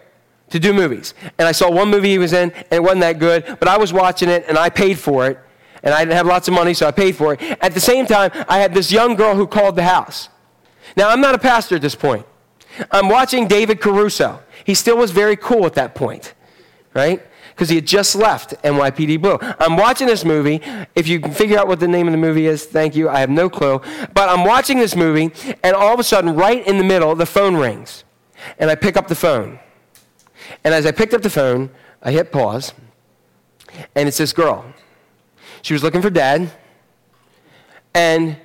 To 0.50 0.60
do 0.60 0.74
movies. 0.74 1.14
And 1.38 1.48
I 1.48 1.52
saw 1.52 1.72
one 1.72 1.90
movie 1.90 2.10
he 2.10 2.20
was 2.20 2.34
in, 2.34 2.52
and 2.52 2.66
it 2.72 2.84
wasn't 2.84 3.02
that 3.02 3.20
good, 3.20 3.58
but 3.60 3.68
I 3.68 3.78
was 3.78 3.92
watching 3.92 4.30
it, 4.30 4.46
and 4.48 4.58
I 4.58 4.70
paid 4.70 5.00
for 5.00 5.28
it. 5.28 5.40
And 5.82 5.94
I 5.94 6.00
didn't 6.00 6.18
have 6.18 6.26
lots 6.26 6.48
of 6.48 6.54
money, 6.54 6.74
so 6.74 6.88
I 6.88 6.92
paid 6.92 7.16
for 7.16 7.34
it. 7.34 7.42
At 7.62 7.74
the 7.74 7.80
same 7.80 8.08
time, 8.08 8.32
I 8.50 8.58
had 8.58 8.74
this 8.74 8.92
young 8.92 9.16
girl 9.16 9.36
who 9.36 9.46
called 9.46 9.76
the 9.76 9.84
house. 9.84 10.30
Now, 10.98 11.10
I'm 11.10 11.22
not 11.22 11.36
a 11.36 11.40
pastor 11.40 11.76
at 11.76 11.82
this 11.82 11.96
point. 11.96 12.26
I'm 12.92 13.10
watching 13.10 13.48
David 13.48 13.80
Caruso. 13.82 14.42
He 14.64 14.74
still 14.74 14.98
was 14.98 15.12
very 15.12 15.36
cool 15.36 15.66
at 15.66 15.74
that 15.76 15.96
point, 15.96 16.34
right? 16.94 17.26
Because 17.50 17.70
he 17.70 17.76
had 17.76 17.88
just 17.88 18.16
left 18.16 18.54
NYPD 18.64 19.22
Blue. 19.22 19.38
I'm 19.60 19.78
watching 19.78 20.08
this 20.08 20.26
movie. 20.26 20.62
If 20.94 21.08
you 21.08 21.20
can 21.20 21.32
figure 21.32 21.58
out 21.58 21.68
what 21.68 21.80
the 21.80 21.88
name 21.88 22.08
of 22.08 22.12
the 22.12 22.18
movie 22.18 22.48
is, 22.48 22.66
thank 22.66 22.96
you. 22.96 23.08
I 23.08 23.20
have 23.20 23.30
no 23.30 23.50
clue. 23.50 23.82
But 24.14 24.30
I'm 24.30 24.44
watching 24.44 24.78
this 24.78 24.96
movie, 24.96 25.32
and 25.64 25.76
all 25.76 25.94
of 25.94 26.00
a 26.00 26.04
sudden, 26.04 26.36
right 26.36 26.66
in 26.68 26.78
the 26.78 26.84
middle, 26.84 27.16
the 27.16 27.26
phone 27.26 27.56
rings. 27.56 28.04
And 28.60 28.70
I 28.70 28.76
pick 28.76 28.98
up 28.98 29.08
the 29.08 29.16
phone. 29.16 29.60
And 30.64 30.74
as 30.74 30.86
I 30.86 30.92
picked 30.92 31.14
up 31.14 31.22
the 31.22 31.30
phone, 31.30 31.70
I 32.02 32.12
hit 32.12 32.32
pause, 32.32 32.74
and 33.96 34.08
it's 34.08 34.18
this 34.18 34.34
girl. 34.34 34.66
She 35.62 35.74
was 35.74 35.82
looking 35.82 36.02
for 36.02 36.10
dad, 36.10 36.52
and 37.94 38.38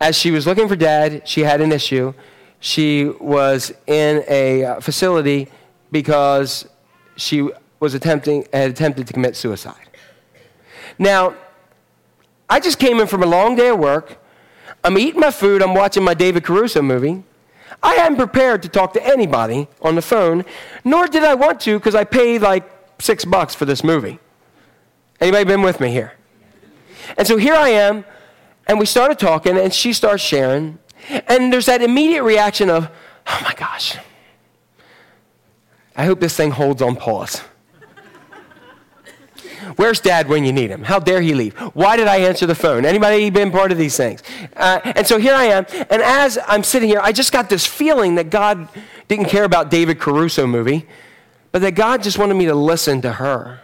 as 0.00 0.16
she 0.16 0.30
was 0.30 0.46
looking 0.46 0.68
for 0.68 0.76
dad, 0.76 1.28
she 1.28 1.42
had 1.42 1.60
an 1.60 1.72
issue 1.72 2.14
she 2.60 3.06
was 3.20 3.72
in 3.86 4.22
a 4.28 4.64
uh, 4.64 4.80
facility 4.80 5.48
because 5.90 6.68
she 7.16 7.48
was 7.80 7.94
attempting 7.94 8.46
had 8.52 8.70
attempted 8.70 9.06
to 9.06 9.12
commit 9.12 9.34
suicide. 9.34 9.88
Now, 10.98 11.34
I 12.48 12.60
just 12.60 12.78
came 12.78 13.00
in 13.00 13.06
from 13.06 13.22
a 13.22 13.26
long 13.26 13.56
day 13.56 13.68
of 13.68 13.78
work. 13.78 14.18
I'm 14.84 14.98
eating 14.98 15.20
my 15.20 15.30
food. 15.30 15.62
I'm 15.62 15.74
watching 15.74 16.04
my 16.04 16.14
David 16.14 16.44
Caruso 16.44 16.82
movie. 16.82 17.24
I 17.82 17.94
hadn't 17.94 18.18
prepared 18.18 18.62
to 18.62 18.68
talk 18.68 18.92
to 18.92 19.06
anybody 19.06 19.68
on 19.80 19.94
the 19.94 20.02
phone, 20.02 20.44
nor 20.84 21.06
did 21.06 21.24
I 21.24 21.34
want 21.34 21.60
to 21.60 21.78
because 21.78 21.94
I 21.94 22.04
paid 22.04 22.42
like 22.42 22.70
six 23.00 23.24
bucks 23.24 23.54
for 23.54 23.64
this 23.64 23.82
movie. 23.82 24.18
Anybody 25.20 25.44
been 25.44 25.62
with 25.62 25.80
me 25.80 25.90
here? 25.90 26.12
And 27.16 27.26
so 27.26 27.36
here 27.36 27.54
I 27.54 27.70
am, 27.70 28.04
and 28.66 28.78
we 28.78 28.86
started 28.86 29.18
talking, 29.18 29.56
and 29.56 29.72
she 29.72 29.92
starts 29.92 30.22
sharing, 30.22 30.78
and 31.26 31.52
there's 31.52 31.66
that 31.66 31.82
immediate 31.82 32.22
reaction 32.22 32.70
of, 32.70 32.88
oh 33.26 33.40
my 33.44 33.54
gosh, 33.54 33.96
I 35.96 36.04
hope 36.04 36.20
this 36.20 36.36
thing 36.36 36.50
holds 36.50 36.82
on 36.82 36.96
pause. 36.96 37.42
Where's 39.76 40.00
dad 40.00 40.28
when 40.28 40.44
you 40.44 40.52
need 40.52 40.70
him? 40.70 40.82
How 40.82 40.98
dare 40.98 41.20
he 41.20 41.34
leave? 41.34 41.54
Why 41.74 41.96
did 41.96 42.08
I 42.08 42.18
answer 42.18 42.46
the 42.46 42.54
phone? 42.54 42.84
Anybody 42.84 43.28
been 43.30 43.50
part 43.50 43.72
of 43.72 43.78
these 43.78 43.96
things? 43.96 44.22
Uh, 44.56 44.80
and 44.84 45.06
so 45.06 45.18
here 45.18 45.34
I 45.34 45.44
am, 45.44 45.66
and 45.90 46.02
as 46.02 46.38
I'm 46.46 46.64
sitting 46.64 46.88
here, 46.88 47.00
I 47.02 47.12
just 47.12 47.32
got 47.32 47.50
this 47.50 47.66
feeling 47.66 48.14
that 48.16 48.30
God 48.30 48.68
didn't 49.08 49.26
care 49.26 49.44
about 49.44 49.70
David 49.70 49.98
Caruso 50.00 50.46
movie, 50.46 50.86
but 51.52 51.62
that 51.62 51.72
God 51.74 52.02
just 52.02 52.18
wanted 52.18 52.34
me 52.34 52.46
to 52.46 52.54
listen 52.54 53.02
to 53.02 53.12
her. 53.12 53.60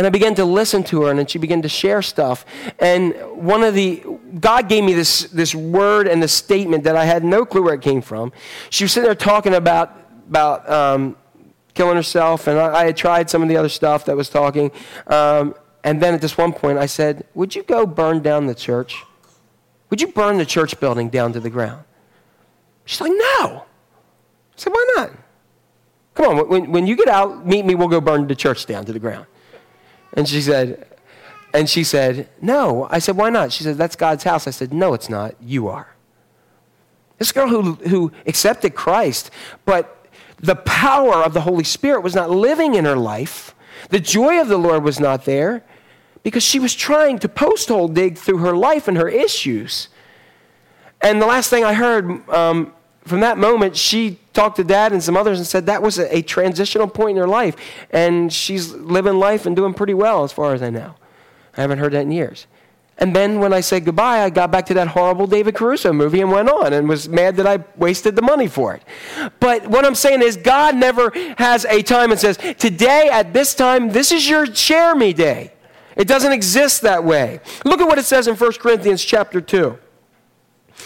And 0.00 0.06
I 0.06 0.10
began 0.10 0.34
to 0.36 0.46
listen 0.46 0.82
to 0.84 1.02
her, 1.02 1.10
and 1.10 1.18
then 1.18 1.26
she 1.26 1.36
began 1.36 1.60
to 1.60 1.68
share 1.68 2.00
stuff. 2.00 2.46
And 2.78 3.14
one 3.32 3.62
of 3.62 3.74
the, 3.74 4.02
God 4.40 4.66
gave 4.66 4.82
me 4.82 4.94
this, 4.94 5.24
this 5.24 5.54
word 5.54 6.08
and 6.08 6.22
this 6.22 6.32
statement 6.32 6.84
that 6.84 6.96
I 6.96 7.04
had 7.04 7.22
no 7.22 7.44
clue 7.44 7.62
where 7.62 7.74
it 7.74 7.82
came 7.82 8.00
from. 8.00 8.32
She 8.70 8.84
was 8.84 8.92
sitting 8.92 9.06
there 9.06 9.14
talking 9.14 9.52
about, 9.52 9.94
about 10.26 10.70
um, 10.70 11.18
killing 11.74 11.96
herself, 11.96 12.46
and 12.46 12.58
I, 12.58 12.80
I, 12.80 12.84
had 12.86 12.96
tried 12.96 13.28
some 13.28 13.42
of 13.42 13.50
the 13.50 13.58
other 13.58 13.68
stuff 13.68 14.06
that 14.06 14.16
was 14.16 14.30
talking. 14.30 14.70
Um, 15.06 15.54
and 15.84 16.00
then 16.02 16.14
at 16.14 16.22
this 16.22 16.38
one 16.38 16.54
point, 16.54 16.78
I 16.78 16.86
said, 16.86 17.26
Would 17.34 17.54
you 17.54 17.62
go 17.62 17.84
burn 17.84 18.22
down 18.22 18.46
the 18.46 18.54
church? 18.54 19.04
Would 19.90 20.00
you 20.00 20.06
burn 20.06 20.38
the 20.38 20.46
church 20.46 20.80
building 20.80 21.10
down 21.10 21.34
to 21.34 21.40
the 21.40 21.50
ground? 21.50 21.84
She's 22.86 23.02
like, 23.02 23.12
No. 23.12 23.66
I 23.66 24.56
said, 24.56 24.72
Why 24.72 24.94
not? 24.96 25.10
Come 26.14 26.38
on, 26.38 26.48
when, 26.48 26.72
when 26.72 26.86
you 26.86 26.96
get 26.96 27.08
out, 27.08 27.46
meet 27.46 27.66
me, 27.66 27.74
we'll 27.74 27.88
go 27.88 28.00
burn 28.00 28.26
the 28.26 28.34
church 28.34 28.64
down 28.64 28.86
to 28.86 28.94
the 28.94 28.98
ground. 28.98 29.26
And 30.12 30.28
she 30.28 30.40
said, 30.40 30.86
and 31.52 31.68
she 31.68 31.84
said, 31.84 32.28
No. 32.40 32.86
I 32.90 32.98
said, 32.98 33.16
Why 33.16 33.30
not? 33.30 33.52
She 33.52 33.64
said, 33.64 33.76
That's 33.76 33.96
God's 33.96 34.24
house. 34.24 34.46
I 34.46 34.50
said, 34.50 34.72
No, 34.72 34.94
it's 34.94 35.08
not. 35.08 35.34
You 35.40 35.68
are. 35.68 35.94
This 37.18 37.32
girl 37.32 37.48
who, 37.48 37.74
who 37.74 38.12
accepted 38.26 38.74
Christ, 38.74 39.30
but 39.64 40.06
the 40.38 40.56
power 40.56 41.16
of 41.16 41.34
the 41.34 41.42
Holy 41.42 41.64
Spirit 41.64 42.02
was 42.02 42.14
not 42.14 42.30
living 42.30 42.74
in 42.74 42.84
her 42.86 42.96
life. 42.96 43.54
The 43.90 44.00
joy 44.00 44.40
of 44.40 44.48
the 44.48 44.56
Lord 44.56 44.84
was 44.84 44.98
not 44.98 45.24
there 45.24 45.62
because 46.22 46.42
she 46.42 46.58
was 46.58 46.74
trying 46.74 47.18
to 47.18 47.28
post 47.28 47.68
hole 47.68 47.88
dig 47.88 48.16
through 48.16 48.38
her 48.38 48.56
life 48.56 48.88
and 48.88 48.96
her 48.96 49.08
issues. 49.08 49.88
And 51.02 51.20
the 51.20 51.26
last 51.26 51.50
thing 51.50 51.64
I 51.64 51.74
heard 51.74 52.28
um, 52.30 52.72
from 53.04 53.20
that 53.20 53.38
moment, 53.38 53.76
she 53.76 54.18
talked 54.32 54.56
to 54.56 54.64
dad 54.64 54.92
and 54.92 55.02
some 55.02 55.16
others 55.16 55.38
and 55.38 55.46
said 55.46 55.66
that 55.66 55.82
was 55.82 55.98
a, 55.98 56.16
a, 56.16 56.22
transitional 56.22 56.86
point 56.86 57.16
in 57.16 57.16
her 57.16 57.28
life. 57.28 57.56
And 57.90 58.32
she's 58.32 58.72
living 58.72 59.18
life 59.18 59.46
and 59.46 59.56
doing 59.56 59.74
pretty 59.74 59.94
well 59.94 60.22
as 60.22 60.32
far 60.32 60.54
as 60.54 60.62
I 60.62 60.70
know. 60.70 60.94
I 61.56 61.62
haven't 61.62 61.78
heard 61.78 61.92
that 61.92 62.02
in 62.02 62.12
years. 62.12 62.46
And 62.98 63.16
then 63.16 63.40
when 63.40 63.54
I 63.54 63.62
said 63.62 63.86
goodbye, 63.86 64.22
I 64.22 64.28
got 64.28 64.50
back 64.50 64.66
to 64.66 64.74
that 64.74 64.88
horrible 64.88 65.26
David 65.26 65.54
Caruso 65.54 65.90
movie 65.90 66.20
and 66.20 66.30
went 66.30 66.50
on 66.50 66.74
and 66.74 66.86
was 66.86 67.08
mad 67.08 67.36
that 67.36 67.46
I 67.46 67.64
wasted 67.76 68.14
the 68.14 68.22
money 68.22 68.46
for 68.46 68.74
it. 68.74 68.82
But 69.40 69.66
what 69.66 69.86
I'm 69.86 69.94
saying 69.94 70.20
is, 70.20 70.36
God 70.36 70.76
never 70.76 71.10
has 71.38 71.64
a 71.64 71.80
time 71.82 72.10
and 72.10 72.20
says, 72.20 72.36
Today, 72.58 73.08
at 73.10 73.32
this 73.32 73.54
time, 73.54 73.90
this 73.90 74.12
is 74.12 74.28
your 74.28 74.46
share 74.54 74.94
me 74.94 75.14
day. 75.14 75.54
It 75.96 76.08
doesn't 76.08 76.32
exist 76.32 76.82
that 76.82 77.02
way. 77.02 77.40
Look 77.64 77.80
at 77.80 77.88
what 77.88 77.98
it 77.98 78.04
says 78.04 78.28
in 78.28 78.36
1 78.36 78.52
Corinthians 78.54 79.02
chapter 79.02 79.40
2. 79.40 79.78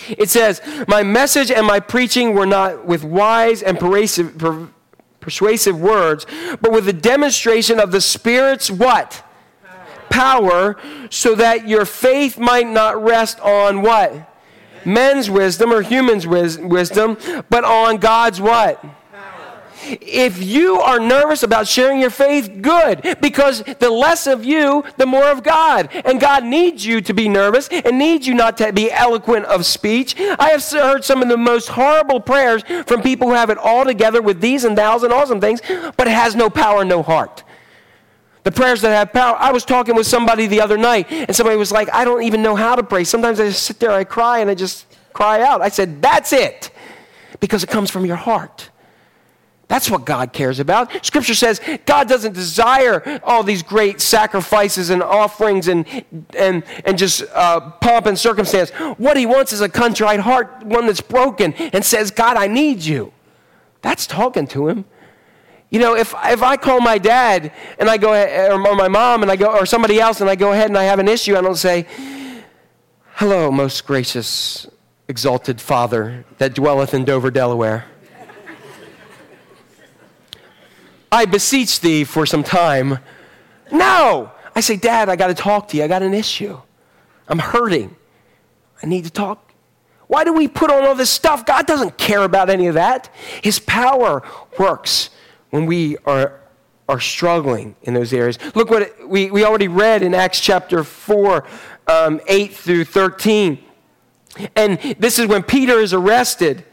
It 0.09 0.31
says, 0.31 0.61
My 0.89 1.03
message 1.03 1.51
and 1.51 1.67
my 1.67 1.81
preaching 1.81 2.35
were 2.35 2.47
not 2.47 2.87
with 2.87 3.05
wise 3.05 3.63
and 3.63 3.79
persuasive, 3.79 4.39
per, 4.39 4.69
persuasive 5.21 5.81
words, 5.81 6.27
but 6.61 6.73
with 6.73 6.89
a 6.89 6.93
demonstration 6.93 7.81
of 7.81 7.93
the 7.93 8.01
Spirit's 8.01 8.71
what? 8.71 9.23
Power, 10.11 10.77
so 11.11 11.35
that 11.35 11.67
your 11.67 11.85
faith 11.85 12.39
might 12.39 12.69
not 12.69 13.03
rest 13.03 13.41
on 13.41 13.83
what? 13.83 14.31
Men's 14.85 15.31
wisdom 15.31 15.73
or 15.73 15.83
humans' 15.83 16.27
wis- 16.27 16.59
wisdom, 16.59 17.17
but 17.49 17.65
on 17.65 17.97
God's 17.97 18.41
what? 18.41 18.85
If 19.87 20.43
you 20.43 20.81
are 20.81 20.99
nervous 20.99 21.43
about 21.43 21.69
sharing 21.69 22.01
your 22.01 22.11
faith, 22.11 22.63
good, 22.63 23.19
because 23.21 23.63
the 23.63 23.91
less 23.91 24.27
of 24.27 24.45
you, 24.45 24.85
the 24.97 25.07
more 25.07 25.31
of 25.31 25.43
God. 25.43 25.89
And 26.05 26.21
God 26.21 26.45
needs 26.45 26.85
you 26.85 27.01
to 27.03 27.13
be 27.13 27.29
nervous 27.29 27.69
and 27.69 27.99
needs 27.99 28.27
you 28.27 28.35
not 28.35 28.57
to 28.59 28.73
be 28.73 28.91
eloquent 28.91 29.47
of 29.47 29.67
speech. 29.67 30.15
I 30.19 30.51
have 30.51 30.65
heard 30.65 31.05
some 31.05 31.23
of 31.23 31.29
the 31.29 31.37
most 31.37 31.69
horrible 31.69 32.21
prayers 32.21 32.63
from 32.87 33.03
people 33.03 33.29
who 33.29 33.35
have 33.35 33.51
it 33.51 33.59
all 33.59 33.85
together 33.85 34.23
with 34.23 34.41
these 34.41 34.65
and 34.65 34.77
thous 34.77 35.03
and 35.03 35.13
awesome 35.13 35.41
things, 35.41 35.61
but 35.97 36.07
it 36.07 36.13
has 36.13 36.35
no 36.35 36.51
power, 36.51 36.85
no 36.85 37.03
heart. 37.03 37.43
The 38.45 38.53
prayers 38.53 38.83
that 38.83 38.95
have 38.95 39.13
power. 39.13 39.37
I 39.39 39.53
was 39.53 39.65
talking 39.65 39.97
with 39.97 40.07
somebody 40.07 40.47
the 40.47 40.61
other 40.61 40.77
night, 40.77 41.11
and 41.11 41.35
somebody 41.35 41.57
was 41.57 41.73
like, 41.73 41.89
I 41.93 42.05
don't 42.05 42.23
even 42.23 42.43
know 42.43 42.55
how 42.55 42.77
to 42.77 42.83
pray. 42.83 43.05
Sometimes 43.05 43.41
I 43.41 43.47
just 43.47 43.63
sit 43.63 43.81
there, 43.81 43.91
I 43.91 44.05
cry, 44.05 44.41
and 44.41 44.51
I 44.51 44.55
just 44.55 44.87
cry 45.15 45.41
out. 45.41 45.63
I 45.63 45.71
said, 45.71 46.03
That's 46.03 46.33
it, 46.33 46.71
because 47.41 47.65
it 47.65 47.71
comes 47.71 47.91
from 47.91 48.05
your 48.05 48.17
heart. 48.17 48.71
That's 49.69 49.91
what 49.91 50.05
God 50.05 50.33
cares 50.33 50.61
about. 50.61 51.05
Scripture 51.05 51.35
says 51.35 51.61
God 51.87 52.09
doesn't 52.09 52.35
desire 52.35 53.21
all 53.25 53.43
these 53.43 53.63
great 53.63 54.01
sacrifices 54.01 54.91
and 54.91 55.03
offerings 55.03 55.69
and, 55.69 55.87
and, 56.37 56.63
and 56.85 56.99
just 56.99 57.25
uh, 57.33 57.61
pomp 57.81 58.07
and 58.07 58.19
circumstance. 58.19 58.71
What 58.99 59.17
He 59.17 59.27
wants 59.27 59.53
is 59.53 59.61
a 59.61 59.69
contrite 59.69 60.21
heart, 60.21 60.63
one 60.65 60.87
that's 60.87 61.01
broken 61.01 61.55
and 61.55 61.85
says, 61.85 62.11
God, 62.11 62.37
I 62.37 62.47
need 62.47 62.85
you. 62.85 63.13
That's 63.81 64.07
talking 64.07 64.47
to 64.49 64.69
Him. 64.69 64.85
You 65.71 65.81
know, 65.81 65.97
if, 65.97 66.15
if 66.25 66.43
I 66.43 66.57
call 66.57 66.81
my 66.81 66.99
dad 66.99 67.53
and 67.79 67.89
I 67.89 67.97
go 67.97 68.13
or 68.55 68.77
my 68.77 68.89
mom 68.89 69.23
and 69.23 69.31
I 69.31 69.37
go, 69.37 69.47
or 69.47 69.67
somebody 69.67 69.99
else 69.99 70.21
and 70.21 70.31
I 70.31 70.37
go 70.37 70.53
ahead 70.53 70.69
and 70.69 70.79
I 70.79 70.85
have 70.85 70.99
an 70.99 71.09
issue, 71.09 71.37
I 71.37 71.41
don't 71.41 71.57
say, 71.57 71.87
Hello, 73.15 73.51
most 73.51 73.87
gracious, 73.87 74.67
exalted 75.09 75.61
Father 75.61 76.25
that 76.39 76.55
dwelleth 76.55 76.95
in 76.95 77.05
Dover, 77.05 77.31
Delaware. 77.31 77.87
I 81.15 81.27
beseech 81.27 81.79
thee 81.79 82.03
for 82.03 82.27
some 82.27 82.43
time. 82.43 82.99
No! 83.71 84.33
I 84.57 84.61
say, 84.61 84.77
Dad, 84.77 85.09
I 85.09 85.15
got 85.15 85.29
to 85.29 85.35
talk 85.35 85.69
to 85.69 85.77
you. 85.77 85.85
I 85.85 85.87
got 85.87 86.03
an 86.03 86.13
issue. 86.13 86.61
I'm 87.29 87.39
hurting. 87.39 87.95
I 88.83 88.87
need 88.87 89.05
to 89.05 89.13
talk. 89.13 89.53
Why 90.09 90.25
do 90.25 90.33
we 90.33 90.49
put 90.49 90.73
on 90.73 90.83
all 90.83 90.97
this 90.97 91.11
stuff? 91.11 91.47
God 91.47 91.69
doesn't 91.69 91.99
care 91.99 92.25
about 92.25 92.51
any 92.51 92.67
of 92.67 92.75
that. 92.75 93.15
His 93.43 93.61
power 93.61 94.25
works 94.59 95.11
when 95.51 95.67
we 95.67 95.99
are, 95.99 96.41
are 96.89 96.99
struggling 96.99 97.77
in 97.83 97.95
those 97.95 98.13
areas. 98.13 98.37
Look 98.57 98.69
what 98.69 98.83
it, 98.83 99.09
we, 99.09 99.31
we 99.31 99.45
already 99.45 99.69
read 99.69 100.03
in 100.03 100.15
Acts 100.15 100.41
chapter 100.41 100.83
4, 100.83 101.47
um, 101.87 102.21
8 102.27 102.53
through 102.53 102.87
13. 102.87 103.65
And 104.57 104.81
this 104.99 105.21
is 105.21 105.29
when 105.29 105.45
Peter 105.45 105.79
is 105.79 105.95
arrested 105.95 106.65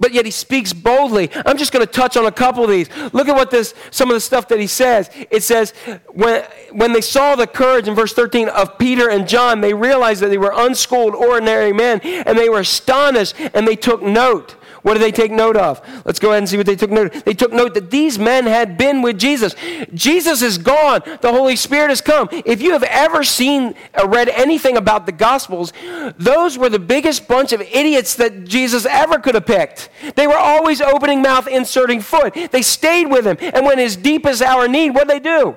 but 0.00 0.12
yet 0.12 0.24
he 0.24 0.30
speaks 0.30 0.72
boldly. 0.72 1.30
I'm 1.46 1.58
just 1.58 1.72
going 1.72 1.86
to 1.86 1.92
touch 1.92 2.16
on 2.16 2.26
a 2.26 2.32
couple 2.32 2.64
of 2.64 2.70
these. 2.70 2.88
Look 3.12 3.28
at 3.28 3.36
what 3.36 3.50
this, 3.50 3.74
some 3.90 4.08
of 4.08 4.14
the 4.14 4.20
stuff 4.20 4.48
that 4.48 4.58
he 4.58 4.66
says. 4.66 5.10
It 5.30 5.42
says, 5.42 5.72
when, 6.08 6.42
when 6.72 6.92
they 6.92 7.02
saw 7.02 7.36
the 7.36 7.46
courage 7.46 7.86
in 7.86 7.94
verse 7.94 8.14
13 8.14 8.48
of 8.48 8.78
Peter 8.78 9.10
and 9.10 9.28
John, 9.28 9.60
they 9.60 9.74
realized 9.74 10.22
that 10.22 10.28
they 10.28 10.38
were 10.38 10.52
unschooled, 10.54 11.14
ordinary 11.14 11.72
men, 11.72 12.00
and 12.00 12.36
they 12.36 12.48
were 12.48 12.60
astonished, 12.60 13.34
and 13.54 13.68
they 13.68 13.76
took 13.76 14.02
note. 14.02 14.56
What 14.82 14.94
did 14.94 15.02
they 15.02 15.12
take 15.12 15.30
note 15.30 15.56
of? 15.56 15.80
Let's 16.04 16.18
go 16.18 16.30
ahead 16.30 16.38
and 16.38 16.48
see 16.48 16.56
what 16.56 16.66
they 16.66 16.76
took 16.76 16.90
note 16.90 17.14
of. 17.14 17.24
They 17.24 17.34
took 17.34 17.52
note 17.52 17.74
that 17.74 17.90
these 17.90 18.18
men 18.18 18.46
had 18.46 18.78
been 18.78 19.02
with 19.02 19.18
Jesus. 19.18 19.54
Jesus 19.92 20.42
is 20.42 20.58
gone. 20.58 21.02
The 21.20 21.32
Holy 21.32 21.56
Spirit 21.56 21.90
has 21.90 22.00
come. 22.00 22.28
If 22.30 22.62
you 22.62 22.72
have 22.72 22.82
ever 22.84 23.22
seen 23.22 23.74
or 23.98 24.08
read 24.08 24.28
anything 24.28 24.76
about 24.76 25.06
the 25.06 25.12
Gospels, 25.12 25.72
those 26.16 26.56
were 26.56 26.68
the 26.68 26.78
biggest 26.78 27.28
bunch 27.28 27.52
of 27.52 27.60
idiots 27.60 28.14
that 28.16 28.44
Jesus 28.44 28.86
ever 28.86 29.18
could 29.18 29.34
have 29.34 29.46
picked. 29.46 29.90
They 30.16 30.26
were 30.26 30.38
always 30.38 30.80
opening 30.80 31.22
mouth, 31.22 31.46
inserting 31.46 32.00
foot. 32.00 32.34
They 32.50 32.62
stayed 32.62 33.06
with 33.06 33.26
him. 33.26 33.36
And 33.40 33.66
when 33.66 33.78
his 33.78 33.96
deepest 33.96 34.42
hour 34.42 34.66
need, 34.66 34.90
what 34.90 35.08
did 35.08 35.22
they 35.22 35.28
do? 35.28 35.56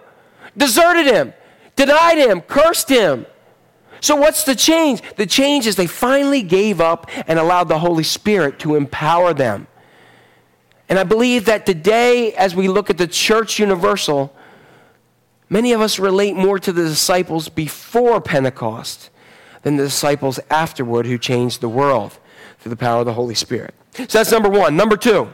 Deserted 0.55 1.07
him, 1.07 1.33
denied 1.75 2.17
him, 2.17 2.41
cursed 2.41 2.89
him. 2.89 3.25
So, 4.03 4.17
what's 4.17 4.43
the 4.43 4.53
change? 4.53 5.01
The 5.15 5.25
change 5.25 5.65
is 5.65 5.77
they 5.77 5.87
finally 5.87 6.41
gave 6.41 6.81
up 6.81 7.09
and 7.25 7.39
allowed 7.39 7.69
the 7.69 7.79
Holy 7.79 8.03
Spirit 8.03 8.59
to 8.59 8.75
empower 8.75 9.33
them. 9.33 9.65
And 10.89 10.99
I 10.99 11.05
believe 11.05 11.45
that 11.45 11.65
today, 11.65 12.33
as 12.33 12.53
we 12.53 12.67
look 12.67 12.89
at 12.89 12.97
the 12.97 13.07
church 13.07 13.59
universal, 13.59 14.35
many 15.47 15.71
of 15.71 15.79
us 15.79 15.99
relate 15.99 16.35
more 16.35 16.59
to 16.59 16.73
the 16.73 16.83
disciples 16.83 17.47
before 17.47 18.19
Pentecost 18.19 19.09
than 19.61 19.77
the 19.77 19.85
disciples 19.85 20.37
afterward 20.49 21.05
who 21.05 21.17
changed 21.17 21.61
the 21.61 21.69
world 21.69 22.19
through 22.59 22.71
the 22.71 22.75
power 22.75 22.99
of 22.99 23.05
the 23.05 23.13
Holy 23.13 23.35
Spirit. 23.35 23.73
So, 23.93 24.05
that's 24.05 24.33
number 24.33 24.49
one. 24.49 24.75
Number 24.75 24.97
two, 24.97 25.33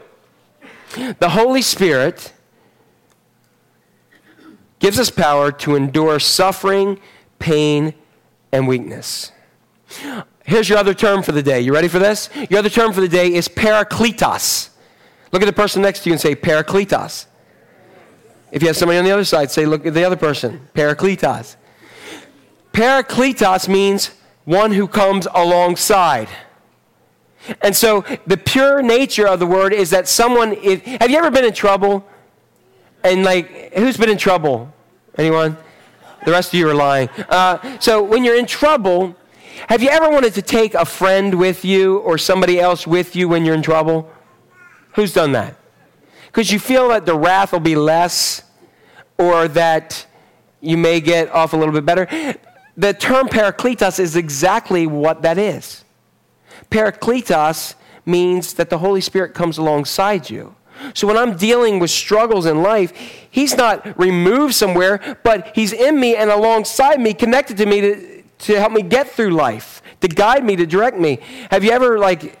the 1.18 1.30
Holy 1.30 1.62
Spirit 1.62 2.32
gives 4.78 5.00
us 5.00 5.10
power 5.10 5.50
to 5.50 5.74
endure 5.74 6.20
suffering, 6.20 7.00
pain, 7.40 7.94
and 8.52 8.66
weakness. 8.66 9.32
Here's 10.44 10.68
your 10.68 10.78
other 10.78 10.94
term 10.94 11.22
for 11.22 11.32
the 11.32 11.42
day. 11.42 11.60
You 11.60 11.72
ready 11.72 11.88
for 11.88 11.98
this? 11.98 12.28
Your 12.48 12.60
other 12.60 12.70
term 12.70 12.92
for 12.92 13.00
the 13.00 13.08
day 13.08 13.34
is 13.34 13.48
parakletos. 13.48 14.70
Look 15.32 15.42
at 15.42 15.46
the 15.46 15.52
person 15.52 15.82
next 15.82 16.00
to 16.00 16.10
you 16.10 16.14
and 16.14 16.20
say 16.20 16.34
parakletos. 16.34 17.26
If 18.50 18.62
you 18.62 18.68
have 18.68 18.76
somebody 18.76 18.98
on 18.98 19.04
the 19.04 19.12
other 19.12 19.24
side, 19.24 19.50
say, 19.50 19.64
look 19.64 19.86
at 19.86 19.94
the 19.94 20.04
other 20.04 20.16
person. 20.16 20.68
Parakletos. 20.74 21.56
Parakletos 22.72 23.68
means 23.68 24.10
one 24.44 24.72
who 24.72 24.88
comes 24.88 25.28
alongside. 25.32 26.28
And 27.62 27.74
so 27.74 28.04
the 28.26 28.36
pure 28.36 28.82
nature 28.82 29.26
of 29.26 29.38
the 29.38 29.46
word 29.46 29.72
is 29.72 29.90
that 29.90 30.08
someone, 30.08 30.52
is, 30.52 30.80
have 30.82 31.10
you 31.10 31.18
ever 31.18 31.30
been 31.30 31.44
in 31.44 31.52
trouble? 31.52 32.04
And 33.04 33.24
like, 33.24 33.74
who's 33.74 33.96
been 33.96 34.10
in 34.10 34.18
trouble? 34.18 34.72
Anyone? 35.16 35.56
The 36.24 36.32
rest 36.32 36.52
of 36.52 36.58
you 36.58 36.68
are 36.68 36.74
lying. 36.74 37.08
Uh, 37.28 37.78
so 37.80 38.02
when 38.02 38.24
you're 38.24 38.38
in 38.38 38.46
trouble, 38.46 39.16
have 39.68 39.82
you 39.82 39.88
ever 39.90 40.10
wanted 40.10 40.34
to 40.34 40.42
take 40.42 40.74
a 40.74 40.84
friend 40.84 41.34
with 41.34 41.64
you 41.64 41.98
or 41.98 42.18
somebody 42.18 42.60
else 42.60 42.86
with 42.86 43.16
you 43.16 43.28
when 43.28 43.44
you're 43.44 43.54
in 43.54 43.62
trouble? 43.62 44.10
Who's 44.94 45.12
done 45.12 45.32
that? 45.32 45.56
Because 46.26 46.52
you 46.52 46.58
feel 46.58 46.88
that 46.88 47.06
the 47.06 47.16
wrath 47.16 47.52
will 47.52 47.60
be 47.60 47.76
less 47.76 48.42
or 49.18 49.48
that 49.48 50.06
you 50.60 50.76
may 50.76 51.00
get 51.00 51.30
off 51.30 51.52
a 51.52 51.56
little 51.56 51.74
bit 51.74 51.84
better. 51.84 52.06
The 52.76 52.94
term 52.94 53.28
parakletos 53.28 53.98
is 53.98 54.16
exactly 54.16 54.86
what 54.86 55.22
that 55.22 55.38
is. 55.38 55.84
Parakletos 56.70 57.74
means 58.06 58.54
that 58.54 58.70
the 58.70 58.78
Holy 58.78 59.00
Spirit 59.00 59.34
comes 59.34 59.58
alongside 59.58 60.30
you. 60.30 60.54
So 60.94 61.06
when 61.06 61.16
I'm 61.16 61.36
dealing 61.36 61.78
with 61.78 61.90
struggles 61.90 62.46
in 62.46 62.62
life, 62.62 62.92
He's 63.30 63.56
not 63.56 63.98
removed 63.98 64.54
somewhere, 64.54 65.18
but 65.22 65.52
He's 65.54 65.72
in 65.72 65.98
me 66.00 66.16
and 66.16 66.30
alongside 66.30 67.00
me, 67.00 67.14
connected 67.14 67.56
to 67.58 67.66
me 67.66 67.80
to, 67.80 68.22
to 68.22 68.58
help 68.58 68.72
me 68.72 68.82
get 68.82 69.08
through 69.08 69.30
life, 69.30 69.82
to 70.00 70.08
guide 70.08 70.44
me, 70.44 70.56
to 70.56 70.66
direct 70.66 70.98
me. 70.98 71.20
Have 71.50 71.64
you 71.64 71.70
ever 71.70 71.98
like 71.98 72.38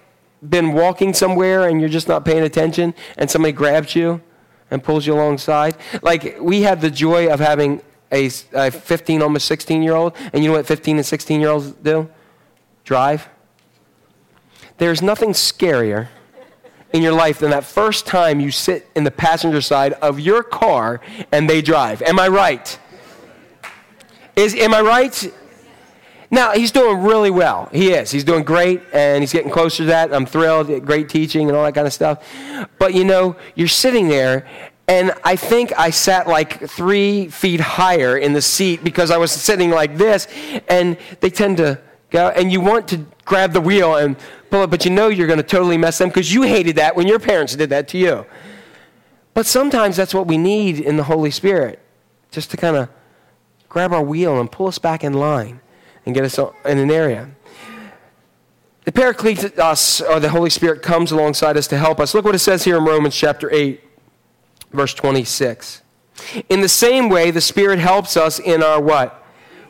been 0.48 0.72
walking 0.72 1.12
somewhere 1.12 1.68
and 1.68 1.80
you're 1.80 1.90
just 1.90 2.08
not 2.08 2.24
paying 2.24 2.42
attention 2.42 2.94
and 3.18 3.30
somebody 3.30 3.52
grabs 3.52 3.94
you 3.94 4.20
and 4.70 4.82
pulls 4.82 5.06
you 5.06 5.14
alongside? 5.14 5.76
Like 6.02 6.36
we 6.40 6.62
have 6.62 6.80
the 6.80 6.90
joy 6.90 7.32
of 7.32 7.40
having 7.40 7.82
a, 8.12 8.30
a 8.52 8.70
15, 8.70 9.22
almost 9.22 9.46
16 9.46 9.82
year 9.82 9.94
old, 9.94 10.16
and 10.32 10.42
you 10.42 10.50
know 10.50 10.56
what 10.56 10.66
15 10.66 10.96
and 10.96 11.06
16 11.06 11.40
year 11.40 11.50
olds 11.50 11.72
do? 11.72 12.08
Drive. 12.84 13.28
There's 14.78 15.02
nothing 15.02 15.30
scarier 15.30 16.08
in 16.92 17.02
your 17.02 17.12
life 17.12 17.38
than 17.38 17.50
that 17.50 17.64
first 17.64 18.06
time 18.06 18.40
you 18.40 18.50
sit 18.50 18.88
in 18.96 19.04
the 19.04 19.10
passenger 19.10 19.60
side 19.60 19.92
of 19.94 20.18
your 20.18 20.42
car 20.42 21.00
and 21.32 21.48
they 21.48 21.62
drive. 21.62 22.02
Am 22.02 22.18
I 22.18 22.28
right? 22.28 22.78
Is, 24.36 24.54
am 24.54 24.74
I 24.74 24.80
right? 24.80 25.32
Now, 26.32 26.52
he's 26.52 26.70
doing 26.70 27.02
really 27.02 27.30
well. 27.30 27.68
He 27.72 27.92
is. 27.92 28.12
He's 28.12 28.22
doing 28.22 28.44
great, 28.44 28.80
and 28.92 29.20
he's 29.20 29.32
getting 29.32 29.50
closer 29.50 29.78
to 29.78 29.84
that. 29.86 30.14
I'm 30.14 30.26
thrilled. 30.26 30.68
Great 30.86 31.08
teaching 31.08 31.48
and 31.48 31.56
all 31.56 31.64
that 31.64 31.74
kind 31.74 31.88
of 31.88 31.92
stuff. 31.92 32.24
But, 32.78 32.94
you 32.94 33.04
know, 33.04 33.34
you're 33.56 33.66
sitting 33.66 34.06
there, 34.06 34.46
and 34.86 35.12
I 35.24 35.34
think 35.34 35.72
I 35.76 35.90
sat 35.90 36.28
like 36.28 36.68
three 36.70 37.26
feet 37.28 37.60
higher 37.60 38.16
in 38.16 38.32
the 38.32 38.42
seat 38.42 38.84
because 38.84 39.10
I 39.10 39.16
was 39.16 39.32
sitting 39.32 39.70
like 39.70 39.96
this, 39.96 40.28
and 40.68 40.96
they 41.18 41.30
tend 41.30 41.56
to 41.56 41.80
go, 42.10 42.28
and 42.28 42.52
you 42.52 42.60
want 42.60 42.88
to 42.88 43.06
grab 43.24 43.52
the 43.52 43.60
wheel 43.60 43.96
and 43.96 44.16
pull 44.50 44.64
it, 44.64 44.70
but 44.70 44.84
you 44.84 44.90
know 44.90 45.08
you're 45.08 45.26
going 45.26 45.38
to 45.38 45.42
totally 45.42 45.78
mess 45.78 45.98
them 45.98 46.08
because 46.08 46.32
you 46.32 46.42
hated 46.42 46.76
that 46.76 46.96
when 46.96 47.06
your 47.06 47.18
parents 47.18 47.54
did 47.54 47.70
that 47.70 47.88
to 47.88 47.98
you. 47.98 48.26
But 49.34 49.46
sometimes 49.46 49.96
that's 49.96 50.12
what 50.12 50.26
we 50.26 50.36
need 50.36 50.80
in 50.80 50.96
the 50.96 51.04
Holy 51.04 51.30
Spirit, 51.30 51.80
just 52.30 52.50
to 52.50 52.56
kind 52.56 52.76
of 52.76 52.88
grab 53.68 53.92
our 53.92 54.02
wheel 54.02 54.40
and 54.40 54.50
pull 54.50 54.66
us 54.66 54.78
back 54.78 55.04
in 55.04 55.12
line 55.14 55.60
and 56.04 56.14
get 56.14 56.24
us 56.24 56.38
in 56.38 56.78
an 56.78 56.90
area. 56.90 57.30
The 58.84 58.92
Parakletos, 58.92 60.08
or 60.08 60.18
the 60.18 60.30
Holy 60.30 60.50
Spirit, 60.50 60.82
comes 60.82 61.12
alongside 61.12 61.56
us 61.56 61.68
to 61.68 61.78
help 61.78 62.00
us. 62.00 62.14
Look 62.14 62.24
what 62.24 62.34
it 62.34 62.40
says 62.40 62.64
here 62.64 62.78
in 62.78 62.84
Romans 62.84 63.14
chapter 63.14 63.52
8, 63.52 63.80
verse 64.72 64.94
26. 64.94 65.82
In 66.48 66.60
the 66.60 66.68
same 66.68 67.08
way, 67.08 67.30
the 67.30 67.40
Spirit 67.40 67.78
helps 67.78 68.16
us 68.16 68.38
in 68.40 68.62
our 68.62 68.80
what? 68.80 69.19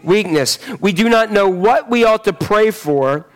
Weakness. 0.03 0.59
We 0.81 0.93
do 0.93 1.09
not 1.09 1.31
know 1.31 1.49
what 1.49 1.91
we 1.91 2.05
ought 2.05 2.25
to 2.25 2.33
pray 2.33 2.71
for, 2.71 3.27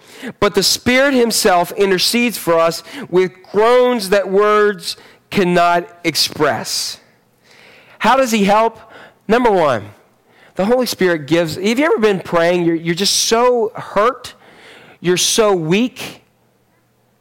but 0.41 0.55
the 0.55 0.63
Spirit 0.63 1.15
Himself 1.15 1.73
intercedes 1.73 2.39
for 2.39 2.55
us 2.55 2.83
with 3.09 3.33
groans 3.51 4.11
that 4.11 4.29
words 4.29 4.97
cannot 5.31 5.89
express. 6.05 7.01
How 7.99 8.17
does 8.17 8.31
He 8.33 8.45
help? 8.45 8.79
Number 9.27 9.51
one, 9.51 9.91
the 10.55 10.67
Holy 10.67 10.87
Spirit 10.87 11.27
gives. 11.27 11.57
Have 11.57 11.79
you 11.79 11.85
ever 11.85 11.99
been 11.99 12.21
praying? 12.21 12.65
You're, 12.65 12.75
you're 12.75 12.95
just 12.95 13.15
so 13.15 13.73
hurt, 13.75 14.35
you're 15.01 15.17
so 15.17 15.55
weak 15.55 16.23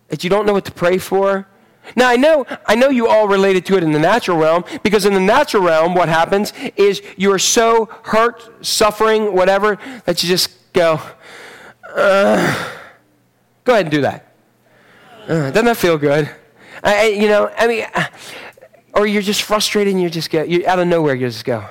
that 0.09 0.23
you 0.23 0.29
don't 0.29 0.45
know 0.45 0.53
what 0.53 0.65
to 0.65 0.71
pray 0.71 0.97
for. 0.97 1.47
Now 1.95 2.09
I 2.09 2.15
know 2.15 2.45
I 2.65 2.75
know 2.75 2.89
you 2.89 3.07
all 3.07 3.27
related 3.27 3.65
to 3.67 3.77
it 3.77 3.83
in 3.83 3.91
the 3.91 3.99
natural 3.99 4.37
realm 4.37 4.63
because 4.83 5.05
in 5.05 5.13
the 5.13 5.19
natural 5.19 5.63
realm 5.63 5.93
what 5.93 6.09
happens 6.09 6.53
is 6.75 7.01
you 7.17 7.31
are 7.31 7.39
so 7.39 7.89
hurt, 8.03 8.65
suffering, 8.65 9.33
whatever 9.33 9.77
that 10.05 10.23
you 10.23 10.29
just 10.29 10.73
go. 10.73 10.99
Uh, 11.95 12.69
go 13.63 13.73
ahead 13.73 13.85
and 13.85 13.91
do 13.91 14.01
that. 14.01 14.33
Uh, 15.27 15.51
doesn't 15.51 15.65
that 15.65 15.77
feel 15.77 15.97
good? 15.97 16.29
I, 16.83 17.07
you 17.07 17.27
know, 17.27 17.49
I 17.57 17.67
mean, 17.67 17.85
uh, 17.93 18.07
or 18.93 19.07
you're 19.07 19.21
just 19.21 19.43
frustrated 19.43 19.93
and 19.93 20.01
you 20.01 20.09
just 20.09 20.29
get 20.29 20.49
you 20.49 20.65
out 20.67 20.79
of 20.79 20.87
nowhere. 20.87 21.15
You 21.15 21.27
just 21.27 21.45
go. 21.45 21.65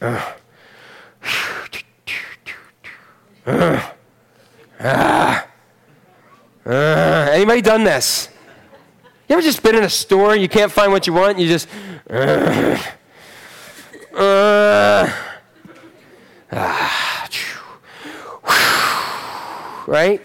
Uh, 0.00 0.32
uh, 3.46 3.90
ah. 4.80 5.48
Uh, 6.68 7.30
anybody 7.32 7.62
done 7.62 7.82
this? 7.82 8.28
You 9.26 9.36
ever 9.36 9.40
just 9.40 9.62
been 9.62 9.74
in 9.74 9.84
a 9.84 9.88
store, 9.88 10.34
and 10.34 10.42
you 10.42 10.50
can't 10.50 10.70
find 10.70 10.92
what 10.92 11.06
you 11.06 11.14
want, 11.14 11.38
you 11.38 11.48
just. 11.48 11.66
Uh, 12.10 12.78
uh, 14.14 15.10
ah, 16.52 17.28
right? 19.86 20.20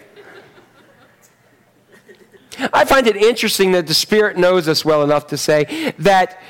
I 2.73 2.83
find 2.83 3.07
it 3.07 3.15
interesting 3.15 3.71
that 3.71 3.87
the 3.87 3.93
Spirit 3.93 4.35
knows 4.37 4.67
us 4.67 4.83
well 4.83 5.01
enough 5.01 5.27
to 5.27 5.37
say 5.37 5.93
that 5.99 6.41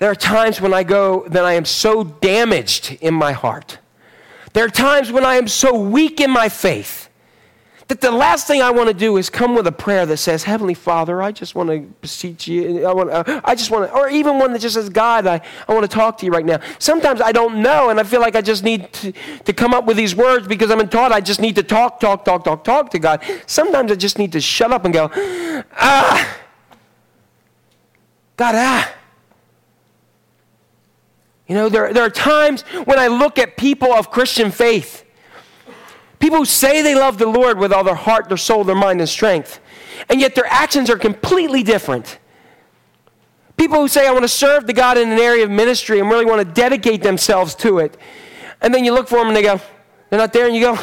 there 0.00 0.10
are 0.10 0.14
times 0.14 0.60
when 0.60 0.74
I 0.74 0.82
go 0.82 1.26
that 1.28 1.46
I 1.46 1.54
am 1.54 1.64
so 1.64 2.04
damaged 2.04 2.98
in 3.00 3.14
my 3.14 3.32
heart. 3.32 3.78
There 4.52 4.66
are 4.66 4.68
times 4.70 5.10
when 5.10 5.24
I 5.24 5.36
am 5.36 5.48
so 5.48 5.78
weak 5.78 6.20
in 6.20 6.30
my 6.30 6.50
faith 6.50 7.03
that 7.88 8.00
the 8.00 8.10
last 8.10 8.46
thing 8.46 8.62
I 8.62 8.70
want 8.70 8.88
to 8.88 8.94
do 8.94 9.18
is 9.18 9.28
come 9.28 9.54
with 9.54 9.66
a 9.66 9.72
prayer 9.72 10.06
that 10.06 10.16
says, 10.16 10.44
Heavenly 10.44 10.72
Father, 10.72 11.22
I 11.22 11.32
just 11.32 11.54
want 11.54 11.68
to 11.68 11.80
beseech 12.00 12.48
you. 12.48 12.86
I, 12.86 12.92
want, 12.92 13.10
uh, 13.10 13.40
I 13.44 13.54
just 13.54 13.70
want 13.70 13.90
to, 13.90 13.96
or 13.96 14.08
even 14.08 14.38
one 14.38 14.52
that 14.54 14.60
just 14.60 14.74
says, 14.74 14.88
God, 14.88 15.26
I, 15.26 15.42
I 15.68 15.74
want 15.74 15.88
to 15.88 15.94
talk 15.94 16.16
to 16.18 16.26
you 16.26 16.32
right 16.32 16.46
now. 16.46 16.60
Sometimes 16.78 17.20
I 17.20 17.32
don't 17.32 17.60
know, 17.60 17.90
and 17.90 18.00
I 18.00 18.04
feel 18.04 18.20
like 18.20 18.36
I 18.36 18.40
just 18.40 18.64
need 18.64 18.90
to, 18.94 19.12
to 19.44 19.52
come 19.52 19.74
up 19.74 19.84
with 19.84 19.98
these 19.98 20.16
words 20.16 20.48
because 20.48 20.70
I'm 20.70 20.88
taught 20.88 21.12
I 21.12 21.20
just 21.20 21.40
need 21.40 21.56
to 21.56 21.62
talk, 21.62 22.00
talk, 22.00 22.24
talk, 22.24 22.44
talk, 22.44 22.64
talk 22.64 22.90
to 22.90 22.98
God. 22.98 23.22
Sometimes 23.46 23.92
I 23.92 23.96
just 23.96 24.18
need 24.18 24.32
to 24.32 24.40
shut 24.40 24.72
up 24.72 24.86
and 24.86 24.94
go, 24.94 25.10
ah, 25.72 26.38
God, 28.36 28.54
ah. 28.56 28.94
You 31.46 31.54
know, 31.54 31.68
there, 31.68 31.92
there 31.92 32.02
are 32.02 32.10
times 32.10 32.62
when 32.62 32.98
I 32.98 33.08
look 33.08 33.38
at 33.38 33.58
people 33.58 33.92
of 33.92 34.10
Christian 34.10 34.50
faith 34.50 35.03
People 36.24 36.38
who 36.38 36.46
say 36.46 36.80
they 36.80 36.94
love 36.94 37.18
the 37.18 37.26
Lord 37.26 37.58
with 37.58 37.70
all 37.70 37.84
their 37.84 37.94
heart, 37.94 38.28
their 38.28 38.38
soul, 38.38 38.64
their 38.64 38.74
mind, 38.74 38.98
and 38.98 39.06
strength, 39.06 39.60
and 40.08 40.22
yet 40.22 40.34
their 40.34 40.46
actions 40.46 40.88
are 40.88 40.96
completely 40.96 41.62
different. 41.62 42.18
People 43.58 43.78
who 43.78 43.88
say, 43.88 44.08
I 44.08 44.10
want 44.10 44.24
to 44.24 44.28
serve 44.28 44.66
the 44.66 44.72
God 44.72 44.96
in 44.96 45.12
an 45.12 45.18
area 45.18 45.44
of 45.44 45.50
ministry 45.50 46.00
and 46.00 46.08
really 46.08 46.24
want 46.24 46.40
to 46.40 46.54
dedicate 46.54 47.02
themselves 47.02 47.54
to 47.56 47.78
it. 47.78 47.98
And 48.62 48.72
then 48.72 48.86
you 48.86 48.94
look 48.94 49.06
for 49.06 49.18
them 49.18 49.26
and 49.26 49.36
they 49.36 49.42
go, 49.42 49.60
they're 50.08 50.18
not 50.18 50.32
there, 50.32 50.46
and 50.46 50.54
you 50.54 50.62
go, 50.62 50.78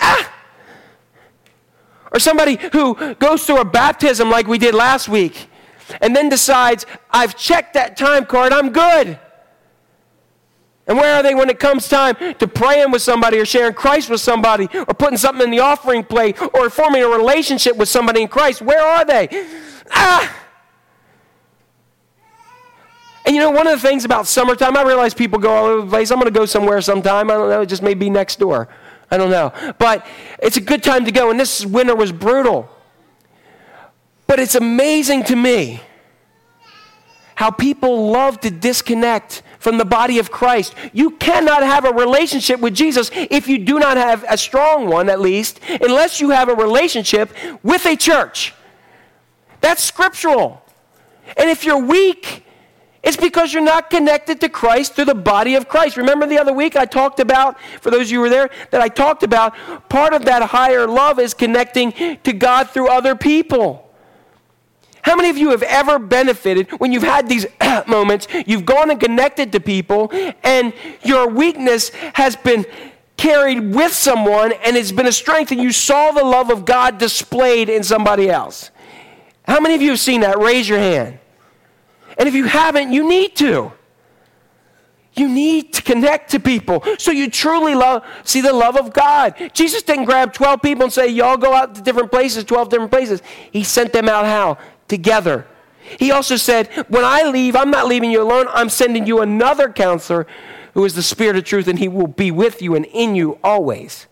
ah! 0.00 0.32
Or 2.10 2.18
somebody 2.18 2.58
who 2.72 3.16
goes 3.16 3.44
through 3.44 3.60
a 3.60 3.66
baptism 3.66 4.30
like 4.30 4.46
we 4.46 4.56
did 4.56 4.74
last 4.74 5.10
week 5.10 5.50
and 6.00 6.16
then 6.16 6.30
decides, 6.30 6.86
I've 7.10 7.36
checked 7.36 7.74
that 7.74 7.98
time 7.98 8.24
card, 8.24 8.54
I'm 8.54 8.70
good. 8.70 9.18
And 10.88 10.96
where 10.96 11.16
are 11.16 11.22
they 11.22 11.34
when 11.34 11.50
it 11.50 11.60
comes 11.60 11.86
time 11.86 12.16
to 12.38 12.48
praying 12.48 12.90
with 12.90 13.02
somebody 13.02 13.38
or 13.38 13.44
sharing 13.44 13.74
Christ 13.74 14.08
with 14.08 14.22
somebody 14.22 14.68
or 14.72 14.94
putting 14.94 15.18
something 15.18 15.44
in 15.44 15.50
the 15.50 15.60
offering 15.60 16.02
plate 16.02 16.40
or 16.54 16.70
forming 16.70 17.02
a 17.02 17.08
relationship 17.08 17.76
with 17.76 17.90
somebody 17.90 18.22
in 18.22 18.28
Christ? 18.28 18.62
Where 18.62 18.82
are 18.82 19.04
they? 19.04 19.28
Ah! 19.90 20.34
And 23.26 23.36
you 23.36 23.42
know, 23.42 23.50
one 23.50 23.66
of 23.66 23.78
the 23.78 23.86
things 23.86 24.06
about 24.06 24.26
summertime, 24.26 24.74
I 24.78 24.82
realize 24.82 25.12
people 25.12 25.38
go 25.38 25.52
all 25.52 25.66
over 25.66 25.82
the 25.82 25.90
place. 25.90 26.10
I'm 26.10 26.18
going 26.18 26.32
to 26.32 26.38
go 26.38 26.46
somewhere 26.46 26.80
sometime. 26.80 27.30
I 27.30 27.34
don't 27.34 27.50
know. 27.50 27.60
It 27.60 27.66
just 27.66 27.82
may 27.82 27.92
be 27.92 28.08
next 28.08 28.38
door. 28.38 28.70
I 29.10 29.18
don't 29.18 29.30
know. 29.30 29.52
But 29.78 30.06
it's 30.42 30.56
a 30.56 30.62
good 30.62 30.82
time 30.82 31.04
to 31.04 31.12
go. 31.12 31.30
And 31.30 31.38
this 31.38 31.66
winter 31.66 31.94
was 31.94 32.10
brutal. 32.10 32.70
But 34.26 34.40
it's 34.40 34.54
amazing 34.54 35.24
to 35.24 35.36
me 35.36 35.82
how 37.34 37.50
people 37.50 38.10
love 38.10 38.40
to 38.40 38.50
disconnect 38.50 39.42
from 39.58 39.78
the 39.78 39.84
body 39.84 40.18
of 40.18 40.30
Christ. 40.30 40.74
You 40.92 41.12
cannot 41.12 41.62
have 41.62 41.84
a 41.84 41.92
relationship 41.92 42.60
with 42.60 42.74
Jesus 42.74 43.10
if 43.12 43.48
you 43.48 43.58
do 43.58 43.78
not 43.78 43.96
have 43.96 44.24
a 44.28 44.38
strong 44.38 44.86
one, 44.86 45.08
at 45.08 45.20
least, 45.20 45.60
unless 45.80 46.20
you 46.20 46.30
have 46.30 46.48
a 46.48 46.54
relationship 46.54 47.32
with 47.62 47.84
a 47.86 47.96
church. 47.96 48.54
That's 49.60 49.82
scriptural. 49.82 50.62
And 51.36 51.50
if 51.50 51.64
you're 51.64 51.84
weak, 51.84 52.44
it's 53.02 53.16
because 53.16 53.52
you're 53.52 53.62
not 53.62 53.90
connected 53.90 54.40
to 54.40 54.48
Christ 54.48 54.94
through 54.94 55.06
the 55.06 55.14
body 55.14 55.54
of 55.54 55.68
Christ. 55.68 55.96
Remember 55.96 56.26
the 56.26 56.38
other 56.38 56.52
week 56.52 56.76
I 56.76 56.84
talked 56.84 57.20
about, 57.20 57.60
for 57.80 57.90
those 57.90 58.02
of 58.08 58.10
you 58.10 58.18
who 58.18 58.22
were 58.22 58.28
there, 58.28 58.50
that 58.70 58.80
I 58.80 58.88
talked 58.88 59.22
about 59.22 59.54
part 59.88 60.14
of 60.14 60.24
that 60.24 60.42
higher 60.42 60.86
love 60.86 61.18
is 61.18 61.32
connecting 61.34 62.18
to 62.22 62.32
God 62.32 62.70
through 62.70 62.88
other 62.88 63.14
people. 63.14 63.87
How 65.02 65.16
many 65.16 65.30
of 65.30 65.38
you 65.38 65.50
have 65.50 65.62
ever 65.62 65.98
benefited 65.98 66.70
when 66.72 66.92
you've 66.92 67.02
had 67.02 67.28
these 67.28 67.46
moments, 67.86 68.28
you've 68.46 68.64
gone 68.64 68.90
and 68.90 69.00
connected 69.00 69.52
to 69.52 69.60
people, 69.60 70.10
and 70.42 70.72
your 71.02 71.28
weakness 71.28 71.90
has 72.14 72.36
been 72.36 72.66
carried 73.16 73.74
with 73.74 73.92
someone 73.92 74.52
and 74.64 74.76
it's 74.76 74.92
been 74.92 75.06
a 75.06 75.12
strength, 75.12 75.50
and 75.50 75.60
you 75.60 75.72
saw 75.72 76.12
the 76.12 76.24
love 76.24 76.50
of 76.50 76.64
God 76.64 76.98
displayed 76.98 77.68
in 77.68 77.82
somebody 77.82 78.30
else? 78.30 78.70
How 79.44 79.60
many 79.60 79.74
of 79.74 79.82
you 79.82 79.90
have 79.90 80.00
seen 80.00 80.20
that? 80.20 80.38
Raise 80.38 80.68
your 80.68 80.78
hand. 80.78 81.18
And 82.18 82.28
if 82.28 82.34
you 82.34 82.44
haven't, 82.44 82.92
you 82.92 83.08
need 83.08 83.36
to. 83.36 83.72
You 85.14 85.28
need 85.28 85.72
to 85.74 85.82
connect 85.82 86.30
to 86.30 86.40
people 86.40 86.84
so 86.98 87.10
you 87.10 87.28
truly 87.28 87.74
love, 87.74 88.04
see 88.24 88.40
the 88.40 88.52
love 88.52 88.76
of 88.76 88.92
God. 88.92 89.50
Jesus 89.52 89.82
didn't 89.82 90.04
grab 90.04 90.32
12 90.32 90.62
people 90.62 90.84
and 90.84 90.92
say, 90.92 91.08
Y'all 91.08 91.36
go 91.36 91.54
out 91.54 91.74
to 91.74 91.80
different 91.80 92.10
places, 92.10 92.44
12 92.44 92.68
different 92.68 92.90
places. 92.90 93.20
He 93.50 93.64
sent 93.64 93.92
them 93.92 94.08
out 94.08 94.26
how? 94.26 94.58
Together. 94.88 95.46
He 95.98 96.10
also 96.10 96.36
said, 96.36 96.68
When 96.88 97.04
I 97.04 97.28
leave, 97.28 97.56
I'm 97.56 97.70
not 97.70 97.86
leaving 97.86 98.10
you 98.10 98.22
alone. 98.22 98.46
I'm 98.50 98.68
sending 98.68 99.06
you 99.06 99.20
another 99.20 99.70
counselor 99.70 100.26
who 100.74 100.84
is 100.84 100.94
the 100.94 101.02
Spirit 101.02 101.36
of 101.36 101.44
truth, 101.44 101.68
and 101.68 101.78
he 101.78 101.88
will 101.88 102.06
be 102.06 102.30
with 102.30 102.60
you 102.60 102.74
and 102.74 102.84
in 102.86 103.14
you 103.14 103.38
always. 103.42 104.06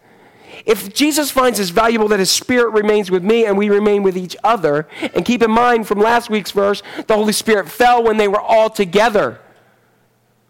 If 0.64 0.94
Jesus 0.94 1.30
finds 1.30 1.60
it 1.60 1.68
valuable 1.68 2.08
that 2.08 2.18
his 2.18 2.30
Spirit 2.30 2.70
remains 2.70 3.10
with 3.10 3.22
me 3.22 3.44
and 3.44 3.58
we 3.58 3.68
remain 3.68 4.02
with 4.02 4.16
each 4.16 4.36
other, 4.42 4.88
and 5.14 5.24
keep 5.24 5.42
in 5.42 5.50
mind 5.50 5.86
from 5.86 5.98
last 5.98 6.30
week's 6.30 6.50
verse, 6.50 6.82
the 7.06 7.14
Holy 7.14 7.32
Spirit 7.32 7.68
fell 7.68 8.02
when 8.02 8.16
they 8.16 8.28
were 8.28 8.40
all 8.40 8.70
together. 8.70 9.40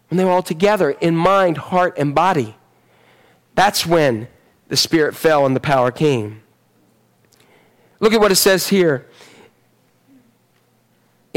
When 0.09 0.17
they 0.17 0.23
were 0.23 0.31
all 0.31 0.43
together 0.43 0.91
in 0.91 1.15
mind, 1.15 1.57
heart, 1.57 1.97
and 1.97 2.15
body. 2.15 2.55
That's 3.55 3.85
when 3.85 4.29
the 4.69 4.77
Spirit 4.77 5.15
fell 5.15 5.45
and 5.45 5.55
the 5.55 5.59
power 5.59 5.91
came. 5.91 6.41
Look 7.99 8.13
at 8.13 8.21
what 8.21 8.31
it 8.31 8.35
says 8.35 8.67
here 8.67 9.07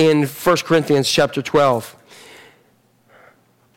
in 0.01 0.25
1 0.25 0.57
Corinthians 0.65 1.11
chapter 1.11 1.43
12. 1.43 1.95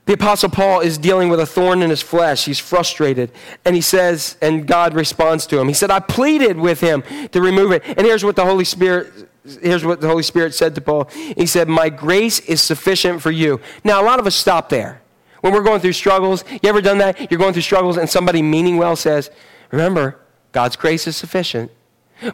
The 0.06 0.14
Apostle 0.14 0.50
Paul 0.50 0.80
is 0.80 0.98
dealing 0.98 1.28
with 1.28 1.42
a 1.42 1.46
thorn 1.46 1.82
in 1.82 1.90
his 1.90 2.02
flesh. 2.02 2.46
He's 2.46 2.60
frustrated. 2.60 3.30
And 3.66 3.76
he 3.76 3.82
says, 3.82 4.38
and 4.42 4.66
God 4.66 4.94
responds 4.94 5.46
to 5.48 5.60
him. 5.60 5.68
He 5.68 5.74
said, 5.74 5.92
I 5.92 6.00
pleaded 6.00 6.58
with 6.58 6.80
him 6.80 7.04
to 7.34 7.42
remove 7.42 7.74
it. 7.74 7.84
And 7.86 8.08
here's 8.08 8.24
what 8.24 8.38
the 8.38 8.46
Holy 8.46 8.64
Spirit. 8.64 9.30
Here's 9.62 9.84
what 9.84 10.00
the 10.00 10.08
Holy 10.08 10.24
Spirit 10.24 10.54
said 10.54 10.76
to 10.76 10.82
Paul. 10.82 11.10
He 11.36 11.46
said, 11.46 11.68
My 11.68 11.90
grace 11.90 12.40
is 12.40 12.62
sufficient 12.62 13.22
for 13.22 13.32
you. 13.32 13.60
Now, 13.84 14.02
a 14.02 14.06
lot 14.06 14.20
of 14.20 14.26
us 14.26 14.36
stop 14.36 14.70
there. 14.70 15.02
When 15.42 15.52
we're 15.52 15.62
going 15.62 15.82
through 15.82 15.92
struggles, 15.92 16.46
you 16.50 16.70
ever 16.70 16.80
done 16.80 17.00
that? 17.00 17.30
You're 17.30 17.38
going 17.38 17.52
through 17.52 17.64
struggles, 17.64 17.98
and 17.98 18.10
somebody 18.10 18.42
meaning 18.42 18.78
well 18.78 18.96
says, 18.96 19.30
Remember, 19.72 20.22
God's 20.54 20.78
grace 20.78 21.06
is 21.06 21.18
sufficient. 21.18 21.70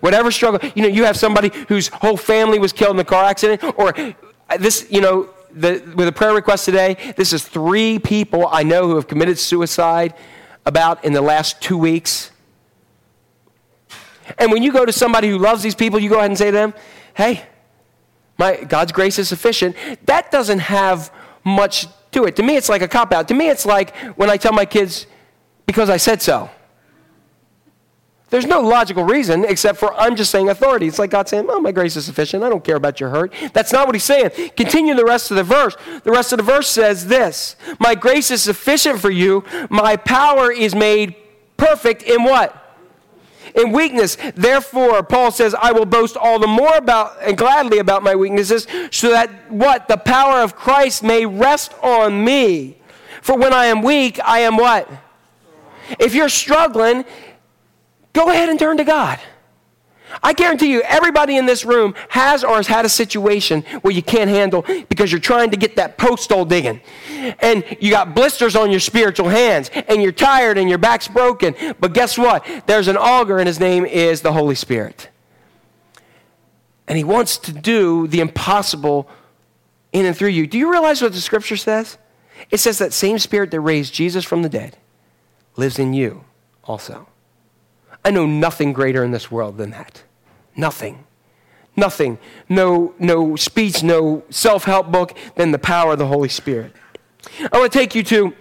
Whatever 0.02 0.32
struggle, 0.32 0.60
you 0.76 0.84
know, 0.84 0.90
you 0.90 1.04
have 1.06 1.18
somebody 1.18 1.52
whose 1.68 1.88
whole 1.88 2.18
family 2.18 2.60
was 2.60 2.74
killed 2.74 2.96
in 2.96 3.00
a 3.00 3.06
car 3.06 3.24
accident, 3.24 3.64
or 3.78 3.98
uh, 3.98 4.58
this, 4.58 4.88
you 4.90 5.02
know, 5.02 5.30
the, 5.52 5.82
with 5.96 6.08
a 6.08 6.12
prayer 6.12 6.34
request 6.34 6.66
today, 6.66 6.96
this 7.18 7.34
is 7.34 7.44
three 7.44 8.00
people 8.00 8.48
I 8.52 8.64
know 8.64 8.88
who 8.88 8.96
have 8.96 9.08
committed 9.08 9.40
suicide 9.40 10.14
about 10.66 11.04
in 11.04 11.14
the 11.14 11.22
last 11.22 11.62
two 11.62 11.78
weeks. 11.78 12.32
And 14.38 14.52
when 14.52 14.62
you 14.62 14.72
go 14.72 14.86
to 14.86 14.92
somebody 14.92 15.30
who 15.30 15.38
loves 15.38 15.64
these 15.64 15.76
people, 15.76 16.00
you 16.00 16.10
go 16.10 16.18
ahead 16.18 16.30
and 16.30 16.38
say 16.38 16.48
to 16.48 16.52
them, 16.52 16.74
hey, 17.16 17.44
my, 18.38 18.58
God's 18.58 18.92
grace 18.92 19.18
is 19.18 19.28
sufficient. 19.28 19.76
That 20.06 20.32
doesn't 20.32 20.60
have 20.60 21.12
much 21.44 21.88
to 22.12 22.26
it. 22.26 22.36
To 22.36 22.44
me, 22.44 22.56
it's 22.56 22.70
like 22.70 22.82
a 22.82 22.88
cop 22.88 23.12
out. 23.12 23.28
To 23.30 23.34
me, 23.34 23.50
it's 23.50 23.66
like 23.66 23.96
when 24.16 24.30
I 24.30 24.38
tell 24.38 24.54
my 24.54 24.66
kids, 24.66 25.08
because 25.66 25.90
I 25.90 25.98
said 25.98 26.22
so. 26.22 26.50
There's 28.30 28.46
no 28.46 28.62
logical 28.62 29.04
reason 29.04 29.44
except 29.44 29.80
for 29.80 29.94
I'm 29.94 30.16
just 30.16 30.32
saying 30.32 30.50
authority. 30.50 30.88
It's 30.88 31.00
like 31.00 31.10
God 31.10 31.28
saying, 31.28 31.48
Oh, 31.50 31.60
my 31.60 31.72
grace 31.72 31.96
is 31.96 32.06
sufficient. 32.06 32.44
I 32.44 32.50
don't 32.50 32.64
care 32.64 32.76
about 32.76 33.00
your 33.00 33.10
hurt. 33.10 33.34
That's 33.54 33.74
not 33.74 33.88
what 33.88 33.96
he's 33.96 34.04
saying. 34.04 34.32
Continue 34.56 34.94
the 34.94 35.06
rest 35.06 35.32
of 35.32 35.38
the 35.38 35.44
verse. 35.44 35.76
The 36.04 36.12
rest 36.12 36.32
of 36.32 36.38
the 36.38 36.44
verse 36.44 36.70
says 36.70 37.08
this 37.08 37.56
My 37.80 37.96
grace 37.96 38.30
is 38.30 38.44
sufficient 38.44 39.00
for 39.00 39.10
you. 39.10 39.44
My 39.70 39.96
power 39.96 40.52
is 40.52 40.76
made 40.76 41.16
perfect 41.58 42.04
in 42.04 42.24
what? 42.24 42.56
In 43.56 43.72
weakness. 43.72 44.16
Therefore, 44.36 45.02
Paul 45.02 45.32
says, 45.32 45.56
I 45.56 45.72
will 45.72 45.86
boast 45.86 46.16
all 46.16 46.38
the 46.38 46.48
more 46.48 46.78
about 46.78 47.18
and 47.22 47.36
gladly 47.36 47.80
about 47.80 48.04
my 48.04 48.16
weaknesses, 48.16 48.68
so 48.92 49.10
that 49.10 49.52
what? 49.52 49.88
The 49.88 49.98
power 49.98 50.42
of 50.42 50.56
Christ 50.56 51.02
may 51.02 51.26
rest 51.26 51.74
on 51.82 52.24
me. 52.24 52.78
For 53.24 53.36
when 53.36 53.54
I 53.54 53.66
am 53.66 53.82
weak, 53.82 54.20
I 54.24 54.40
am 54.40 54.56
what? 54.56 54.88
If 55.98 56.14
you're 56.14 56.30
struggling, 56.30 57.06
go 58.14 58.30
ahead 58.30 58.50
and 58.50 58.60
turn 58.60 58.78
to 58.78 58.84
God. 58.84 59.20
I 60.24 60.34
guarantee 60.34 60.72
you, 60.72 60.82
everybody 60.82 61.38
in 61.38 61.46
this 61.46 61.64
room 61.64 61.94
has 62.10 62.44
or 62.44 62.56
has 62.56 62.68
had 62.68 62.86
a 62.86 62.90
situation 62.90 63.62
where 63.82 63.94
you 63.94 64.02
can't 64.02 64.30
handle 64.30 64.66
because 64.90 65.12
you're 65.12 65.22
trying 65.22 65.52
to 65.52 65.58
get 65.58 65.76
that 65.76 65.98
post 65.98 66.32
hole 66.32 66.46
digging. 66.46 66.82
And 67.40 67.64
you 67.80 67.92
got 67.92 68.16
blisters 68.16 68.56
on 68.56 68.72
your 68.72 68.80
spiritual 68.80 69.30
hands, 69.30 69.70
and 69.70 70.02
you're 70.02 70.12
tired 70.12 70.58
and 70.58 70.68
your 70.68 70.78
back's 70.80 71.08
broken. 71.08 71.56
But 71.80 71.94
guess 71.94 72.18
what? 72.18 72.46
There's 72.66 72.88
an 72.88 72.98
auger, 72.98 73.38
and 73.38 73.48
his 73.48 73.60
name 73.60 73.86
is 73.86 74.22
the 74.22 74.34
Holy 74.34 74.56
Spirit. 74.56 75.10
And 76.88 76.98
he 76.98 77.04
wants 77.04 77.38
to 77.40 77.54
do 77.54 78.08
the 78.08 78.20
impossible 78.20 79.08
in 79.92 80.06
and 80.06 80.18
through 80.18 80.30
you. 80.30 80.48
Do 80.48 80.58
you 80.58 80.72
realize 80.72 81.02
what 81.02 81.14
the 81.14 81.22
scripture 81.22 81.58
says? 81.58 81.98
It 82.50 82.60
says 82.60 82.80
that 82.80 82.94
same 82.94 83.20
spirit 83.20 83.52
that 83.52 83.60
raised 83.60 83.94
Jesus 83.94 84.26
from 84.26 84.42
the 84.42 84.50
dead 84.50 84.78
lives 85.56 85.78
in 85.78 85.94
you 85.94 86.24
also. 86.64 87.09
I 88.04 88.12
know 88.12 88.26
nothing 88.26 88.74
greater 88.74 89.04
in 89.04 89.12
this 89.12 89.30
world 89.30 89.58
than 89.58 89.72
that. 89.72 90.04
Nothing. 90.56 91.06
Nothing. 91.76 92.18
No, 92.48 92.94
no 93.00 93.36
speech, 93.36 93.84
no 93.84 94.24
self 94.30 94.64
help 94.66 94.92
book 94.92 95.18
than 95.36 95.52
the 95.52 95.60
power 95.60 95.94
of 95.94 96.00
the 96.00 96.08
Holy 96.08 96.30
Spirit. 96.30 96.74
I 97.52 97.58
want 97.58 97.72
to 97.72 97.78
take 97.78 97.96
you 97.96 98.04
to 98.04 98.34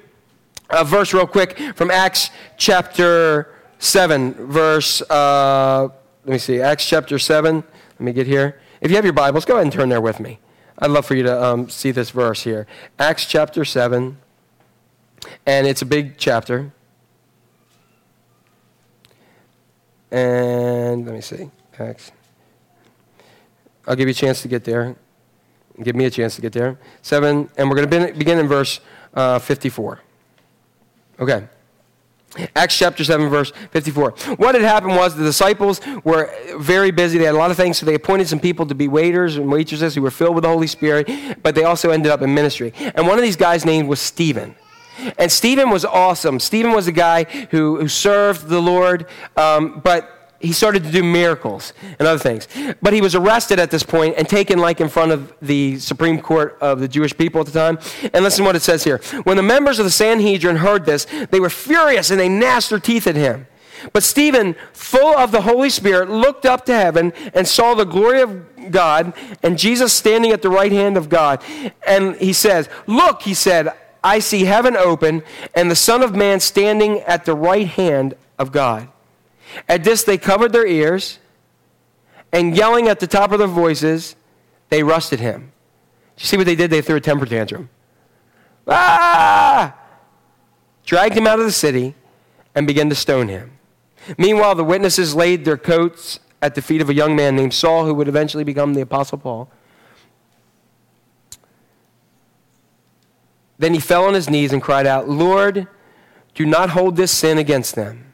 a 0.71 0.85
verse 0.85 1.13
real 1.15 1.27
quick 1.27 1.59
from 1.75 1.91
Acts 1.91 2.31
chapter 2.57 3.55
7, 3.79 4.35
verse, 4.35 5.03
uh, 5.03 5.89
let 6.25 6.33
me 6.33 6.39
see, 6.39 6.61
Acts 6.61 6.87
chapter 6.87 7.19
7. 7.19 7.57
Let 7.57 8.01
me 8.01 8.13
get 8.13 8.27
here. 8.27 8.61
If 8.81 8.91
you 8.91 8.97
have 8.97 9.05
your 9.05 9.15
Bibles, 9.15 9.45
go 9.45 9.55
ahead 9.55 9.67
and 9.67 9.73
turn 9.73 9.89
there 9.89 10.01
with 10.01 10.21
me. 10.21 10.39
I'd 10.79 10.91
love 10.91 11.07
for 11.07 11.15
you 11.15 11.25
to 11.25 11.45
um, 11.45 11.69
see 11.69 11.91
this 11.91 12.11
verse 12.11 12.43
here. 12.43 12.67
Acts 12.99 13.25
chapter 13.27 13.65
7, 13.65 14.19
and 15.47 15.67
it's 15.67 15.83
a 15.83 15.87
big 15.87 16.17
chapter. 16.19 16.73
And 20.11 21.05
let 21.05 21.15
me 21.15 21.21
see. 21.21 21.51
Acts. 21.79 22.13
I'll 23.87 23.97
give 23.97 24.09
you 24.09 24.13
a 24.13 24.15
chance 24.15 24.43
to 24.43 24.49
get 24.49 24.65
there. 24.65 24.97
Give 25.83 25.95
me 25.95 26.07
a 26.07 26.11
chance 26.11 26.35
to 26.37 26.43
get 26.43 26.53
there. 26.53 26.79
7, 27.03 27.49
and 27.57 27.71
we're 27.71 27.77
going 27.77 27.89
to 27.89 28.19
begin 28.19 28.39
in 28.39 28.49
verse 28.49 28.81
uh, 29.15 29.39
54. 29.39 30.01
Okay. 31.21 31.49
Acts 32.55 32.77
chapter 32.77 33.05
7, 33.05 33.29
verse 33.29 33.53
54. 33.71 34.11
What 34.37 34.55
had 34.55 34.63
happened 34.63 34.97
was 34.97 35.17
the 35.17 35.25
disciples 35.25 35.81
were 36.05 36.31
very 36.59 36.91
busy. 36.91 37.19
They 37.19 37.25
had 37.25 37.35
a 37.35 37.39
lot 37.39 37.51
of 37.51 37.57
things, 37.57 37.79
so 37.79 37.87
they 37.87 37.95
appointed 37.95 38.29
some 38.29 38.39
people 38.39 38.67
to 38.67 38.75
be 38.75 38.87
waiters 38.87 39.37
and 39.37 39.51
waitresses 39.51 39.95
who 39.95 40.03
were 40.03 40.11
filled 40.11 40.35
with 40.35 40.43
the 40.43 40.49
Holy 40.49 40.67
Spirit, 40.67 41.09
but 41.43 41.55
they 41.55 41.65
also 41.65 41.91
ended 41.91 42.13
up 42.13 42.21
in 42.21 42.35
ministry. 42.35 42.73
And 42.77 43.07
one 43.07 43.19
of 43.19 43.23
these 43.23 43.37
guys' 43.37 43.65
name 43.65 43.87
was 43.87 44.01
Stephen. 44.01 44.55
And 45.19 45.31
Stephen 45.31 45.71
was 45.71 45.85
awesome. 45.85 46.41
Stephen 46.41 46.73
was 46.73 46.87
a 46.87 46.93
guy 46.93 47.25
who, 47.51 47.81
who 47.81 47.89
served 47.89 48.49
the 48.49 48.61
Lord, 48.61 49.07
um, 49.37 49.81
but 49.81 50.15
he 50.41 50.53
started 50.53 50.85
to 50.85 50.91
do 50.91 51.03
miracles 51.03 51.73
and 51.99 52.07
other 52.07 52.19
things. 52.19 52.47
But 52.81 52.93
he 52.93 53.01
was 53.01 53.15
arrested 53.15 53.59
at 53.59 53.71
this 53.71 53.83
point 53.83 54.15
and 54.17 54.29
taken 54.29 54.59
like 54.59 54.81
in 54.81 54.89
front 54.89 55.13
of 55.13 55.33
the 55.43 55.79
Supreme 55.79 56.21
Court 56.21 56.57
of 56.61 56.81
the 56.81 56.89
Jewish 56.89 57.17
people 57.17 57.41
at 57.41 57.47
the 57.47 57.53
time. 57.53 57.79
And 58.13 58.25
listen 58.25 58.45
what 58.45 58.55
it 58.55 58.63
says 58.63 58.85
here. 58.85 59.01
When 59.25 59.37
the 59.37 59.43
members 59.43 59.79
of 59.79 59.85
the 59.85 59.91
Sanhedrin 59.91 60.57
heard 60.57 60.85
this, 60.85 61.07
they 61.31 61.41
were 61.41 61.51
furious 61.51 62.11
and 62.11 62.21
they 62.21 62.29
gnashed 62.29 62.71
their 62.71 62.79
teeth 62.79 63.07
at 63.07 63.17
him. 63.17 63.47
But 63.93 64.03
Stephen, 64.03 64.57
full 64.73 65.17
of 65.17 65.31
the 65.31 65.43
Holy 65.43 65.71
Spirit, 65.71 66.11
looked 66.11 66.45
up 66.45 66.65
to 66.67 66.75
heaven 66.75 67.13
and 67.33 67.47
saw 67.47 67.75
the 67.75 67.85
glory 67.85 68.21
of 68.21 68.71
God 68.71 69.15
and 69.43 69.59
Jesus 69.59 69.93
standing 69.93 70.33
at 70.33 70.43
the 70.43 70.51
right 70.51 70.73
hand 70.73 70.97
of 70.97 71.09
God. 71.09 71.43
And 71.87 72.17
he 72.17 72.33
says, 72.33 72.69
Look, 72.87 73.23
he 73.23 73.35
said, 73.35 73.73
I 74.03 74.19
see 74.19 74.45
heaven 74.45 74.77
open 74.77 75.23
and 75.55 75.71
the 75.71 75.77
Son 75.77 76.03
of 76.03 76.15
Man 76.15 76.41
standing 76.41 77.01
at 77.01 77.25
the 77.25 77.35
right 77.35 77.67
hand 77.67 78.15
of 78.39 78.53
God. 78.53 78.89
At 79.69 79.85
this, 79.85 80.05
they 80.05 80.19
covered 80.19 80.53
their 80.53 80.67
ears 80.67 81.19
and 82.33 82.57
yelling 82.57 82.89
at 82.89 83.01
the 83.01 83.07
top 83.07 83.33
of 83.33 83.39
their 83.39 83.49
voices, 83.49 84.17
they 84.69 84.83
rushed 84.83 85.13
at 85.13 85.21
him. 85.21 85.53
You 86.19 86.27
see 86.27 86.37
what 86.37 86.47
they 86.47 86.55
did? 86.55 86.71
They 86.71 86.83
threw 86.83 86.97
a 86.97 87.01
temper 87.01 87.27
tantrum. 87.27 87.71
Ah! 88.67 89.75
Dragged 90.85 91.17
him 91.17 91.27
out 91.27 91.39
of 91.39 91.47
the 91.47 91.53
city 91.53 91.95
and 92.55 92.67
began 92.67 92.89
to 92.91 92.95
stone 92.95 93.29
him. 93.29 93.53
Meanwhile, 94.17 94.55
the 94.57 94.65
witnesses 94.65 95.15
laid 95.15 95.45
their 95.45 95.57
coats 95.57 96.21
at 96.41 96.55
the 96.55 96.63
feet 96.63 96.81
of 96.81 96.89
a 96.89 96.95
young 96.95 97.17
man 97.17 97.37
named 97.37 97.55
Saul, 97.55 97.87
who 97.87 97.95
would 97.95 98.09
eventually 98.09 98.45
become 98.45 98.75
the 98.75 98.81
Apostle 98.81 99.19
Paul. 99.19 99.51
Then 103.59 103.75
he 103.75 103.81
fell 103.81 104.05
on 104.05 104.15
his 104.15 104.31
knees 104.31 104.53
and 104.53 104.63
cried 104.63 104.87
out, 104.87 105.09
Lord, 105.09 105.67
do 106.35 106.47
not 106.47 106.71
hold 106.71 106.97
this 106.97 107.11
sin 107.11 107.39
against 107.39 107.75
them. 107.75 108.13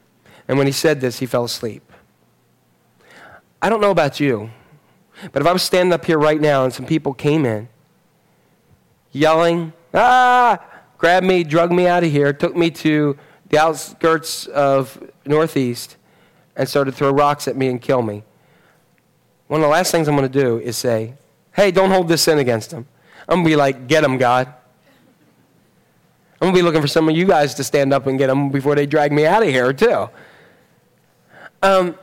And 0.49 0.59
when 0.59 0.66
he 0.66 0.73
said 0.73 1.01
this, 1.01 1.19
he 1.19 1.27
fell 1.27 1.45
asleep. 1.45 1.83
I 3.61 3.69
don't 3.69 3.81
know 3.81 3.91
about 3.91 4.21
you, 4.21 4.51
but 5.33 5.41
if 5.41 5.49
I 5.49 5.53
was 5.53 5.62
standing 5.62 5.93
up 5.93 6.05
here 6.05 6.19
right 6.19 6.41
now 6.41 6.65
and 6.65 6.73
some 6.73 6.87
people 6.87 7.15
came 7.15 7.47
in 7.47 7.69
yelling, 9.12 9.73
ah, 9.95 10.62
grabbed 10.99 11.25
me, 11.25 11.45
drug 11.45 11.73
me 11.73 11.87
out 11.87 12.05
of 12.05 12.11
here, 12.11 12.33
took 12.33 12.57
me 12.57 12.71
to 12.71 13.16
the 13.49 13.59
outskirts 13.59 14.47
of 14.47 15.11
Northeast, 15.25 15.97
and 16.57 16.69
started 16.69 16.91
to 16.91 16.97
throw 16.97 17.11
rocks 17.11 17.49
at 17.49 17.57
me 17.57 17.69
and 17.69 17.81
kill 17.81 18.03
me, 18.03 18.23
one 19.47 19.61
of 19.61 19.65
the 19.65 19.71
last 19.71 19.91
things 19.91 20.09
I'm 20.09 20.16
going 20.16 20.31
to 20.31 20.41
do 20.41 20.59
is 20.59 20.77
say, 20.77 21.15
hey, 21.53 21.71
don't 21.71 21.91
hold 21.91 22.09
this 22.09 22.23
sin 22.23 22.39
against 22.39 22.71
them. 22.71 22.87
I'm 23.29 23.37
going 23.37 23.45
to 23.45 23.51
be 23.51 23.57
like, 23.57 23.87
get 23.87 24.03
them, 24.03 24.19
God. 24.19 24.53
I'm 26.40 26.47
going 26.47 26.55
to 26.55 26.59
be 26.59 26.62
looking 26.62 26.81
for 26.81 26.89
some 26.89 27.09
of 27.09 27.16
you 27.16 27.27
guys 27.27 27.55
to 27.55 27.65
stand 27.65 27.93
up 27.93 28.06
and 28.06 28.19
get 28.19 28.27
them 28.27 28.51
before 28.51 28.74
they 28.74 28.86
drag 28.86 29.12
me 29.12 29.27
out 29.27 29.43
of 29.43 29.48
here, 29.48 29.73
too. 29.73 30.09
Um, 31.62 31.98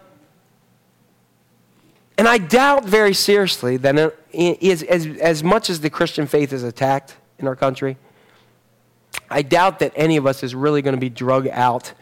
and 2.18 2.28
I 2.28 2.38
doubt 2.38 2.86
very 2.86 3.14
seriously 3.14 3.78
that 3.78 3.98
as, 3.98 4.84
as, 4.84 5.06
as 5.06 5.44
much 5.44 5.70
as 5.70 5.82
the 5.82 5.90
Christian 5.90 6.28
faith 6.28 6.53
is 6.53 6.64
attacked 6.64 7.16
in 7.40 7.48
our 7.48 7.56
country, 7.56 7.98
I 9.30 9.41
doubt 9.41 9.80
that 9.80 9.94
any 9.95 10.18
of 10.18 10.26
us 10.26 10.44
is 10.44 10.56
really 10.56 10.82
going 10.82 10.95
to 10.95 10.99
be 10.99 11.10
drug 11.10 11.48
out 11.48 11.94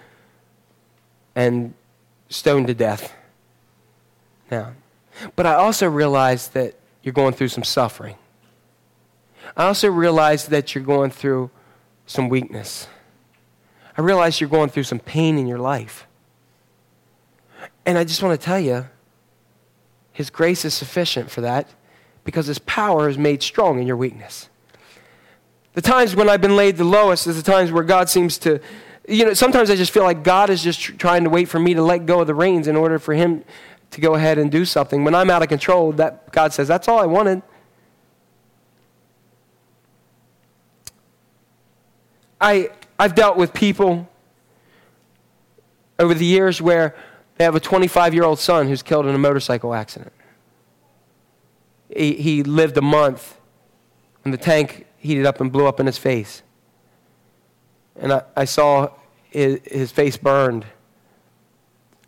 and 1.35 1.73
stoned 2.29 2.67
to 2.67 2.73
death. 2.73 3.13
Now, 4.49 4.73
but 5.35 5.45
I 5.45 5.55
also 5.55 5.89
realize 5.89 6.49
that 6.49 6.75
you're 7.03 7.13
going 7.13 7.33
through 7.33 7.49
some 7.49 7.63
suffering. 7.63 8.15
I 9.55 9.65
also 9.65 9.89
realize 9.89 10.47
that 10.47 10.73
you're 10.73 10.83
going 10.83 11.11
through 11.11 11.49
some 12.09 12.27
weakness. 12.27 12.87
I 13.95 14.01
realize 14.01 14.41
you're 14.41 14.49
going 14.49 14.69
through 14.69 14.83
some 14.83 14.99
pain 14.99 15.37
in 15.37 15.45
your 15.45 15.59
life. 15.59 16.07
And 17.85 17.99
I 17.99 18.03
just 18.03 18.23
want 18.23 18.39
to 18.39 18.43
tell 18.43 18.59
you, 18.59 18.87
His 20.11 20.31
grace 20.31 20.65
is 20.65 20.73
sufficient 20.73 21.29
for 21.29 21.41
that 21.41 21.69
because 22.23 22.47
His 22.47 22.57
power 22.59 23.09
is 23.09 23.17
made 23.17 23.43
strong 23.43 23.79
in 23.79 23.85
your 23.85 23.95
weakness. 23.95 24.49
The 25.73 25.83
times 25.83 26.15
when 26.15 26.29
I've 26.29 26.41
been 26.41 26.55
laid 26.55 26.77
the 26.77 26.83
lowest 26.83 27.27
is 27.27 27.41
the 27.41 27.51
times 27.51 27.71
where 27.71 27.83
God 27.83 28.09
seems 28.09 28.39
to, 28.39 28.59
you 29.07 29.25
know, 29.25 29.33
sometimes 29.35 29.69
I 29.69 29.75
just 29.75 29.91
feel 29.91 30.03
like 30.03 30.23
God 30.23 30.49
is 30.49 30.63
just 30.63 30.81
trying 30.81 31.23
to 31.25 31.29
wait 31.29 31.47
for 31.47 31.59
me 31.59 31.75
to 31.75 31.83
let 31.83 32.07
go 32.07 32.21
of 32.21 32.27
the 32.27 32.33
reins 32.33 32.67
in 32.67 32.75
order 32.75 32.97
for 32.97 33.13
Him 33.13 33.43
to 33.91 34.01
go 34.01 34.15
ahead 34.15 34.39
and 34.39 34.51
do 34.51 34.65
something. 34.65 35.03
When 35.03 35.13
I'm 35.13 35.29
out 35.29 35.43
of 35.43 35.47
control, 35.47 35.91
that 35.93 36.31
God 36.31 36.53
says, 36.53 36.67
that's 36.67 36.87
all 36.87 36.99
I 36.99 37.05
wanted. 37.05 37.43
I, 42.41 42.69
I've 42.97 43.15
dealt 43.15 43.37
with 43.37 43.53
people 43.53 44.07
over 45.97 46.13
the 46.13 46.25
years 46.25 46.61
where 46.61 46.95
they 47.37 47.43
have 47.43 47.55
a 47.55 47.59
25 47.59 48.13
year 48.13 48.23
old 48.23 48.39
son 48.39 48.67
who's 48.67 48.81
killed 48.81 49.05
in 49.05 49.15
a 49.15 49.17
motorcycle 49.17 49.73
accident. 49.73 50.13
He, 51.95 52.13
he 52.13 52.43
lived 52.43 52.77
a 52.77 52.81
month 52.81 53.37
and 54.23 54.33
the 54.33 54.37
tank 54.37 54.85
heated 54.97 55.25
up 55.25 55.41
and 55.41 55.51
blew 55.51 55.65
up 55.65 55.79
in 55.79 55.85
his 55.85 55.97
face. 55.97 56.43
And 57.95 58.13
I, 58.13 58.23
I 58.35 58.45
saw 58.45 58.91
his, 59.23 59.59
his 59.65 59.91
face 59.91 60.17
burned 60.17 60.65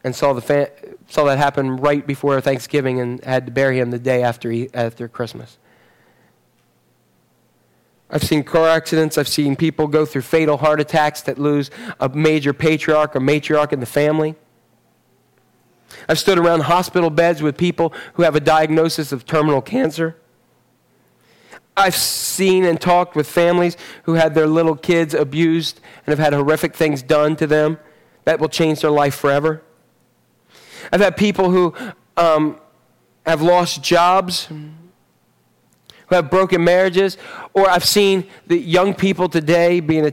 and 0.03 0.15
saw, 0.15 0.33
the 0.33 0.41
fa- 0.41 0.71
saw 1.07 1.25
that 1.25 1.37
happen 1.37 1.77
right 1.77 2.05
before 2.05 2.39
Thanksgiving 2.41 2.99
and 2.99 3.23
had 3.23 3.45
to 3.45 3.51
bury 3.51 3.79
him 3.79 3.91
the 3.91 3.99
day 3.99 4.23
after, 4.23 4.51
he, 4.51 4.69
after 4.73 5.07
Christmas. 5.07 5.57
I've 8.11 8.23
seen 8.23 8.43
car 8.43 8.67
accidents. 8.67 9.17
I've 9.17 9.27
seen 9.27 9.55
people 9.55 9.87
go 9.87 10.05
through 10.05 10.23
fatal 10.23 10.57
heart 10.57 10.81
attacks 10.81 11.21
that 11.21 11.39
lose 11.39 11.71
a 11.99 12.09
major 12.09 12.51
patriarch 12.51 13.15
or 13.15 13.21
matriarch 13.21 13.71
in 13.71 13.79
the 13.79 13.85
family. 13.85 14.35
I've 16.09 16.19
stood 16.19 16.37
around 16.37 16.61
hospital 16.61 17.09
beds 17.09 17.41
with 17.41 17.57
people 17.57 17.93
who 18.13 18.23
have 18.23 18.35
a 18.35 18.39
diagnosis 18.39 19.11
of 19.11 19.25
terminal 19.25 19.61
cancer. 19.61 20.17
I've 21.77 21.95
seen 21.95 22.65
and 22.65 22.79
talked 22.79 23.15
with 23.15 23.27
families 23.27 23.77
who 24.03 24.15
had 24.15 24.35
their 24.35 24.47
little 24.47 24.75
kids 24.75 25.13
abused 25.13 25.79
and 26.05 26.11
have 26.11 26.19
had 26.19 26.33
horrific 26.33 26.75
things 26.75 27.01
done 27.01 27.37
to 27.37 27.47
them 27.47 27.79
that 28.25 28.39
will 28.39 28.49
change 28.49 28.81
their 28.81 28.91
life 28.91 29.15
forever. 29.15 29.61
I've 30.91 30.99
had 30.99 31.15
people 31.15 31.49
who 31.49 31.73
um, 32.17 32.59
have 33.25 33.41
lost 33.41 33.81
jobs, 33.81 34.49
who 36.11 36.15
have 36.15 36.29
broken 36.29 36.61
marriages, 36.61 37.17
or 37.53 37.69
I've 37.69 37.85
seen 37.85 38.27
the 38.45 38.57
young 38.57 38.93
people 38.93 39.29
today 39.29 39.79
being 39.79 40.05
a, 40.05 40.11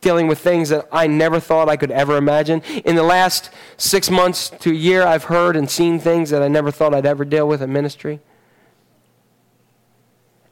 dealing 0.00 0.26
with 0.26 0.40
things 0.40 0.68
that 0.70 0.88
I 0.90 1.06
never 1.06 1.38
thought 1.38 1.68
I 1.68 1.76
could 1.76 1.92
ever 1.92 2.16
imagine. 2.16 2.60
In 2.84 2.96
the 2.96 3.04
last 3.04 3.50
six 3.76 4.10
months 4.10 4.50
to 4.50 4.70
a 4.70 4.74
year, 4.74 5.04
I've 5.04 5.24
heard 5.24 5.54
and 5.54 5.70
seen 5.70 6.00
things 6.00 6.30
that 6.30 6.42
I 6.42 6.48
never 6.48 6.72
thought 6.72 6.92
I'd 6.92 7.06
ever 7.06 7.24
deal 7.24 7.46
with 7.46 7.62
in 7.62 7.72
ministry. 7.72 8.18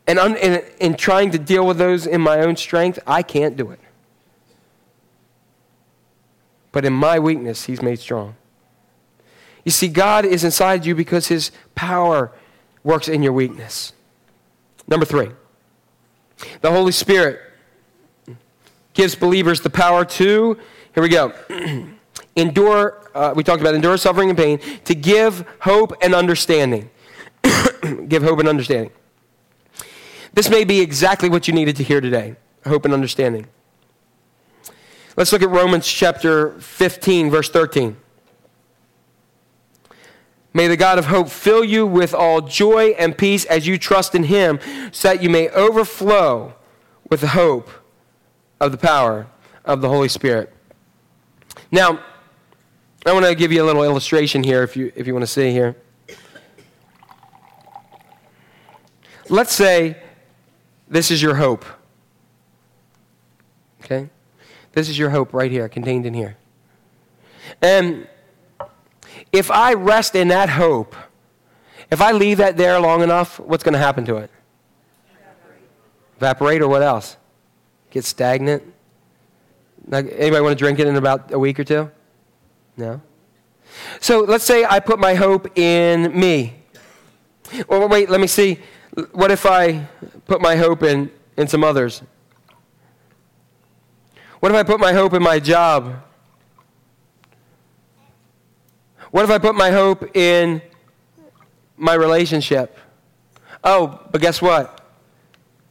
And 0.07 0.21
in, 0.21 0.63
in 0.79 0.95
trying 0.95 1.33
to 1.33 1.39
deal 1.39 1.67
with 1.67 1.79
those 1.79 2.07
in 2.07 2.21
my 2.21 2.39
own 2.39 2.55
strength, 2.55 3.01
I 3.09 3.25
can't 3.25 3.57
do 3.57 3.73
it. 3.73 3.81
But 6.71 6.85
in 6.85 6.93
my 6.93 7.19
weakness, 7.19 7.65
He's 7.65 7.83
made 7.83 7.99
strong. 7.99 8.37
You 9.65 9.73
see, 9.73 9.89
God 9.89 10.25
is 10.25 10.45
inside 10.45 10.87
you 10.87 10.95
because 10.95 11.27
His 11.27 11.51
power 11.75 12.31
works 12.85 13.09
in 13.09 13.25
your 13.25 13.33
weakness. 13.33 13.93
Number 14.89 15.05
three, 15.07 15.31
the 16.61 16.71
Holy 16.71 16.93
Spirit 16.93 17.41
gives 18.95 19.15
believers 19.15 19.61
the 19.61 19.71
power 19.71 20.05
to, 20.05 20.59
here 20.95 21.03
we 21.03 21.09
go, 21.09 21.33
endure, 22.37 23.11
uh, 23.15 23.33
we 23.37 23.43
talked 23.43 23.61
about 23.61 23.75
endure 23.75 23.97
suffering 23.97 24.31
and 24.31 24.39
pain, 24.39 24.59
to 24.85 24.95
give 24.95 25.47
hope 25.61 25.93
and 26.03 26.15
understanding. 26.15 26.91
give 28.09 28.23
hope 28.23 28.39
and 28.39 28.49
understanding. 28.49 28.91
This 30.33 30.51
may 30.51 30.65
be 30.65 30.81
exactly 30.81 31.29
what 31.29 31.49
you 31.49 31.55
needed 31.55 31.77
to 31.77 31.83
hear 31.83 32.01
today 32.01 32.37
hope 32.65 32.85
and 32.85 32.93
understanding. 32.93 33.47
Let's 35.17 35.33
look 35.33 35.41
at 35.41 35.49
Romans 35.49 35.87
chapter 35.87 36.59
15, 36.61 37.31
verse 37.31 37.49
13. 37.49 37.97
May 40.57 40.69
the 40.69 40.77
God 40.79 40.99
of 40.99 41.05
hope 41.05 41.29
fill 41.29 41.63
you 41.63 41.87
with 41.87 42.15
all 42.15 42.41
joy 42.41 42.95
and 42.99 43.19
peace 43.19 43.45
as 43.45 43.67
you 43.67 43.77
trust 43.77 44.15
in 44.15 44.23
him, 44.23 44.59
so 44.91 45.09
that 45.09 45.23
you 45.23 45.29
may 45.29 45.51
overflow 45.51 46.55
with 47.11 47.21
the 47.21 47.27
hope 47.27 47.69
of 48.59 48.73
the 48.73 48.79
power 48.79 49.27
of 49.67 49.83
the 49.83 49.89
Holy 49.91 50.09
Spirit. 50.09 50.51
Now, 51.71 52.01
I 53.05 53.13
want 53.13 53.27
to 53.27 53.35
give 53.35 53.53
you 53.53 53.63
a 53.63 53.67
little 53.67 53.85
illustration 53.85 54.43
here 54.43 54.63
if 54.63 54.79
you, 54.79 54.91
if 54.97 55.07
you 55.07 55.13
want 55.13 55.25
to 55.25 55.31
see 55.31 55.51
here. 55.51 55.77
Let's 59.29 59.53
say 59.53 59.99
this 60.89 61.11
is 61.11 61.21
your 61.21 61.35
hope. 61.35 61.67
Okay? 63.85 64.09
This 64.73 64.89
is 64.89 64.99
your 64.99 65.11
hope 65.11 65.35
right 65.35 65.51
here, 65.51 65.69
contained 65.69 66.07
in 66.07 66.15
here. 66.15 66.39
And 67.61 68.09
if 69.37 69.51
I 69.51 69.75
rest 69.75 70.15
in 70.15 70.29
that 70.29 70.49
hope, 70.49 70.97
if 71.91 72.01
I 72.01 72.13
leave 72.13 72.39
that 72.39 72.57
there 72.57 72.81
long 72.81 73.03
enough, 73.03 73.39
what's 73.39 73.63
going 73.63 73.75
to 73.75 73.79
happen 73.79 74.05
to 74.07 74.17
it? 74.17 74.31
Evaporate. 75.11 75.63
Evaporate 76.17 76.63
or 76.63 76.69
what 76.69 76.83
else? 76.83 77.17
Get 77.91 78.05
stagnant? 78.05 78.63
Anybody 79.93 80.41
want 80.41 80.59
to 80.59 80.65
drink 80.65 80.79
it 80.79 80.87
in 80.87 80.97
about 80.97 81.33
a 81.33 81.39
week 81.39 81.61
or 81.61 81.65
two? 81.65 81.91
No? 82.77 83.01
So 84.01 84.21
let's 84.21 84.45
say 84.45 84.65
I 84.65 84.81
put 84.81 84.99
my 84.99 85.15
hope 85.15 85.57
in 85.59 86.19
me. 86.19 86.57
Well, 87.69 87.89
wait, 87.89 88.11
let 88.11 88.21
me 88.21 88.27
see. 88.27 88.59
What 89.13 89.31
if 89.31 89.47
I 89.47 89.87
put 90.27 90.41
my 90.41 90.57
hope 90.57 90.83
in, 90.83 91.11
in 91.37 91.47
some 91.47 91.63
others? 91.63 92.03
What 94.41 94.51
if 94.51 94.57
I 94.57 94.63
put 94.63 94.81
my 94.81 94.93
hope 94.93 95.13
in 95.13 95.23
my 95.23 95.39
job? 95.39 96.03
What 99.17 99.25
if 99.25 99.31
I 99.31 99.39
put 99.39 99.55
my 99.55 99.71
hope 99.71 100.15
in 100.15 100.61
my 101.79 101.95
relationship? 101.95 102.77
Oh, 103.65 103.99
but 104.13 104.21
guess 104.21 104.43
what? 104.43 104.87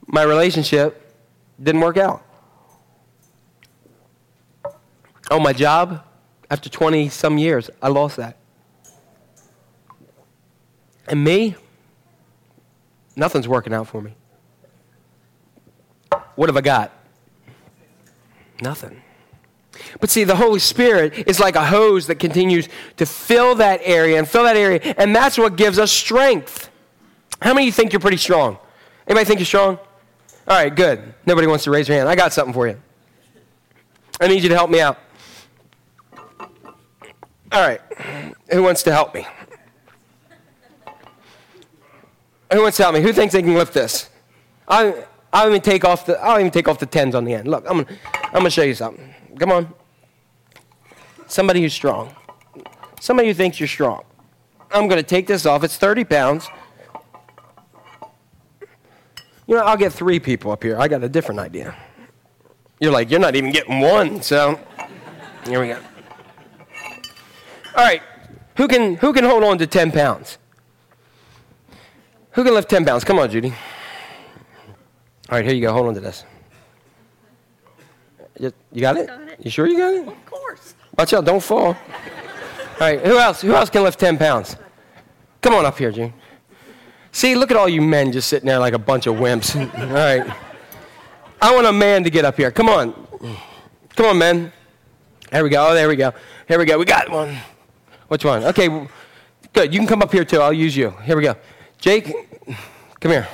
My 0.07 0.23
relationship 0.23 1.15
didn't 1.61 1.81
work 1.81 1.97
out. 1.97 2.25
Oh, 5.29 5.39
my 5.39 5.53
job? 5.53 6.03
After 6.49 6.69
20 6.69 7.07
some 7.09 7.37
years, 7.37 7.69
I 7.83 7.89
lost 7.89 8.17
that. 8.17 8.35
And 11.07 11.23
me? 11.23 11.55
Nothing's 13.15 13.47
working 13.47 13.75
out 13.75 13.85
for 13.85 14.01
me. 14.01 14.15
What 16.33 16.49
have 16.49 16.57
I 16.57 16.61
got? 16.61 16.91
Nothing. 18.59 19.03
But 19.99 20.09
see, 20.09 20.23
the 20.23 20.35
Holy 20.35 20.59
Spirit 20.59 21.27
is 21.27 21.39
like 21.39 21.55
a 21.55 21.65
hose 21.65 22.07
that 22.07 22.15
continues 22.15 22.69
to 22.97 23.05
fill 23.05 23.55
that 23.55 23.81
area 23.83 24.17
and 24.17 24.27
fill 24.27 24.43
that 24.43 24.57
area, 24.57 24.79
and 24.97 25.15
that's 25.15 25.37
what 25.37 25.55
gives 25.55 25.79
us 25.79 25.91
strength. 25.91 26.69
How 27.41 27.53
many 27.53 27.63
of 27.63 27.67
you 27.67 27.71
think 27.71 27.93
you're 27.93 27.99
pretty 27.99 28.17
strong? 28.17 28.57
Anybody 29.07 29.25
think 29.25 29.39
you're 29.39 29.45
strong? 29.45 29.77
All 30.47 30.55
right, 30.55 30.73
good. 30.73 31.13
Nobody 31.25 31.47
wants 31.47 31.63
to 31.63 31.71
raise 31.71 31.87
your 31.87 31.97
hand. 31.97 32.07
I 32.07 32.15
got 32.15 32.33
something 32.33 32.53
for 32.53 32.67
you. 32.67 32.79
I 34.19 34.27
need 34.27 34.43
you 34.43 34.49
to 34.49 34.55
help 34.55 34.69
me 34.69 34.79
out. 34.79 34.99
All 37.51 37.67
right. 37.67 37.81
Who 38.51 38.63
wants 38.63 38.83
to 38.83 38.91
help 38.91 39.13
me? 39.13 39.25
Who 42.51 42.61
wants 42.61 42.77
to 42.77 42.83
help 42.83 42.95
me? 42.95 43.01
Who 43.01 43.11
thinks 43.11 43.33
they 43.33 43.41
can 43.41 43.55
lift 43.55 43.73
this? 43.73 44.09
I, 44.67 45.05
I'll 45.33 45.49
even 45.49 45.61
take 45.61 45.83
off 45.83 46.05
the 46.05 46.21
I'll 46.21 46.39
even 46.39 46.51
take 46.51 46.67
off 46.67 46.79
the 46.79 46.85
tens 46.85 47.15
on 47.15 47.25
the 47.25 47.33
end. 47.33 47.47
Look, 47.47 47.65
I'm 47.67 47.83
gonna 47.83 47.97
I'm 48.25 48.33
gonna 48.33 48.49
show 48.49 48.63
you 48.63 48.73
something. 48.73 49.14
Come 49.37 49.51
on. 49.51 49.73
Somebody 51.27 51.61
who's 51.61 51.73
strong. 51.73 52.15
Somebody 52.99 53.27
who 53.27 53.33
thinks 53.33 53.59
you're 53.59 53.67
strong. 53.67 54.03
I'm 54.71 54.87
gonna 54.87 55.03
take 55.03 55.27
this 55.27 55.45
off. 55.45 55.63
It's 55.63 55.77
30 55.77 56.03
pounds. 56.05 56.49
You 59.47 59.55
know, 59.55 59.61
I'll 59.61 59.77
get 59.77 59.93
three 59.93 60.19
people 60.19 60.51
up 60.51 60.63
here. 60.63 60.79
I 60.79 60.87
got 60.87 61.03
a 61.03 61.09
different 61.09 61.39
idea. 61.39 61.75
You're 62.79 62.91
like, 62.91 63.11
you're 63.11 63.19
not 63.19 63.35
even 63.35 63.51
getting 63.51 63.79
one, 63.79 64.21
so 64.21 64.59
here 65.45 65.61
we 65.61 65.67
go. 65.67 65.79
All 67.75 67.83
right. 67.83 68.01
Who 68.57 68.67
can 68.67 68.95
who 68.95 69.13
can 69.13 69.23
hold 69.23 69.43
on 69.43 69.57
to 69.57 69.67
10 69.67 69.91
pounds? 69.91 70.37
Who 72.31 72.43
can 72.43 72.53
lift 72.53 72.69
10 72.69 72.85
pounds? 72.85 73.03
Come 73.03 73.19
on, 73.19 73.29
Judy. 73.29 73.49
All 75.29 75.37
right, 75.37 75.45
here 75.45 75.53
you 75.53 75.61
go. 75.61 75.73
Hold 75.73 75.87
on 75.87 75.93
to 75.95 75.99
this. 75.99 76.23
You, 78.39 78.51
you 78.71 78.81
got 78.81 78.97
it? 78.97 79.09
You 79.39 79.49
sure 79.49 79.67
you 79.67 79.77
got 79.77 79.93
it? 79.93 80.07
Of 80.07 80.25
course. 80.25 80.75
Watch 80.97 81.13
out, 81.13 81.25
don't 81.25 81.43
fall. 81.43 81.67
All 81.67 81.75
right, 82.79 82.99
who 83.05 83.17
else? 83.17 83.41
Who 83.41 83.53
else 83.53 83.69
can 83.69 83.83
lift 83.83 83.99
10 83.99 84.17
pounds? 84.17 84.57
Come 85.41 85.53
on 85.53 85.65
up 85.65 85.77
here, 85.77 85.91
Gene. 85.91 86.13
See, 87.11 87.35
look 87.35 87.51
at 87.51 87.57
all 87.57 87.69
you 87.69 87.81
men 87.81 88.11
just 88.11 88.27
sitting 88.27 88.47
there 88.47 88.59
like 88.59 88.73
a 88.73 88.79
bunch 88.79 89.07
of 89.07 89.15
wimps. 89.15 89.55
all 89.79 89.93
right. 89.93 90.35
I 91.41 91.53
want 91.53 91.67
a 91.67 91.71
man 91.71 92.03
to 92.03 92.09
get 92.09 92.25
up 92.25 92.35
here. 92.35 92.51
Come 92.51 92.67
on. 92.67 92.93
Come 93.95 94.07
on, 94.07 94.17
men. 94.17 94.51
There 95.31 95.43
we 95.43 95.49
go. 95.49 95.69
Oh, 95.69 95.73
there 95.73 95.87
we 95.87 95.95
go. 95.95 96.13
Here 96.47 96.59
we 96.59 96.65
go. 96.65 96.77
We 96.77 96.85
got 96.85 97.09
one. 97.09 97.37
Which 98.07 98.25
one? 98.25 98.43
Okay, 98.43 98.67
good. 99.53 99.73
You 99.73 99.79
can 99.79 99.87
come 99.87 100.01
up 100.01 100.11
here 100.11 100.25
too. 100.25 100.39
I'll 100.39 100.53
use 100.53 100.75
you. 100.75 100.91
Here 101.03 101.15
we 101.15 101.23
go. 101.23 101.35
Jake, 101.79 102.13
come 102.99 103.11
here. 103.11 103.27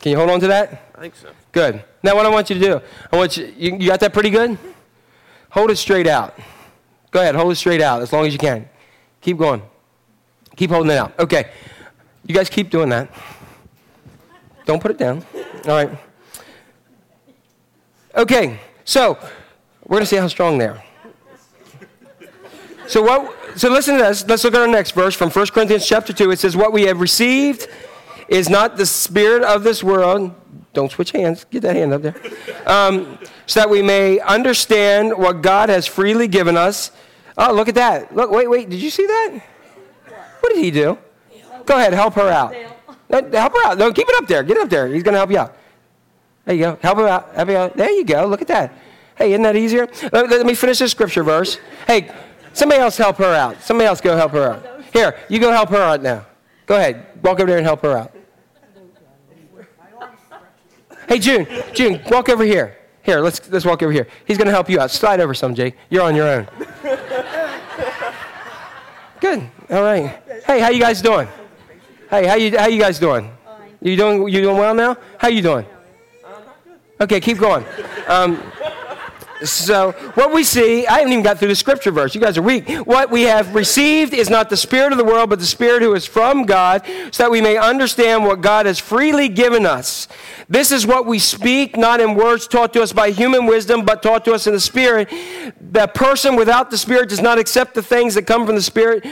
Can 0.00 0.12
you 0.12 0.18
hold 0.18 0.30
on 0.30 0.40
to 0.40 0.46
that? 0.48 0.90
I 0.94 1.00
think 1.00 1.16
so. 1.16 1.30
Good. 1.54 1.84
Now, 2.02 2.16
what 2.16 2.26
I 2.26 2.30
want 2.30 2.50
you 2.50 2.58
to 2.58 2.60
do, 2.60 2.80
I 3.12 3.16
want 3.16 3.36
you, 3.36 3.54
you, 3.56 3.86
got 3.86 4.00
that 4.00 4.12
pretty 4.12 4.28
good? 4.28 4.58
Hold 5.50 5.70
it 5.70 5.76
straight 5.76 6.08
out. 6.08 6.36
Go 7.12 7.20
ahead, 7.20 7.36
hold 7.36 7.52
it 7.52 7.54
straight 7.54 7.80
out 7.80 8.02
as 8.02 8.12
long 8.12 8.26
as 8.26 8.32
you 8.32 8.40
can. 8.40 8.68
Keep 9.20 9.38
going. 9.38 9.62
Keep 10.56 10.70
holding 10.70 10.90
it 10.90 10.98
out. 10.98 11.16
Okay. 11.16 11.52
You 12.26 12.34
guys 12.34 12.50
keep 12.50 12.70
doing 12.70 12.88
that. 12.88 13.08
Don't 14.66 14.82
put 14.82 14.90
it 14.90 14.98
down. 14.98 15.24
All 15.66 15.74
right. 15.74 15.90
Okay, 18.16 18.58
so 18.84 19.16
we're 19.84 19.96
going 19.96 20.02
to 20.02 20.06
see 20.06 20.16
how 20.16 20.26
strong 20.26 20.58
they 20.58 20.66
are. 20.66 20.82
So 22.88 23.00
what? 23.00 23.32
So 23.56 23.70
listen 23.70 23.96
to 23.96 24.02
this. 24.02 24.26
Let's 24.26 24.42
look 24.42 24.54
at 24.54 24.60
our 24.60 24.66
next 24.66 24.90
verse 24.90 25.14
from 25.14 25.30
1 25.30 25.46
Corinthians 25.48 25.86
chapter 25.86 26.12
2. 26.12 26.32
It 26.32 26.40
says, 26.40 26.56
What 26.56 26.72
we 26.72 26.82
have 26.82 27.00
received 27.00 27.68
is 28.26 28.48
not 28.48 28.76
the 28.76 28.86
spirit 28.86 29.44
of 29.44 29.62
this 29.62 29.84
world. 29.84 30.34
Don't 30.74 30.90
switch 30.90 31.12
hands. 31.12 31.44
Get 31.50 31.62
that 31.62 31.76
hand 31.76 31.92
up 31.92 32.02
there. 32.02 32.14
Um, 32.66 33.18
so 33.46 33.60
that 33.60 33.70
we 33.70 33.82
may 33.82 34.20
understand 34.20 35.16
what 35.16 35.42
God 35.42 35.68
has 35.68 35.86
freely 35.86 36.28
given 36.28 36.56
us. 36.56 36.90
Oh, 37.38 37.52
look 37.52 37.68
at 37.68 37.74
that. 37.76 38.14
Look, 38.14 38.30
wait, 38.30 38.48
wait. 38.48 38.68
Did 38.68 38.80
you 38.80 38.90
see 38.90 39.06
that? 39.06 39.40
What 40.40 40.52
did 40.52 40.62
he 40.62 40.70
do? 40.70 40.98
Go 41.64 41.76
ahead, 41.76 41.94
help 41.94 42.14
her 42.14 42.28
out. 42.28 42.54
help 43.10 43.32
her 43.32 43.66
out. 43.66 43.78
No, 43.78 43.92
keep 43.92 44.08
it 44.08 44.14
up 44.16 44.28
there. 44.28 44.42
Get 44.42 44.58
it 44.58 44.62
up 44.62 44.68
there. 44.68 44.88
He's 44.88 45.02
going 45.02 45.14
to 45.14 45.18
help 45.18 45.30
you 45.30 45.38
out. 45.38 45.56
There 46.44 46.54
you 46.54 46.62
go. 46.62 46.78
Help 46.82 46.98
her 46.98 47.08
out. 47.08 47.34
Help 47.34 47.48
her 47.48 47.56
out. 47.56 47.76
There 47.76 47.90
you 47.90 48.04
go. 48.04 48.26
Look 48.26 48.42
at 48.42 48.48
that. 48.48 48.72
Hey, 49.16 49.32
isn't 49.32 49.42
that 49.42 49.56
easier? 49.56 49.88
Let, 50.12 50.28
let 50.28 50.44
me 50.44 50.54
finish 50.54 50.80
this 50.80 50.90
scripture 50.90 51.22
verse. 51.22 51.58
Hey, 51.86 52.10
Somebody 52.54 52.80
else 52.80 52.96
help 52.96 53.16
her 53.16 53.34
out. 53.34 53.60
Somebody 53.62 53.88
else 53.88 54.00
go 54.00 54.16
help 54.16 54.30
her 54.32 54.52
out. 54.52 54.84
Here, 54.92 55.16
you 55.28 55.40
go 55.40 55.50
help 55.50 55.70
her 55.70 55.82
out 55.82 56.02
now. 56.02 56.24
Go 56.66 56.76
ahead. 56.76 57.04
Walk 57.20 57.40
over 57.40 57.46
there 57.46 57.58
and 57.58 57.66
help 57.66 57.82
her 57.82 57.98
out. 57.98 58.13
Hey, 61.08 61.18
June. 61.18 61.46
June, 61.74 62.00
walk 62.06 62.28
over 62.28 62.44
here. 62.44 62.76
Here, 63.02 63.20
let's, 63.20 63.50
let's 63.50 63.64
walk 63.66 63.82
over 63.82 63.92
here. 63.92 64.06
He's 64.24 64.38
going 64.38 64.46
to 64.46 64.52
help 64.52 64.70
you 64.70 64.80
out. 64.80 64.90
Slide 64.90 65.20
over 65.20 65.34
some, 65.34 65.54
Jake. 65.54 65.76
You're 65.90 66.02
on 66.02 66.16
your 66.16 66.26
own. 66.28 66.48
Good. 69.20 69.48
All 69.70 69.82
right. 69.82 70.22
Hey, 70.46 70.60
how 70.60 70.70
you 70.70 70.80
guys 70.80 71.02
doing? 71.02 71.28
Hey, 72.10 72.26
how 72.26 72.34
you, 72.36 72.58
how 72.58 72.66
you 72.66 72.80
guys 72.80 72.98
doing? 72.98 73.30
You 73.80 73.96
doing, 73.96 74.28
you 74.28 74.40
doing 74.40 74.56
well 74.56 74.74
now? 74.74 74.96
How 75.18 75.28
you 75.28 75.42
doing? 75.42 75.66
Okay, 77.00 77.20
keep 77.20 77.38
going. 77.38 77.64
Um, 78.06 78.42
so, 79.50 79.92
what 80.14 80.32
we 80.32 80.44
see, 80.44 80.86
I 80.86 80.98
haven't 80.98 81.12
even 81.12 81.24
got 81.24 81.38
through 81.38 81.48
the 81.48 81.56
scripture 81.56 81.90
verse. 81.90 82.14
You 82.14 82.20
guys 82.20 82.36
are 82.38 82.42
weak. 82.42 82.68
What 82.86 83.10
we 83.10 83.22
have 83.22 83.54
received 83.54 84.14
is 84.14 84.30
not 84.30 84.50
the 84.50 84.56
Spirit 84.56 84.92
of 84.92 84.98
the 84.98 85.04
world, 85.04 85.30
but 85.30 85.38
the 85.38 85.46
Spirit 85.46 85.82
who 85.82 85.94
is 85.94 86.06
from 86.06 86.44
God, 86.44 86.86
so 87.10 87.24
that 87.24 87.30
we 87.30 87.40
may 87.40 87.56
understand 87.56 88.24
what 88.24 88.40
God 88.40 88.66
has 88.66 88.78
freely 88.78 89.28
given 89.28 89.66
us. 89.66 90.08
This 90.48 90.72
is 90.72 90.86
what 90.86 91.06
we 91.06 91.18
speak, 91.18 91.76
not 91.76 92.00
in 92.00 92.14
words 92.14 92.46
taught 92.46 92.72
to 92.74 92.82
us 92.82 92.92
by 92.92 93.10
human 93.10 93.46
wisdom, 93.46 93.84
but 93.84 94.02
taught 94.02 94.24
to 94.26 94.32
us 94.32 94.46
in 94.46 94.52
the 94.52 94.60
Spirit. 94.60 95.12
The 95.60 95.86
person 95.86 96.36
without 96.36 96.70
the 96.70 96.78
Spirit 96.78 97.08
does 97.08 97.22
not 97.22 97.38
accept 97.38 97.74
the 97.74 97.82
things 97.82 98.14
that 98.14 98.22
come 98.22 98.46
from 98.46 98.54
the 98.56 98.62
Spirit, 98.62 99.06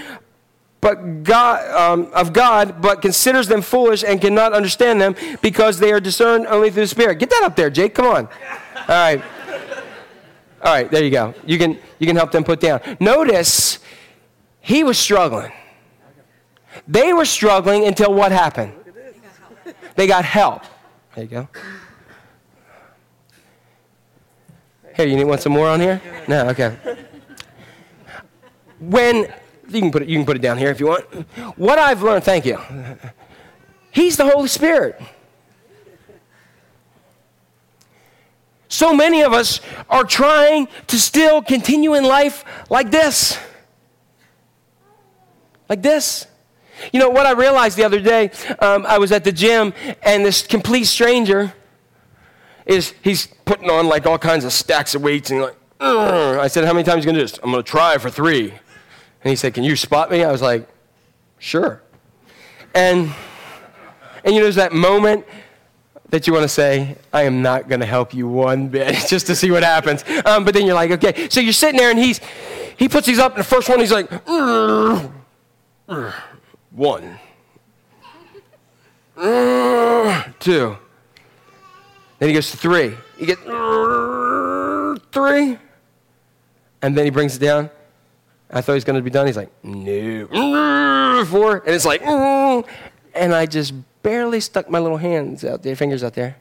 but 0.82 1.22
God, 1.22 1.70
um, 1.70 2.12
of 2.12 2.32
God, 2.32 2.82
but 2.82 3.02
considers 3.02 3.46
them 3.46 3.62
foolish 3.62 4.02
and 4.02 4.20
cannot 4.20 4.52
understand 4.52 5.00
them 5.00 5.14
because 5.40 5.78
they 5.78 5.92
are 5.92 6.00
discerned 6.00 6.46
only 6.48 6.70
through 6.70 6.82
the 6.82 6.88
Spirit. 6.88 7.20
Get 7.20 7.30
that 7.30 7.44
up 7.44 7.54
there, 7.54 7.70
Jake. 7.70 7.94
Come 7.94 8.06
on. 8.06 8.26
All 8.26 8.86
right. 8.88 9.22
All 10.62 10.72
right, 10.72 10.88
there 10.90 11.02
you 11.02 11.10
go. 11.10 11.34
You 11.44 11.58
can, 11.58 11.78
you 11.98 12.06
can 12.06 12.14
help 12.14 12.30
them 12.30 12.44
put 12.44 12.60
down. 12.60 12.80
Notice 13.00 13.80
he 14.60 14.84
was 14.84 14.98
struggling. 14.98 15.52
They 16.86 17.12
were 17.12 17.24
struggling 17.24 17.86
until 17.86 18.14
what 18.14 18.32
happened? 18.32 18.72
They 19.96 20.06
got 20.06 20.24
help. 20.24 20.62
There 21.14 21.24
you 21.24 21.30
go. 21.30 21.48
Here, 24.96 25.06
you 25.06 25.16
need 25.16 25.24
want 25.24 25.40
some 25.40 25.52
more 25.52 25.68
on 25.68 25.80
here? 25.80 26.00
No, 26.28 26.48
okay. 26.50 26.76
When 28.78 29.32
you 29.68 29.80
can 29.80 29.90
put 29.90 30.02
it, 30.02 30.08
you 30.08 30.16
can 30.18 30.26
put 30.26 30.36
it 30.36 30.42
down 30.42 30.58
here 30.58 30.70
if 30.70 30.80
you 30.80 30.86
want. 30.86 31.04
What 31.56 31.78
I've 31.78 32.02
learned, 32.02 32.24
thank 32.24 32.44
you. 32.44 32.58
He's 33.90 34.16
the 34.16 34.28
Holy 34.28 34.48
Spirit. 34.48 35.00
So 38.72 38.94
many 38.94 39.20
of 39.20 39.34
us 39.34 39.60
are 39.90 40.02
trying 40.02 40.66
to 40.86 40.98
still 40.98 41.42
continue 41.42 41.92
in 41.92 42.04
life 42.04 42.42
like 42.70 42.90
this. 42.90 43.38
Like 45.68 45.82
this. 45.82 46.26
You 46.90 46.98
know 46.98 47.10
what 47.10 47.26
I 47.26 47.32
realized 47.32 47.76
the 47.76 47.84
other 47.84 48.00
day? 48.00 48.30
Um, 48.60 48.86
I 48.86 48.96
was 48.96 49.12
at 49.12 49.24
the 49.24 49.30
gym, 49.30 49.74
and 50.02 50.24
this 50.24 50.46
complete 50.46 50.84
stranger 50.84 51.52
is 52.64 52.94
he's 53.02 53.26
putting 53.44 53.68
on 53.68 53.88
like 53.88 54.06
all 54.06 54.16
kinds 54.16 54.46
of 54.46 54.54
stacks 54.54 54.94
of 54.94 55.02
weights, 55.02 55.30
and 55.30 55.42
like, 55.42 55.56
Ugh. 55.78 56.38
I 56.38 56.46
said, 56.46 56.64
"How 56.64 56.72
many 56.72 56.84
times 56.84 57.04
you 57.04 57.10
gonna 57.10 57.18
do 57.18 57.26
this?" 57.26 57.38
I'm 57.42 57.50
gonna 57.50 57.62
try 57.62 57.98
for 57.98 58.08
three. 58.08 58.52
And 58.52 59.30
he 59.30 59.36
said, 59.36 59.52
"Can 59.52 59.64
you 59.64 59.76
spot 59.76 60.10
me?" 60.10 60.24
I 60.24 60.32
was 60.32 60.40
like, 60.40 60.66
"Sure." 61.38 61.82
And 62.74 63.12
and 64.24 64.34
you 64.34 64.40
know, 64.40 64.44
there's 64.44 64.54
that 64.54 64.72
moment 64.72 65.26
that 66.12 66.26
you 66.26 66.32
want 66.34 66.42
to 66.42 66.48
say, 66.48 66.98
I 67.10 67.22
am 67.22 67.40
not 67.40 67.68
going 67.68 67.80
to 67.80 67.86
help 67.86 68.12
you 68.12 68.28
one 68.28 68.68
bit, 68.68 68.94
just 69.08 69.26
to 69.28 69.34
see 69.34 69.50
what 69.50 69.62
happens. 69.64 70.04
Um, 70.26 70.44
but 70.44 70.52
then 70.52 70.66
you're 70.66 70.74
like, 70.74 70.90
okay. 70.90 71.28
So 71.30 71.40
you're 71.40 71.54
sitting 71.54 71.80
there 71.80 71.90
and 71.90 71.98
he's, 71.98 72.20
he 72.76 72.86
puts 72.86 73.06
these 73.06 73.18
up, 73.18 73.32
and 73.32 73.40
the 73.40 73.44
first 73.44 73.66
one 73.68 73.80
he's 73.80 73.90
like, 73.90 74.10
one, 76.70 77.18
two. 80.38 80.76
Then 82.18 82.28
he 82.28 82.34
goes 82.34 82.50
to 82.50 82.58
three. 82.58 82.94
He 83.18 83.24
gets 83.24 83.40
three. 85.12 85.58
And 86.82 86.96
then 86.96 87.04
he 87.06 87.10
brings 87.10 87.36
it 87.36 87.38
down. 87.38 87.70
I 88.50 88.60
thought 88.60 88.72
he 88.72 88.76
was 88.76 88.84
going 88.84 88.96
to 88.96 89.02
be 89.02 89.08
done. 89.08 89.26
He's 89.26 89.36
like, 89.38 89.50
no. 89.64 91.24
Four. 91.30 91.62
And 91.64 91.74
it's 91.74 91.86
like, 91.86 92.02
and 92.02 93.34
I 93.34 93.46
just 93.46 93.72
barely 94.02 94.40
stuck 94.40 94.68
my 94.68 94.78
little 94.78 94.98
hands 94.98 95.44
out 95.44 95.62
there, 95.62 95.76
fingers 95.76 96.02
out 96.02 96.14
there, 96.14 96.36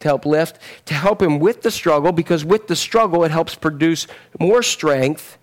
to 0.00 0.08
help 0.08 0.26
lift, 0.26 0.58
to 0.86 0.94
help 0.94 1.22
him 1.22 1.38
with 1.38 1.62
the 1.62 1.70
struggle, 1.70 2.12
because 2.12 2.44
with 2.44 2.66
the 2.66 2.76
struggle, 2.76 3.24
it 3.24 3.30
helps 3.30 3.54
produce 3.54 4.06
more 4.38 4.62
strength. 4.62 5.38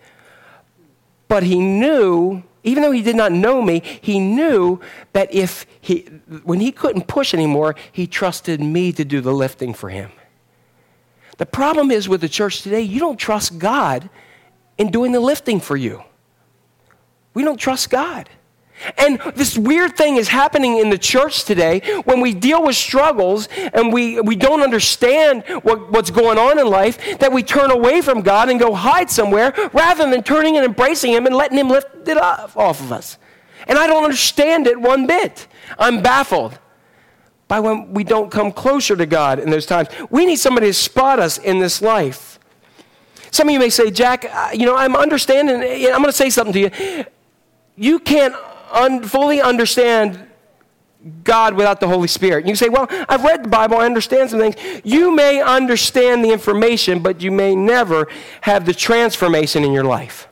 But 1.28 1.44
he 1.44 1.60
knew, 1.60 2.44
even 2.64 2.84
though 2.84 2.92
he 2.92 3.02
did 3.02 3.16
not 3.16 3.32
know 3.32 3.62
me, 3.62 3.82
he 4.02 4.20
knew 4.20 4.80
that 5.14 5.34
if 5.34 5.66
he, 5.80 6.02
when 6.44 6.60
he 6.60 6.72
couldn't 6.72 7.08
push 7.08 7.34
anymore, 7.34 7.76
he 7.92 8.06
trusted 8.06 8.62
me 8.62 8.92
to 8.92 9.06
do 9.06 9.22
the 9.22 9.34
lifting 9.34 9.74
for 9.74 9.90
him. 9.90 10.12
The 11.38 11.46
problem 11.46 11.90
is 11.90 12.08
with 12.08 12.22
the 12.22 12.30
church 12.30 12.62
today, 12.62 12.82
you 12.82 13.00
don't 13.00 13.18
trust 13.18 13.58
God 13.58 14.10
in 14.78 14.92
doing 14.92 15.12
the 15.12 15.20
lifting 15.20 15.60
for 15.60 15.76
you. 15.76 16.04
We 17.34 17.44
don't 17.44 17.58
trust 17.58 17.90
God. 17.90 18.30
And 18.98 19.20
this 19.36 19.58
weird 19.58 19.96
thing 19.96 20.16
is 20.16 20.28
happening 20.28 20.78
in 20.78 20.90
the 20.90 20.98
church 20.98 21.44
today 21.44 22.02
when 22.06 22.20
we 22.22 22.34
deal 22.34 22.64
with 22.64 22.76
struggles 22.76 23.48
and 23.74 23.94
we, 23.94 24.20
we 24.22 24.36
don't 24.36 24.62
understand 24.62 25.44
what, 25.64 25.92
what's 25.92 26.10
going 26.10 26.38
on 26.38 26.60
in 26.60 26.68
life, 26.68 27.20
that 27.20 27.32
we 27.32 27.44
turn 27.44 27.72
away 27.72 28.02
from 28.02 28.22
God 28.22 28.50
and 28.50 28.60
go 28.60 28.74
hide 28.74 29.10
somewhere 29.10 29.54
rather 29.74 30.10
than 30.10 30.24
turning 30.24 30.58
and 30.58 30.66
embracing 30.66 31.14
Him 31.14 31.26
and 31.26 31.36
letting 31.36 31.58
Him 31.58 31.70
lift 31.70 32.08
it 32.08 32.18
up 32.18 32.56
off 32.58 32.80
of 32.82 32.92
us. 32.92 33.18
And 33.68 33.78
I 33.78 33.88
don't 33.88 34.04
understand 34.04 34.68
it 34.68 34.80
one 34.80 35.08
bit. 35.08 35.48
I'm 35.78 36.02
baffled 36.02 36.58
by 37.48 37.60
when 37.60 37.94
we 37.94 38.04
don't 38.04 38.32
come 38.32 38.52
closer 38.52 38.96
to 38.96 39.06
God 39.06 39.38
in 39.38 39.50
those 39.50 39.66
times. 39.66 39.90
We 40.10 40.26
need 40.26 40.38
somebody 40.38 40.68
to 40.68 40.74
spot 40.74 41.20
us 41.20 41.38
in 41.38 41.60
this 41.60 41.82
life. 41.82 42.40
Some 43.30 43.48
of 43.48 43.54
you 43.54 43.60
may 43.60 43.70
say, 43.70 43.92
Jack, 43.92 44.26
you 44.54 44.66
know, 44.66 44.76
I'm 44.76 44.96
understanding, 44.96 45.56
I'm 45.56 46.02
going 46.02 46.06
to 46.06 46.12
say 46.12 46.30
something 46.30 46.54
to 46.54 46.60
you. 46.60 47.06
You 47.78 48.00
can't 48.00 48.36
un- 48.72 49.04
fully 49.04 49.42
understand 49.42 50.28
God 51.24 51.56
without 51.56 51.80
the 51.80 51.88
Holy 51.88 52.08
Spirit. 52.08 52.46
You 52.46 52.56
say, 52.56 52.70
Well, 52.70 52.88
I've 53.10 53.24
read 53.24 53.46
the 53.46 53.50
Bible, 53.50 53.78
I 53.78 53.86
understand 53.86 54.30
some 54.30 54.40
things. 54.40 54.56
You 54.84 55.16
may 55.16 55.42
understand 55.42 56.24
the 56.24 56.32
information, 56.32 57.00
but 57.00 57.22
you 57.22 57.32
may 57.32 57.56
never 57.56 58.08
have 58.42 58.66
the 58.66 58.74
transformation 58.74 59.64
in 59.64 59.72
your 59.72 59.84
life. 59.84 60.28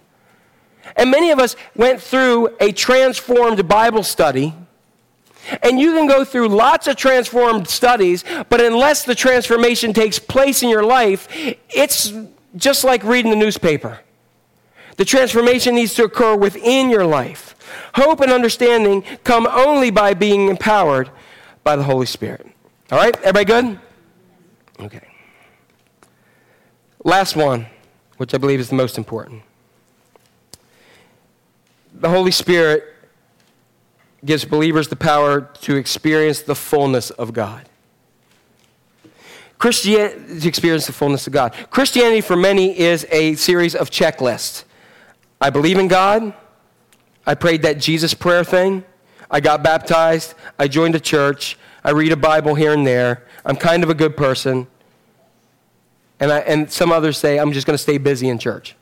And 0.95 1.11
many 1.11 1.32
of 1.32 1.40
us 1.40 1.56
went 1.76 2.02
through 2.02 2.56
a 2.60 2.72
transformed 2.72 3.68
Bible 3.68 4.03
study. 4.03 4.53
And 5.64 5.80
you 5.80 5.94
can 5.94 6.07
go 6.07 6.24
through 6.26 6.49
lots 6.49 6.88
of 6.88 6.95
transformed 6.95 7.68
studies, 7.68 8.24
but 8.49 8.61
unless 8.61 9.03
the 9.03 9.16
transformation 9.16 9.94
takes 9.94 10.20
place 10.20 10.61
in 10.61 10.70
your 10.70 10.84
life, 10.84 11.28
it's 11.70 12.14
just 12.56 12.84
like 12.84 13.03
reading 13.03 13.32
the 13.32 13.38
newspaper. 13.38 13.99
The 14.99 15.05
transformation 15.05 15.76
needs 15.76 15.93
to 15.93 16.03
occur 16.03 16.35
within 16.35 16.89
your 16.89 17.05
life. 17.05 17.55
Hope 17.95 18.19
and 18.19 18.34
understanding 18.34 19.01
come 19.23 19.47
only 19.47 19.91
by 19.91 20.13
being 20.13 20.49
empowered 20.49 21.09
by 21.63 21.77
the 21.77 21.84
Holy 21.84 22.05
Spirit. 22.05 22.45
All 22.91 22.97
right? 22.99 23.15
Everybody 23.21 23.45
good? 23.45 23.80
Okay. 24.81 25.07
Last 27.05 27.38
one, 27.38 27.67
which 28.17 28.34
I 28.34 28.38
believe 28.39 28.59
is 28.59 28.67
the 28.67 28.76
most 28.76 28.97
important. 28.97 29.41
The 31.93 32.09
Holy 32.09 32.31
Spirit 32.31 32.84
gives 34.26 34.43
believers 34.43 34.89
the 34.89 34.97
power 34.97 35.49
to 35.61 35.77
experience 35.77 36.41
the 36.41 36.55
fullness 36.55 37.09
of 37.11 37.31
God. 37.31 37.69
Christianity, 39.59 40.41
to 40.41 40.47
experience 40.49 40.88
the 40.88 40.93
fullness 40.93 41.26
of 41.26 41.31
God. 41.31 41.53
Christianity 41.69 42.19
for 42.19 42.35
many 42.35 42.77
is 42.77 43.07
a 43.11 43.35
series 43.35 43.76
of 43.76 43.89
checklists. 43.89 44.65
I 45.41 45.49
believe 45.49 45.78
in 45.78 45.88
God. 45.88 46.34
I 47.26 47.36
prayed 47.36 47.61
that 47.61 47.80
Jesus 47.80 48.14
prayer 48.14 48.44
thing. 48.44 48.84
I 49.32 49.40
got 49.40 49.64
baptized. 49.64 50.34
I 50.57 50.68
joined 50.68 50.95
a 50.95 50.99
church. 50.99 51.57
I 51.84 51.91
read 51.91 52.11
a 52.11 52.18
Bible 52.18 52.56
here 52.56 52.74
and 52.74 52.86
there. 52.86 53.26
I'm 53.45 53.56
kind 53.56 53.84
of 53.84 53.90
a 53.90 53.94
good 53.94 54.18
person. 54.18 54.68
And, 56.20 56.32
I, 56.32 56.40
and 56.40 56.72
some 56.72 56.91
others 56.91 57.18
say, 57.18 57.40
I'm 57.40 57.53
just 57.53 57.66
going 57.66 57.76
to 57.76 57.82
stay 57.82 57.98
busy 57.98 58.28
in 58.28 58.40
church. 58.40 58.76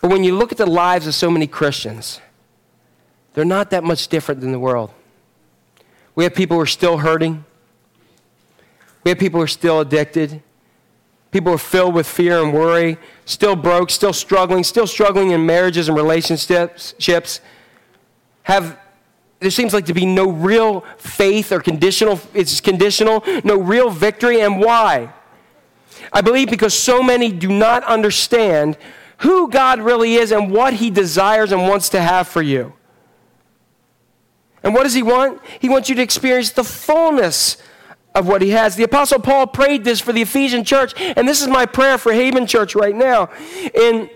But 0.00 0.10
when 0.10 0.24
you 0.24 0.34
look 0.34 0.50
at 0.52 0.58
the 0.58 0.66
lives 0.66 1.06
of 1.06 1.14
so 1.14 1.30
many 1.30 1.46
Christians, 1.46 2.20
they're 3.34 3.44
not 3.44 3.70
that 3.70 3.84
much 3.84 4.08
different 4.08 4.40
than 4.40 4.52
the 4.52 4.58
world. 4.58 4.90
We 6.14 6.24
have 6.24 6.34
people 6.34 6.56
who 6.56 6.62
are 6.62 6.66
still 6.66 6.98
hurting. 6.98 7.44
We 9.04 9.10
have 9.10 9.18
people 9.18 9.40
who 9.40 9.44
are 9.44 9.48
still 9.48 9.80
addicted. 9.80 10.42
People 11.30 11.52
are 11.52 11.58
filled 11.58 11.94
with 11.94 12.08
fear 12.08 12.42
and 12.42 12.52
worry, 12.52 12.98
still 13.24 13.54
broke, 13.54 13.90
still 13.90 14.12
struggling, 14.12 14.64
still 14.64 14.86
struggling 14.86 15.30
in 15.30 15.46
marriages 15.46 15.88
and 15.88 15.96
relationships. 15.96 17.40
Have 18.42 18.78
there 19.38 19.50
seems 19.50 19.72
like 19.72 19.86
to 19.86 19.94
be 19.94 20.04
no 20.04 20.30
real 20.30 20.82
faith 20.98 21.50
or 21.50 21.60
conditional 21.60 22.20
it's 22.34 22.60
conditional, 22.60 23.24
no 23.42 23.56
real 23.58 23.90
victory 23.90 24.40
and 24.40 24.60
why? 24.60 25.12
I 26.12 26.20
believe 26.20 26.50
because 26.50 26.74
so 26.74 27.02
many 27.02 27.30
do 27.30 27.48
not 27.48 27.84
understand 27.84 28.76
who 29.18 29.48
God 29.48 29.80
really 29.80 30.14
is 30.14 30.32
and 30.32 30.50
what 30.50 30.74
He 30.74 30.90
desires 30.90 31.52
and 31.52 31.62
wants 31.68 31.88
to 31.90 32.00
have 32.00 32.26
for 32.26 32.42
you. 32.42 32.72
And 34.62 34.74
what 34.74 34.82
does 34.82 34.94
He 34.94 35.02
want? 35.02 35.40
He 35.58 35.68
wants 35.68 35.88
you 35.88 35.94
to 35.94 36.02
experience 36.02 36.50
the 36.50 36.64
fullness 36.64 37.56
of 38.20 38.28
what 38.28 38.42
He 38.42 38.50
has. 38.50 38.76
The 38.76 38.84
Apostle 38.84 39.18
Paul 39.18 39.48
prayed 39.48 39.82
this 39.82 40.00
for 40.00 40.12
the 40.12 40.22
Ephesian 40.22 40.62
church, 40.62 40.92
and 40.96 41.26
this 41.26 41.42
is 41.42 41.48
my 41.48 41.66
prayer 41.66 41.98
for 41.98 42.12
Haven 42.12 42.46
Church 42.46 42.76
right 42.76 42.94
now. 42.94 43.30
In 43.74 44.08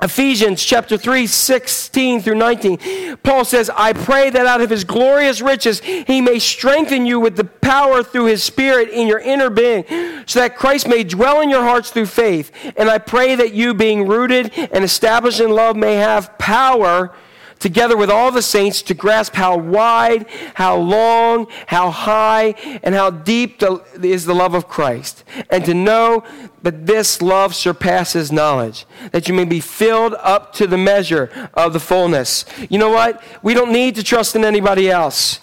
Ephesians 0.00 0.64
chapter 0.64 0.96
3, 0.96 1.28
16 1.28 2.22
through 2.22 2.34
19. 2.34 3.18
Paul 3.18 3.44
says, 3.44 3.70
I 3.70 3.92
pray 3.92 4.30
that 4.30 4.46
out 4.46 4.60
of 4.60 4.68
his 4.68 4.82
glorious 4.82 5.40
riches 5.40 5.80
he 5.80 6.20
may 6.20 6.40
strengthen 6.40 7.06
you 7.06 7.20
with 7.20 7.36
the 7.36 7.44
power 7.44 8.02
through 8.02 8.24
his 8.26 8.42
spirit 8.42 8.88
in 8.88 9.06
your 9.06 9.20
inner 9.20 9.48
being, 9.48 9.84
so 10.26 10.40
that 10.40 10.56
Christ 10.56 10.88
may 10.88 11.04
dwell 11.04 11.40
in 11.40 11.50
your 11.50 11.62
hearts 11.62 11.90
through 11.90 12.06
faith. 12.06 12.50
And 12.76 12.90
I 12.90 12.98
pray 12.98 13.36
that 13.36 13.54
you, 13.54 13.74
being 13.74 14.08
rooted 14.08 14.52
and 14.56 14.82
established 14.82 15.40
in 15.40 15.50
love, 15.50 15.76
may 15.76 15.94
have 15.94 16.36
power 16.36 17.14
together 17.62 17.96
with 17.96 18.10
all 18.10 18.30
the 18.30 18.42
saints 18.42 18.82
to 18.82 18.94
grasp 18.94 19.34
how 19.34 19.56
wide, 19.56 20.26
how 20.54 20.76
long, 20.76 21.46
how 21.66 21.90
high, 21.90 22.48
and 22.82 22.94
how 22.94 23.10
deep 23.10 23.62
is 24.02 24.26
the 24.26 24.34
love 24.34 24.54
of 24.54 24.68
Christ, 24.68 25.24
and 25.48 25.64
to 25.64 25.72
know 25.72 26.24
that 26.62 26.86
this 26.86 27.22
love 27.22 27.54
surpasses 27.54 28.30
knowledge, 28.30 28.84
that 29.12 29.28
you 29.28 29.34
may 29.34 29.44
be 29.44 29.60
filled 29.60 30.14
up 30.18 30.52
to 30.54 30.66
the 30.66 30.76
measure 30.76 31.50
of 31.54 31.72
the 31.72 31.80
fullness. 31.80 32.44
You 32.68 32.78
know 32.78 32.90
what? 32.90 33.22
We 33.42 33.54
don't 33.54 33.72
need 33.72 33.94
to 33.94 34.02
trust 34.02 34.36
in 34.36 34.44
anybody 34.44 34.90
else. 34.90 35.40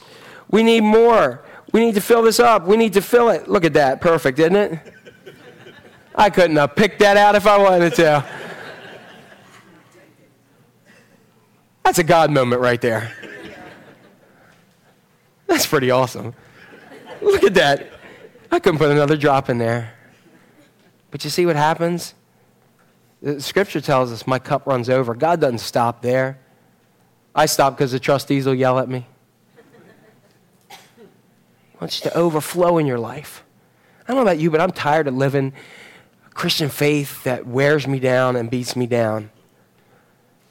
We 0.51 0.61
need 0.61 0.81
more. 0.81 1.43
We 1.71 1.79
need 1.79 1.95
to 1.95 2.01
fill 2.01 2.23
this 2.23 2.39
up. 2.39 2.65
We 2.65 2.77
need 2.77 2.93
to 2.93 3.01
fill 3.01 3.29
it. 3.29 3.47
Look 3.47 3.63
at 3.63 3.73
that. 3.73 4.01
Perfect, 4.01 4.39
isn't 4.39 4.55
it? 4.55 4.79
I 6.15 6.29
couldn't 6.29 6.57
have 6.57 6.75
picked 6.75 6.99
that 6.99 7.15
out 7.15 7.35
if 7.35 7.47
I 7.47 7.57
wanted 7.57 7.95
to. 7.95 8.25
That's 11.89 11.97
a 11.97 12.03
God 12.03 12.29
moment 12.29 12.61
right 12.61 12.79
there. 12.79 13.11
That's 15.47 15.65
pretty 15.65 15.89
awesome. 15.89 16.35
Look 17.19 17.43
at 17.43 17.55
that. 17.55 17.87
I 18.51 18.59
couldn't 18.59 18.77
put 18.77 18.91
another 18.91 19.17
drop 19.17 19.49
in 19.49 19.57
there. 19.57 19.95
But 21.09 21.23
you 21.23 21.31
see 21.31 21.47
what 21.47 21.55
happens? 21.55 22.13
The 23.23 23.41
scripture 23.41 23.81
tells 23.81 24.11
us 24.11 24.27
my 24.27 24.37
cup 24.37 24.67
runs 24.67 24.87
over. 24.87 25.15
God 25.15 25.41
doesn't 25.41 25.61
stop 25.61 26.03
there. 26.03 26.37
I 27.33 27.47
stop 27.47 27.75
because 27.75 27.91
the 27.91 27.99
trustees 27.99 28.45
will 28.45 28.53
yell 28.53 28.77
at 28.77 28.87
me. 28.87 29.07
He 30.69 30.75
wants 31.81 32.05
you 32.05 32.11
to 32.11 32.15
overflow 32.15 32.77
in 32.77 32.85
your 32.85 32.99
life. 32.99 33.43
I 34.03 34.09
don't 34.09 34.17
know 34.17 34.21
about 34.21 34.37
you, 34.37 34.51
but 34.51 34.61
I'm 34.61 34.73
tired 34.73 35.07
of 35.07 35.15
living 35.15 35.53
a 36.27 36.29
Christian 36.35 36.69
faith 36.69 37.23
that 37.23 37.47
wears 37.47 37.87
me 37.87 37.99
down 37.99 38.35
and 38.35 38.47
beats 38.47 38.75
me 38.75 38.85
down. 38.85 39.31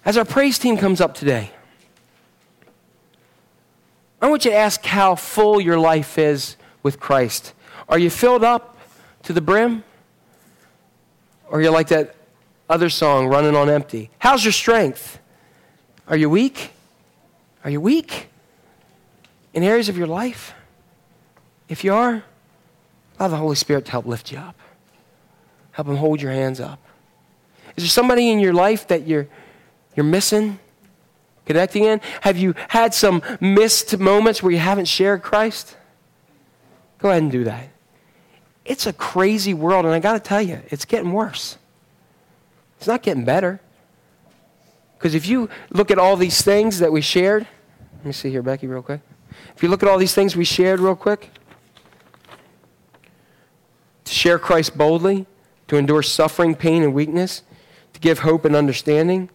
As 0.05 0.17
our 0.17 0.25
praise 0.25 0.59
team 0.59 0.77
comes 0.77 1.01
up 1.01 1.15
today, 1.15 1.51
I 4.21 4.29
want 4.29 4.45
you 4.45 4.51
to 4.51 4.57
ask 4.57 4.85
how 4.85 5.15
full 5.15 5.61
your 5.61 5.79
life 5.79 6.19
is 6.19 6.57
with 6.83 6.99
Christ. 6.99 7.53
Are 7.89 7.99
you 7.99 8.11
filled 8.11 8.43
up 8.43 8.77
to 9.25 9.33
the 9.33 9.41
brim? 9.41 9.85
Or 11.49 11.59
are 11.59 11.63
you 11.63 11.71
like 11.71 11.89
that 11.89 12.15
other 12.69 12.91
song, 12.91 13.29
running 13.29 13.55
on 13.55 13.71
empty? 13.71 14.11
How's 14.19 14.45
your 14.45 14.53
strength? 14.53 15.19
Are 16.09 16.17
you 16.17 16.29
weak? 16.29 16.73
Are 17.65 17.71
you 17.71 17.81
weak 17.81 18.29
in 19.55 19.63
areas 19.63 19.89
of 19.89 19.97
your 19.97 20.07
life? 20.07 20.55
If 21.69 21.85
you 21.85 21.95
are, 21.95 22.25
allow 23.19 23.29
the 23.29 23.37
Holy 23.37 23.57
Spirit 23.57 23.85
to 23.87 23.91
help 23.91 24.07
lift 24.07 24.33
you 24.33 24.39
up. 24.39 24.57
Help 25.73 25.89
Him 25.89 25.97
hold 25.97 26.21
your 26.21 26.33
hands 26.33 26.61
up. 26.61 26.81
Is 27.77 27.85
there 27.85 27.89
somebody 27.89 28.31
in 28.31 28.41
your 28.41 28.53
life 28.53 28.89
that 28.89 29.07
you're 29.07 29.29
you're 29.99 30.05
missing 30.05 30.61
connecting 31.45 31.83
in? 31.83 32.01
Have 32.21 32.37
you 32.37 32.55
had 32.69 32.95
some 32.95 33.21
missed 33.41 33.99
moments 33.99 34.43
where 34.43 34.53
you 34.53 34.59
haven't 34.59 34.85
shared 34.85 35.23
Christ? 35.23 35.77
Go 36.99 37.11
ahead 37.11 37.23
and 37.23 37.33
do 37.33 37.43
that. 37.45 37.71
It's 38.65 38.87
a 38.87 38.93
crazy 38.93 39.55
world, 39.55 39.85
and 39.85 39.95
I 39.95 39.99
got 39.99 40.13
to 40.13 40.21
tell 40.21 40.43
you, 40.43 40.61
it's 40.69 40.85
getting 40.85 41.13
worse. 41.13 41.57
It's 42.77 42.87
not 42.87 43.03
getting 43.03 43.25
better. 43.25 43.61
Because 44.97 45.15
if 45.15 45.27
you 45.27 45.49
look 45.71 45.91
at 45.91 45.99
all 45.99 46.17
these 46.17 46.43
things 46.43 46.79
that 46.81 46.93
we 46.93 47.01
shared, 47.01 47.47
let 47.97 48.07
me 48.07 48.13
see 48.13 48.31
here, 48.31 48.43
Becky, 48.43 48.67
real 48.67 48.83
quick. 48.83 49.01
If 49.57 49.63
you 49.63 49.69
look 49.69 49.83
at 49.83 49.89
all 49.89 49.99
these 49.99 50.15
things 50.15 50.37
we 50.37 50.45
shared, 50.45 50.81
real 50.81 50.97
quick, 50.97 51.31
to 54.05 54.13
share 54.13 54.39
Christ 54.39 54.77
boldly, 54.77 55.27
to 55.69 55.77
endure 55.77 56.03
suffering, 56.03 56.55
pain, 56.55 56.83
and 56.83 56.95
weakness, 56.95 57.43
to 57.95 58.01
give 58.01 58.21
hope 58.21 58.45
and 58.45 58.55
understanding, 58.55 59.31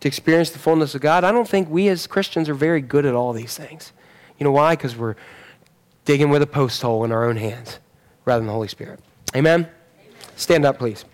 to 0.00 0.08
experience 0.08 0.50
the 0.50 0.58
fullness 0.58 0.94
of 0.94 1.00
God, 1.00 1.24
I 1.24 1.32
don't 1.32 1.48
think 1.48 1.68
we 1.68 1.88
as 1.88 2.06
Christians 2.06 2.48
are 2.48 2.54
very 2.54 2.80
good 2.80 3.04
at 3.04 3.14
all 3.14 3.32
these 3.32 3.56
things. 3.56 3.92
You 4.38 4.44
know 4.44 4.52
why? 4.52 4.76
Because 4.76 4.96
we're 4.96 5.16
digging 6.04 6.30
with 6.30 6.42
a 6.42 6.46
post 6.46 6.80
hole 6.82 7.04
in 7.04 7.12
our 7.12 7.24
own 7.24 7.36
hands 7.36 7.80
rather 8.24 8.40
than 8.40 8.46
the 8.46 8.52
Holy 8.52 8.68
Spirit. 8.68 9.00
Amen? 9.34 9.68
Stand 10.36 10.64
up, 10.64 10.78
please. 10.78 11.04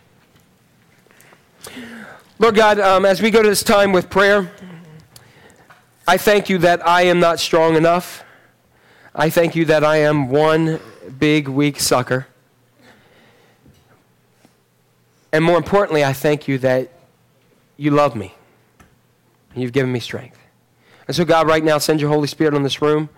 Lord 2.38 2.54
God, 2.54 2.78
um, 2.78 3.04
as 3.04 3.22
we 3.22 3.30
go 3.30 3.42
to 3.42 3.48
this 3.48 3.62
time 3.62 3.92
with 3.92 4.10
prayer, 4.10 4.50
I 6.06 6.18
thank 6.18 6.48
you 6.48 6.58
that 6.58 6.86
I 6.86 7.02
am 7.02 7.20
not 7.20 7.40
strong 7.40 7.76
enough. 7.76 8.24
I 9.14 9.30
thank 9.30 9.56
you 9.56 9.64
that 9.66 9.82
I 9.82 9.98
am 9.98 10.28
one 10.28 10.80
big, 11.18 11.48
weak 11.48 11.80
sucker. 11.80 12.26
And 15.32 15.42
more 15.42 15.56
importantly, 15.56 16.04
I 16.04 16.12
thank 16.12 16.46
you 16.46 16.58
that 16.58 16.92
you 17.76 17.90
love 17.90 18.14
me 18.14 18.34
and 19.54 19.62
you've 19.62 19.72
given 19.72 19.92
me 19.92 20.00
strength. 20.00 20.38
And 21.06 21.16
so, 21.16 21.24
God, 21.24 21.46
right 21.46 21.62
now, 21.62 21.78
send 21.78 22.00
your 22.00 22.10
Holy 22.10 22.26
Spirit 22.26 22.54
on 22.54 22.62
this 22.62 22.82
room 22.82 23.08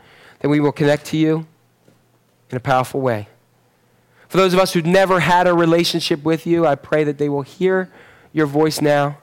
that 0.40 0.48
we 0.48 0.60
will 0.60 0.72
connect 0.72 1.06
to 1.06 1.16
you 1.16 1.46
in 2.50 2.56
a 2.56 2.60
powerful 2.60 3.00
way. 3.00 3.28
For 4.28 4.36
those 4.36 4.52
of 4.52 4.60
us 4.60 4.72
who've 4.72 4.86
never 4.86 5.20
had 5.20 5.46
a 5.46 5.54
relationship 5.54 6.22
with 6.24 6.46
you, 6.46 6.66
I 6.66 6.74
pray 6.74 7.04
that 7.04 7.18
they 7.18 7.28
will 7.28 7.42
hear 7.42 7.90
your 8.32 8.46
voice 8.46 8.80
now 8.80 9.18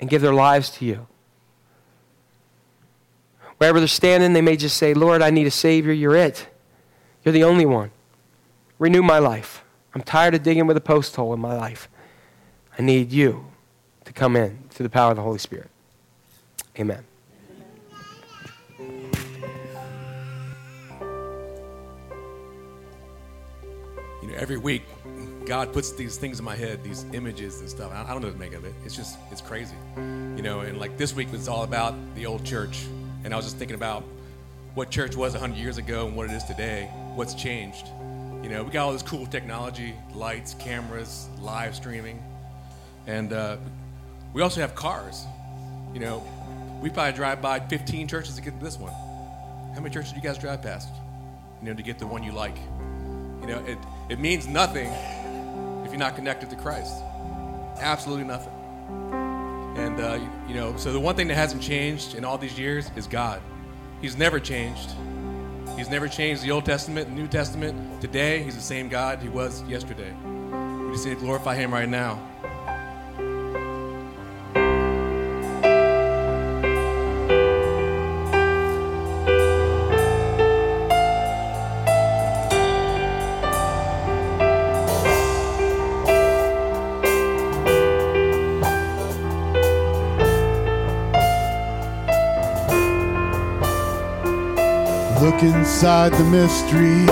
and 0.00 0.08
give 0.08 0.22
their 0.22 0.32
lives 0.32 0.70
to 0.70 0.84
you. 0.84 1.06
Wherever 3.58 3.78
they're 3.78 3.88
standing, 3.88 4.32
they 4.32 4.40
may 4.40 4.56
just 4.56 4.76
say, 4.76 4.94
Lord, 4.94 5.20
I 5.20 5.30
need 5.30 5.46
a 5.46 5.50
Savior. 5.50 5.92
You're 5.92 6.16
it. 6.16 6.48
You're 7.24 7.32
the 7.32 7.44
only 7.44 7.66
one. 7.66 7.90
Renew 8.78 9.02
my 9.02 9.18
life. 9.18 9.62
I'm 9.94 10.02
tired 10.02 10.34
of 10.34 10.42
digging 10.42 10.66
with 10.66 10.76
a 10.76 10.80
post 10.80 11.14
hole 11.14 11.34
in 11.34 11.40
my 11.40 11.56
life. 11.56 11.88
I 12.78 12.82
need 12.82 13.12
you 13.12 13.51
to 14.04 14.12
come 14.12 14.36
in 14.36 14.58
through 14.70 14.84
the 14.84 14.90
power 14.90 15.10
of 15.10 15.16
the 15.16 15.22
Holy 15.22 15.38
Spirit. 15.38 15.70
Amen. 16.78 17.04
You 24.22 24.28
know, 24.28 24.34
every 24.36 24.56
week, 24.56 24.82
God 25.44 25.72
puts 25.72 25.92
these 25.92 26.16
things 26.16 26.38
in 26.38 26.44
my 26.44 26.54
head, 26.54 26.82
these 26.84 27.04
images 27.12 27.60
and 27.60 27.68
stuff. 27.68 27.92
I 27.92 28.06
don't 28.12 28.22
know 28.22 28.28
what 28.28 28.34
to 28.34 28.38
make 28.38 28.54
of 28.54 28.64
it. 28.64 28.72
It's 28.84 28.94
just, 28.94 29.18
it's 29.30 29.40
crazy. 29.40 29.74
You 29.96 30.42
know, 30.42 30.60
and 30.60 30.78
like 30.78 30.96
this 30.96 31.14
week 31.14 31.30
was 31.32 31.48
all 31.48 31.64
about 31.64 31.94
the 32.14 32.26
old 32.26 32.44
church. 32.44 32.86
And 33.24 33.32
I 33.34 33.36
was 33.36 33.46
just 33.46 33.56
thinking 33.58 33.74
about 33.74 34.04
what 34.74 34.90
church 34.90 35.16
was 35.16 35.32
100 35.32 35.56
years 35.56 35.78
ago 35.78 36.06
and 36.06 36.16
what 36.16 36.30
it 36.30 36.32
is 36.32 36.44
today, 36.44 36.88
what's 37.14 37.34
changed. 37.34 37.88
You 38.42 38.48
know, 38.48 38.64
we 38.64 38.70
got 38.70 38.86
all 38.86 38.92
this 38.92 39.02
cool 39.02 39.26
technology, 39.26 39.94
lights, 40.14 40.54
cameras, 40.54 41.28
live 41.40 41.76
streaming. 41.76 42.22
And 43.06 43.32
uh, 43.32 43.58
we 44.32 44.42
also 44.42 44.60
have 44.60 44.74
cars. 44.74 45.24
You 45.94 46.00
know, 46.00 46.22
we 46.80 46.90
probably 46.90 47.12
drive 47.12 47.42
by 47.42 47.60
15 47.60 48.08
churches 48.08 48.36
to 48.36 48.42
get 48.42 48.58
to 48.58 48.64
this 48.64 48.78
one. 48.78 48.92
How 49.74 49.80
many 49.80 49.90
churches 49.90 50.10
do 50.10 50.16
you 50.16 50.22
guys 50.22 50.38
drive 50.38 50.62
past? 50.62 50.88
You 51.60 51.68
know, 51.68 51.74
to 51.74 51.82
get 51.82 51.98
the 51.98 52.06
one 52.06 52.22
you 52.22 52.32
like. 52.32 52.56
You 53.40 53.46
know, 53.46 53.64
it, 53.66 53.78
it 54.08 54.18
means 54.18 54.46
nothing 54.46 54.88
if 55.84 55.90
you're 55.90 55.98
not 55.98 56.16
connected 56.16 56.50
to 56.50 56.56
Christ. 56.56 56.94
Absolutely 57.80 58.24
nothing. 58.24 58.52
And, 59.76 60.00
uh, 60.00 60.20
you 60.48 60.54
know, 60.54 60.76
so 60.76 60.92
the 60.92 61.00
one 61.00 61.16
thing 61.16 61.28
that 61.28 61.34
hasn't 61.34 61.62
changed 61.62 62.14
in 62.14 62.24
all 62.24 62.38
these 62.38 62.58
years 62.58 62.90
is 62.96 63.06
God. 63.06 63.40
He's 64.00 64.16
never 64.16 64.38
changed. 64.38 64.90
He's 65.76 65.88
never 65.88 66.08
changed 66.08 66.42
the 66.42 66.50
Old 66.50 66.64
Testament 66.64 67.08
and 67.08 67.16
New 67.16 67.26
Testament. 67.26 68.00
Today, 68.00 68.42
He's 68.42 68.54
the 68.54 68.60
same 68.60 68.88
God 68.88 69.20
He 69.20 69.28
was 69.28 69.62
yesterday. 69.62 70.12
We 70.12 70.92
just 70.92 71.06
need 71.06 71.14
to 71.14 71.20
glorify 71.20 71.54
Him 71.54 71.72
right 71.72 71.88
now. 71.88 72.31
Inside 95.82 96.12
the 96.12 96.22
mystery. 96.22 97.06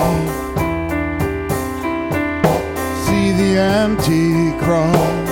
See 3.03 3.31
the 3.33 3.59
empty 3.59 4.53
cross. 4.63 5.27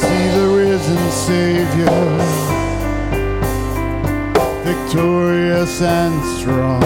See 0.00 0.28
the 0.36 0.46
risen 0.56 1.10
Savior, 1.10 2.00
victorious 4.62 5.82
and 5.82 6.38
strong. 6.38 6.80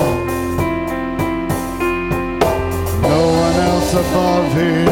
No 3.02 3.22
one 3.44 3.56
else 3.68 3.92
above 3.92 4.50
him, 4.54 4.86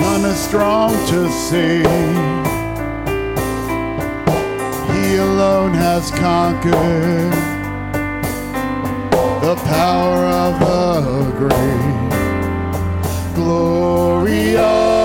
none 0.00 0.24
as 0.24 0.38
strong 0.38 0.92
to 1.08 1.28
save. 1.32 2.49
He 5.10 5.16
alone 5.16 5.74
has 5.74 6.12
conquered 6.12 7.32
the 9.42 9.56
power 9.64 10.24
of 10.24 10.60
the 10.60 11.32
grave. 11.36 12.14
Glorious. 13.34 14.60
My 14.60 14.99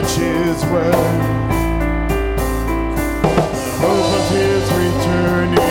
match 0.00 0.18
is 0.18 0.64
worth. 0.66 0.94
Hope 3.80 4.14
of 4.18 4.30
his 4.30 4.72
returning. 4.72 5.69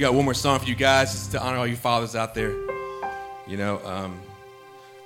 We 0.00 0.06
got 0.06 0.14
one 0.14 0.24
more 0.24 0.32
song 0.32 0.58
for 0.58 0.64
you 0.64 0.74
guys 0.74 1.12
just 1.12 1.30
to 1.30 1.42
honor 1.42 1.58
all 1.58 1.66
you 1.66 1.76
fathers 1.76 2.16
out 2.16 2.34
there. 2.34 2.52
You 3.46 3.58
know, 3.58 3.84
um, 3.84 4.18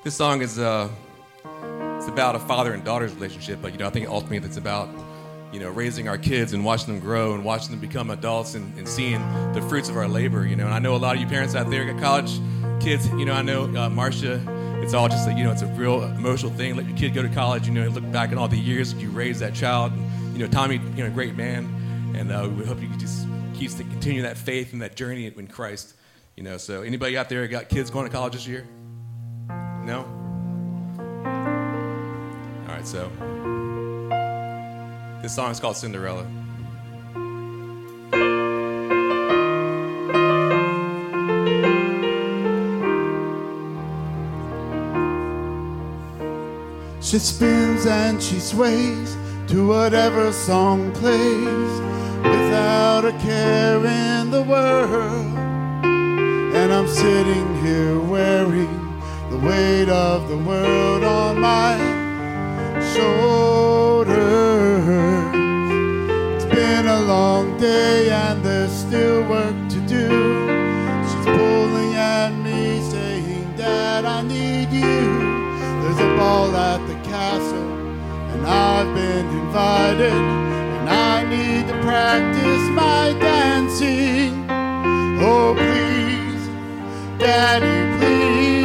this 0.05 0.15
song 0.15 0.41
is 0.41 0.57
uh, 0.57 0.89
it's 1.97 2.07
about 2.07 2.37
a 2.37 2.39
father 2.39 2.73
and 2.75 2.85
daughter's 2.85 3.13
relationship, 3.13 3.59
but 3.61 3.73
you 3.73 3.79
know, 3.79 3.89
I 3.89 3.91
think 3.91 4.09
ultimately 4.09 4.47
it's 4.47 4.57
about 4.57 4.89
you 5.51 5.59
know 5.59 5.69
raising 5.69 6.07
our 6.07 6.17
kids 6.17 6.53
and 6.53 6.65
watching 6.65 6.95
them 6.95 7.01
grow 7.01 7.35
and 7.35 7.45
watching 7.45 7.73
them 7.73 7.81
become 7.81 8.09
adults 8.11 8.55
and, 8.55 8.73
and 8.79 8.89
seeing 8.89 9.19
the 9.53 9.61
fruits 9.63 9.89
of 9.89 9.97
our 9.97 10.07
labor. 10.07 10.47
You 10.47 10.55
know, 10.55 10.67
and 10.67 10.75
I 10.75 10.79
know 10.79 10.95
a 10.95 10.97
lot 10.97 11.17
of 11.17 11.21
you 11.21 11.27
parents 11.27 11.57
out 11.57 11.69
there 11.71 11.93
got 11.93 12.01
college 12.01 12.39
kids. 12.79 13.09
You 13.09 13.25
know, 13.25 13.33
I 13.33 13.43
know 13.43 13.65
uh, 13.77 13.91
Marcia 13.91 14.41
it's 14.81 14.95
all 14.95 15.09
just 15.09 15.27
a, 15.27 15.33
you 15.33 15.43
know, 15.43 15.51
it's 15.51 15.63
a 15.63 15.67
real 15.67 16.05
emotional 16.05 16.53
thing. 16.53 16.77
Let 16.77 16.87
your 16.87 16.97
kid 16.97 17.15
go 17.15 17.23
to 17.23 17.29
college. 17.31 17.67
You 17.67 17.75
know, 17.75 17.89
look 17.89 18.09
back 18.13 18.31
at 18.31 18.39
all 18.39 18.47
the 18.47 18.57
years 18.57 18.95
you 18.95 19.11
raised 19.11 19.41
that 19.41 19.55
child. 19.55 19.91
And, 19.91 20.37
you 20.37 20.39
know, 20.39 20.47
Tommy, 20.47 20.77
you 20.77 21.03
know, 21.03 21.07
a 21.07 21.11
great 21.11 21.35
man, 21.35 21.65
and 22.15 22.31
uh, 22.31 22.49
we 22.57 22.65
hope 22.65 22.81
you 22.81 22.89
just 22.97 23.27
keeps 23.55 23.75
to 23.75 23.85
continue 23.85 24.23
that 24.23 24.37
faith 24.37 24.73
and 24.73 24.83
that 24.83 24.97
journey 24.97 25.27
in 25.27 25.47
Christ. 25.47 25.95
You 26.37 26.43
know, 26.43 26.57
so 26.57 26.83
anybody 26.83 27.17
out 27.17 27.29
there 27.29 27.47
got 27.47 27.69
kids 27.69 27.91
going 27.91 28.07
to 28.07 28.13
college 28.13 28.33
this 28.33 28.47
year? 28.47 28.67
No. 29.85 30.05
All 32.67 32.75
right, 32.75 32.87
so 32.87 33.11
this 35.23 35.35
song 35.35 35.51
is 35.51 35.61
called 35.61 35.77
Cinderella. 35.77 36.27
She 47.01 47.19
spins 47.21 47.87
and 47.87 48.21
she 48.21 48.41
sways 48.41 49.17
to 49.49 49.69
whatever 49.69 50.33
song 50.33 50.91
plays 50.93 51.94
without 52.25 53.05
a 53.05 53.13
care 53.19 53.85
in 53.85 54.31
the 54.31 54.43
world. 54.43 55.35
And 56.55 56.73
I'm 56.73 56.89
sitting 56.89 57.63
here 57.63 57.99
wearing 58.01 59.01
the 59.31 59.39
weight 59.39 59.89
of 59.89 60.29
the 60.29 60.39
world 60.39 61.05
on 61.05 61.41
my 61.41 61.77
shoulders. 62.95 64.15
It's 66.35 66.47
been 66.55 66.87
a 66.87 67.01
long 67.03 67.57
day 67.59 68.11
and 68.11 68.43
there's 68.45 68.73
still 68.73 69.23
work 69.29 69.57
to 69.71 69.81
do. 69.87 70.09
She's 71.09 71.27
pulling 71.27 71.95
at 71.95 72.31
me 72.31 72.81
saying, 72.91 73.57
Dad, 73.57 74.05
I 74.05 74.23
need 74.23 74.71
you. 74.71 75.03
There's 75.83 75.99
a 75.99 76.17
ball 76.17 76.55
at 76.57 76.87
the 76.87 76.95
castle, 77.09 77.71
and 78.33 78.47
I've 78.47 78.95
been 78.95 79.27
invited, 79.27 80.44
need 81.29 81.67
to 81.69 81.75
practice 81.83 82.69
my 82.71 83.15
dancing. 83.19 84.47
Oh, 85.21 85.55
please, 85.57 86.49
Daddy, 87.19 87.99
please. 87.99 88.64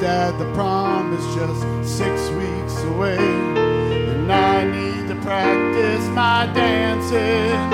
Dad, 0.00 0.38
the 0.38 0.50
prom 0.54 1.12
is 1.12 1.34
just 1.34 1.98
six 1.98 2.30
weeks 2.30 2.82
away. 2.84 3.18
And 3.18 4.32
I 4.32 4.64
need 4.64 5.08
to 5.08 5.14
practice 5.16 6.06
my 6.14 6.50
dancing. 6.54 7.69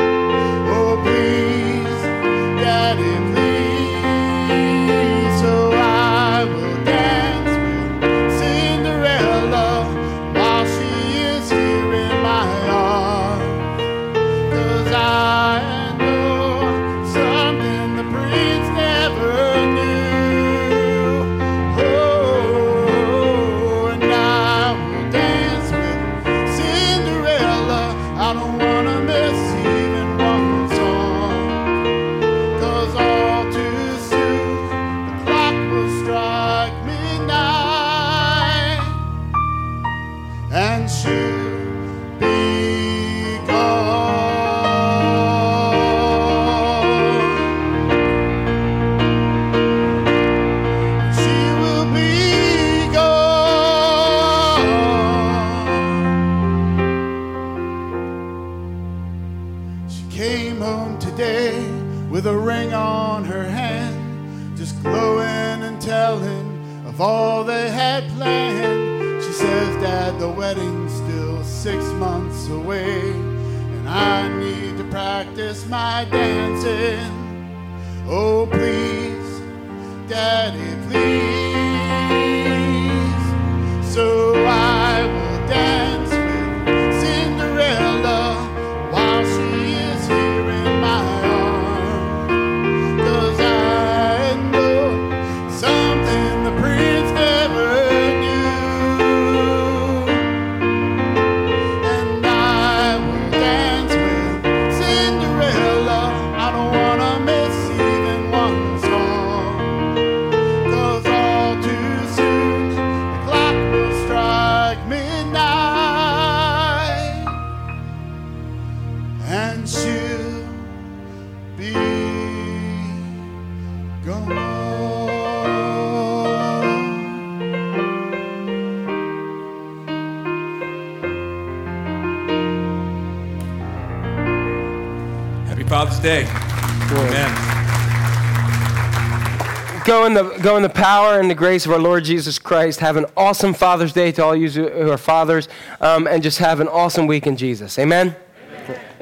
Go 140.46 140.56
in, 140.56 140.62
the, 140.62 140.68
go 140.68 140.68
in 140.68 140.74
the 140.74 140.80
power 140.80 141.18
and 141.18 141.28
the 141.28 141.34
grace 141.34 141.66
of 141.66 141.72
our 141.72 141.78
Lord 141.80 142.04
Jesus 142.04 142.38
Christ. 142.38 142.78
Have 142.78 142.96
an 142.96 143.06
awesome 143.16 143.52
Father's 143.52 143.92
Day 143.92 144.12
to 144.12 144.24
all 144.24 144.36
you 144.36 144.48
who 144.48 144.92
are 144.92 144.96
fathers, 144.96 145.48
um, 145.80 146.06
and 146.06 146.22
just 146.22 146.38
have 146.38 146.60
an 146.60 146.68
awesome 146.68 147.08
week 147.08 147.26
in 147.26 147.36
Jesus. 147.36 147.76
Amen? 147.80 148.14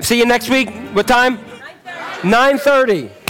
See 0.01 0.19
you 0.19 0.25
next 0.25 0.49
week. 0.49 0.71
What 0.95 1.07
time? 1.07 1.37
9.30. 2.23 3.24